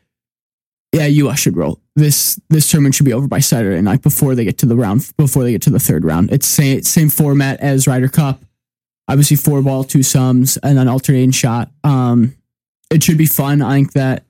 [0.92, 1.80] yeah, US should roll.
[1.96, 5.12] This this tournament should be over by Saturday night before they get to the round
[5.18, 6.32] before they get to the third round.
[6.32, 8.42] It's same same format as Ryder Cup.
[9.08, 11.70] Obviously, four ball, two sums, and an alternating shot.
[11.84, 12.36] Um,
[12.92, 13.62] it should be fun.
[13.62, 14.26] I think that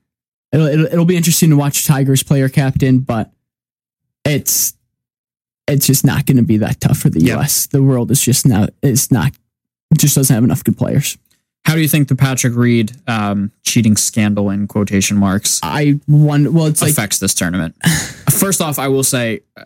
[0.51, 3.31] it'll, it'll it'll be interesting to watch Tigers player captain, but
[4.25, 4.73] it's
[5.67, 7.35] it's just not going to be that tough for the Yeah.
[7.37, 7.65] U.S.
[7.67, 9.33] The world is just now it's not
[9.97, 11.17] just doesn't have enough good players.
[11.65, 16.53] How do you think the Patrick Reed um, cheating scandal in quotation marks I won.
[16.53, 17.75] Well, it's like affects this tournament?
[18.29, 19.63] First off, I will say, uh,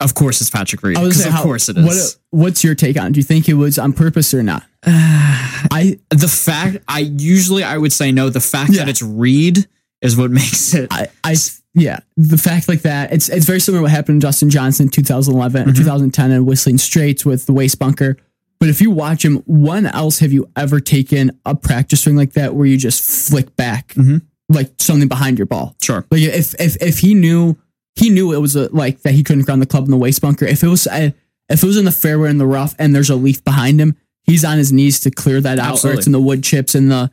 [0.00, 0.96] of course, it's Patrick Reed.
[0.96, 1.86] Because of how- course it is.
[2.30, 3.06] What, what's your take on?
[3.06, 3.12] it?
[3.14, 4.64] Do you think it was on purpose or not?
[4.86, 8.28] I the fact I usually I would say no.
[8.28, 8.80] The fact Yeah.
[8.80, 9.66] that it's Reed
[10.02, 10.88] is what makes it.
[10.92, 11.34] I, I
[11.76, 14.86] yeah, the fact like that, it's it's very similar to what happened to Dustin Johnson
[14.86, 15.76] in 2011 or Mhm.
[15.76, 18.16] 2010 in Whistling Straits with the waste bunker.
[18.58, 22.32] But if you watch him, when else have you ever taken a practice swing like
[22.32, 24.22] that where you just flick back Mhm.
[24.48, 25.76] like something behind your ball?
[25.82, 26.06] Sure.
[26.10, 27.56] Like if if if he knew
[27.94, 30.22] he knew it was a, like that he couldn't ground the club in the waste
[30.22, 30.46] bunker.
[30.46, 31.10] If it was uh,
[31.50, 33.94] if it was in the fairway in the rough and there's a leaf behind him,
[34.22, 36.90] he's on his knees to clear that out, or it's in the wood chips and
[36.90, 37.10] the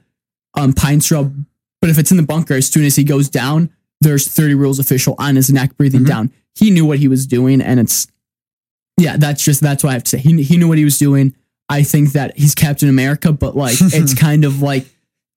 [0.56, 1.30] um, pine straw.
[1.82, 3.70] But if it's in the bunker, as soon as he goes down,
[4.04, 6.08] there's 30 rules official on his neck breathing Mhm.
[6.08, 6.32] down.
[6.56, 8.08] He knew what he was doing, and it's
[9.00, 10.18] yeah, that's just that's what I have to say.
[10.20, 11.34] He he knew what he was doing.
[11.70, 14.86] I think that he's Captain America, but like it's kind of like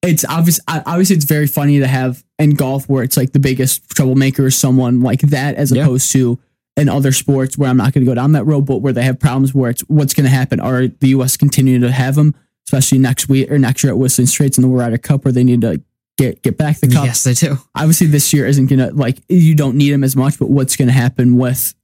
[0.03, 0.61] it's obvious.
[0.69, 4.47] I- Obviously, it's very funny to have in golf where it's like the biggest troublemaker
[4.47, 5.83] is someone like that, as Yeah.
[5.83, 6.39] opposed to
[6.77, 9.03] in other sports where I'm not going to go down that road, but where they
[9.05, 10.61] have problems where it's what's going to happen.
[10.61, 11.39] Are the U.S.
[11.39, 12.35] continuing to have them,
[12.69, 15.43] especially next week or next year at Whistling Straits in the Ryder Cup, where they
[15.45, 15.81] need to
[16.17, 17.05] get get back the cup?
[17.05, 17.59] Yes, they do.
[17.75, 20.93] obviously this year isn't gonna like you don't need him as much, but what's gonna
[20.93, 21.75] happen with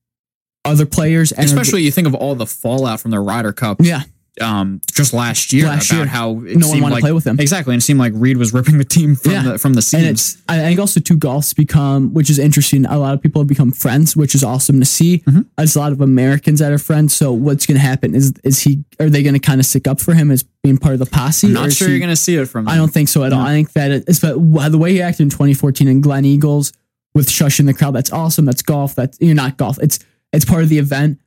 [0.65, 3.79] other players and Especially you think of all the fallout from the Ryder Cup.
[3.81, 4.03] yeah,
[4.41, 6.07] Um, just last year Last about year.
[6.07, 7.39] how it no one wanted like to play with him.
[7.39, 9.43] exactly, and it seemed like Reed was ripping the team from Yeah.
[9.43, 10.39] the from the And seams.
[10.49, 12.87] I think also two golf's become which is interesting.
[12.87, 15.19] A lot of people have become friends, which is awesome to see.
[15.29, 15.45] Mhm.
[15.59, 17.13] There's a lot of Americans that are friends.
[17.13, 20.15] So what's gonna happen is is he are they gonna kind of stick up for
[20.15, 21.49] him as being part of the posse?
[21.49, 22.69] I'm not sure he- you're going to see it from.
[22.69, 23.41] I don't think so at all.
[23.43, 24.37] I think that it- it's but
[24.71, 26.73] the way he acted in 2014 in Gleneagles
[27.15, 27.95] with shushing the crowd.
[27.95, 28.45] That's awesome.
[28.47, 28.95] That's golf.
[28.95, 29.79] That's you're not golf.
[29.83, 29.99] It's
[30.33, 31.19] it's part of the event,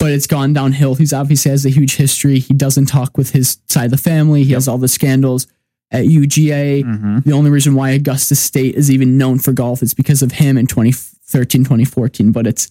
[0.00, 0.96] but it's gone downhill.
[0.96, 2.40] He's obviously has a huge history.
[2.40, 4.42] He doesn't talk with his side of the family.
[4.42, 5.46] He has all the scandals
[5.92, 6.82] at UGA.
[6.84, 7.24] Mhm.
[7.24, 10.56] The only reason why Augusta State is even known for golf is because of him
[10.58, 12.32] in 2013, 2014.
[12.32, 12.68] But it's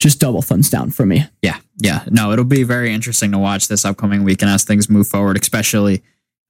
[0.00, 1.24] just double thumbs down for me.
[1.42, 2.02] Yeah, yeah.
[2.10, 5.38] No, it'll be very interesting to watch this upcoming week and as things move forward,
[5.40, 6.02] especially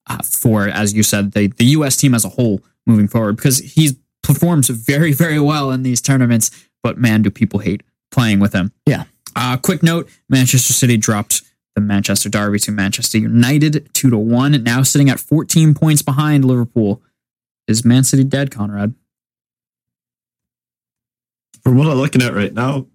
[0.08, 1.96] uh, for, as you said, the, the U.S.
[1.96, 2.60] team as a whole.
[2.88, 6.50] moving forward because he performs very, very well in these tournaments.
[6.84, 7.82] But man, do people hate
[8.12, 8.70] playing with him.
[8.86, 9.04] Yeah.
[9.36, 11.42] Uh, quick note Manchester City dropped
[11.74, 16.44] the Manchester Derby to Manchester United 2 to 1, now sitting at 14 points behind
[16.44, 17.02] Liverpool.
[17.68, 18.94] Is Man City dead, Conrad?
[21.62, 22.86] From what I'm looking at right now,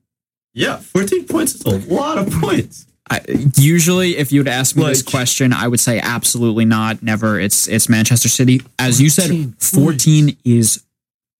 [0.54, 2.88] yeah, 14 points is a lot of points.
[3.10, 3.22] I,
[3.58, 7.40] usually, if you would ask me this question, I would say absolutely not, never.
[7.40, 8.62] It's it's Manchester City.
[8.80, 10.84] As you said, 14 14 is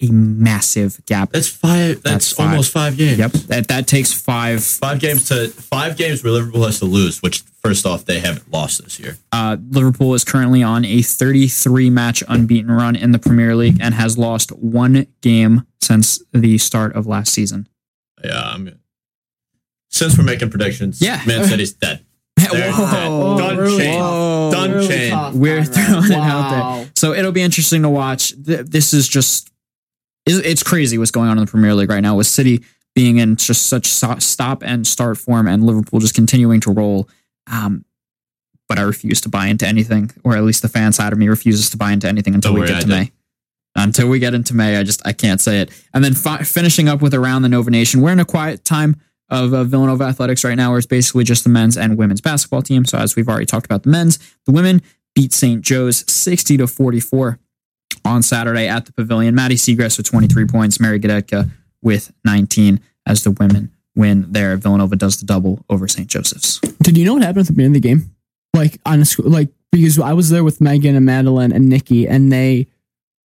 [0.02, 1.32] a massive gap.
[1.32, 2.02] That's five.
[2.02, 2.50] That's, That's five.
[2.50, 3.18] almost five games.
[3.20, 4.64] Yep, that that takes five.
[4.64, 7.22] Five games to five games where Liverpool has to lose.
[7.22, 9.18] Which first off, they haven't lost this year.
[9.32, 13.94] Uh, Liverpool is currently on a 33 match unbeaten run in the Premier League and
[13.94, 17.68] has lost one game since the start of last season.
[18.24, 18.80] Yeah, I'm.
[19.90, 21.22] Since we're making predictions, Yeah.
[21.28, 22.06] Man City's dead.
[22.38, 23.38] They're Whoa.
[23.38, 23.48] dead.
[23.50, 24.00] Done really chain.
[24.00, 24.52] tough.
[24.54, 25.40] Done Really chain.
[25.40, 25.74] We're Conrad.
[25.76, 26.92] throwing it out there.
[26.96, 28.34] So it'll be interesting to watch.
[28.38, 29.51] This is just
[30.26, 32.64] it's- it's crazy what's going on in the Premier League right now with City
[32.96, 37.08] being in just such stop and start form and Liverpool just continuing to roll.
[37.52, 37.86] Um,
[38.68, 41.28] but I refuse to buy into anything, or at least the fan side of me
[41.28, 42.90] refuses to buy into anything until we get I to did.
[42.90, 43.12] May.
[43.76, 45.72] Until we get into May, I just I can't say it.
[45.94, 48.98] And then fi- finishing up with around the Nova Nation, we're in a quiet time
[49.30, 52.62] of uh, Villanova athletics right now, where it's basically just the men's and women's basketball
[52.62, 52.84] team.
[52.84, 54.82] So as we've already talked about the men's, the women
[55.16, 55.62] beat St.
[55.62, 57.40] Joe's sixty to forty four
[58.06, 59.36] on Saturday at the Pavilion.
[59.36, 61.50] Maddy Siegrist with twenty three points, Mary Gedaka
[61.82, 64.56] with nineteen as the women win there.
[64.58, 66.08] Villanova does the double over St.
[66.08, 66.60] Joseph's.
[66.84, 68.16] Did you know what happened at the beginning of the game?
[68.56, 72.08] Like on a school, like because I was there with Megan and Madeline and Nikki,
[72.08, 72.68] and they,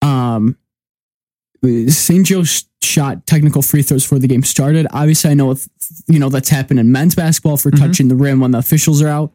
[0.02, 0.56] um,
[1.88, 2.24] St.
[2.24, 4.86] Joe sh- shot technical free throws before the game started.
[4.92, 5.68] Obviously, I know if,
[6.06, 7.78] you know that's happened in men's basketball for Mhm.
[7.78, 9.32] touching the rim when the officials are out,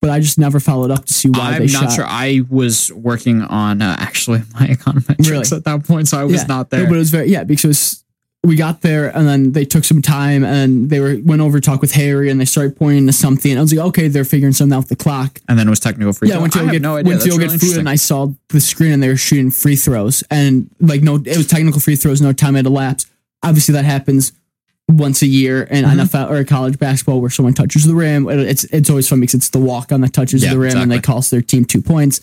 [0.00, 1.92] but I just never followed up to see why I'm they not shot.
[1.92, 2.06] sure.
[2.06, 5.56] I was working on uh, actually my econometrics Really?
[5.56, 6.46] at that point, so I was Yeah.
[6.46, 6.86] not No, there.
[6.86, 8.04] but it was very yeah because
[8.44, 11.66] we got there and then they took some time and they were went over to
[11.70, 13.58] talk with Harry and they started pointing to something.
[13.58, 15.40] I was like, okay, they're figuring something out with the clock.
[15.48, 16.42] and then it was technical free Yeah, throw.
[16.42, 17.08] went to I go get no idea.
[17.10, 17.88] went to That's really get food and.
[17.88, 21.48] I saw the screen and they were shooting free throws and like no, it was
[21.48, 23.08] technical free throws, no time had elapsed.
[23.42, 24.32] Obviously, that happens
[24.88, 26.00] once a year in Mhm.
[26.00, 28.28] NFL or college basketball where someone touches the rim.
[28.28, 30.90] It's it's always fun because it's the walk on that touches Yeah, the rim and
[30.90, 32.20] they cost their team two points.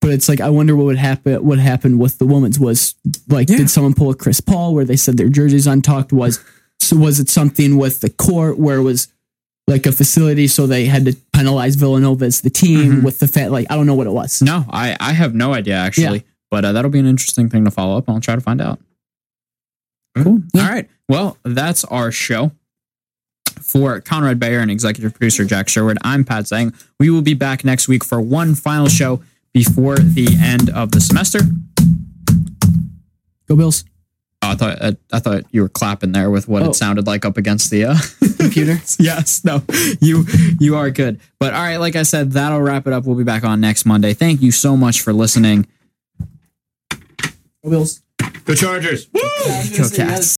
[0.00, 1.44] But it's like I wonder what would happen.
[1.44, 2.94] What happened with the women's was
[3.28, 3.58] like, Yeah.
[3.58, 6.12] did someone pull a Chris Paul where they said their jerseys untucked?
[6.12, 6.40] Was
[6.80, 9.08] so was it something with the court where it was
[9.66, 13.02] like a facility so they had to penalize Villanova as the team Mhm.
[13.02, 14.40] with the fact like I don't know what it was.
[14.42, 17.70] No, I, I have no idea actually, but uh, that'll be an interesting thing to
[17.70, 18.08] follow up.
[18.08, 18.80] I'll try to find out.
[20.22, 20.42] Cool.
[20.54, 20.62] Yeah.
[20.62, 20.88] All right.
[21.08, 22.52] Well, that's our show.
[23.60, 26.72] For Conrad Bayer and executive producer Jack Sherwood, I'm Pat Zhang.
[27.00, 29.20] We will be back next week for one final show
[29.52, 31.40] before the end of the semester.
[33.48, 33.84] Go Bills.
[34.42, 36.70] Oh, I thought I, I thought you were clapping there with what Oh.
[36.70, 37.96] it sounded like up against the uh,
[38.38, 38.78] Computer.
[39.00, 39.62] yes, no,
[40.00, 40.24] you
[40.60, 41.20] you are good.
[41.40, 43.04] But all right, like I said, that'll wrap it up.
[43.04, 44.14] We'll be back on next Monday.
[44.14, 45.66] Thank you so much for listening.
[47.64, 48.00] Go Bills.
[48.44, 49.08] Go Chargers!
[49.12, 49.20] Woo!
[49.76, 50.36] Go Cats.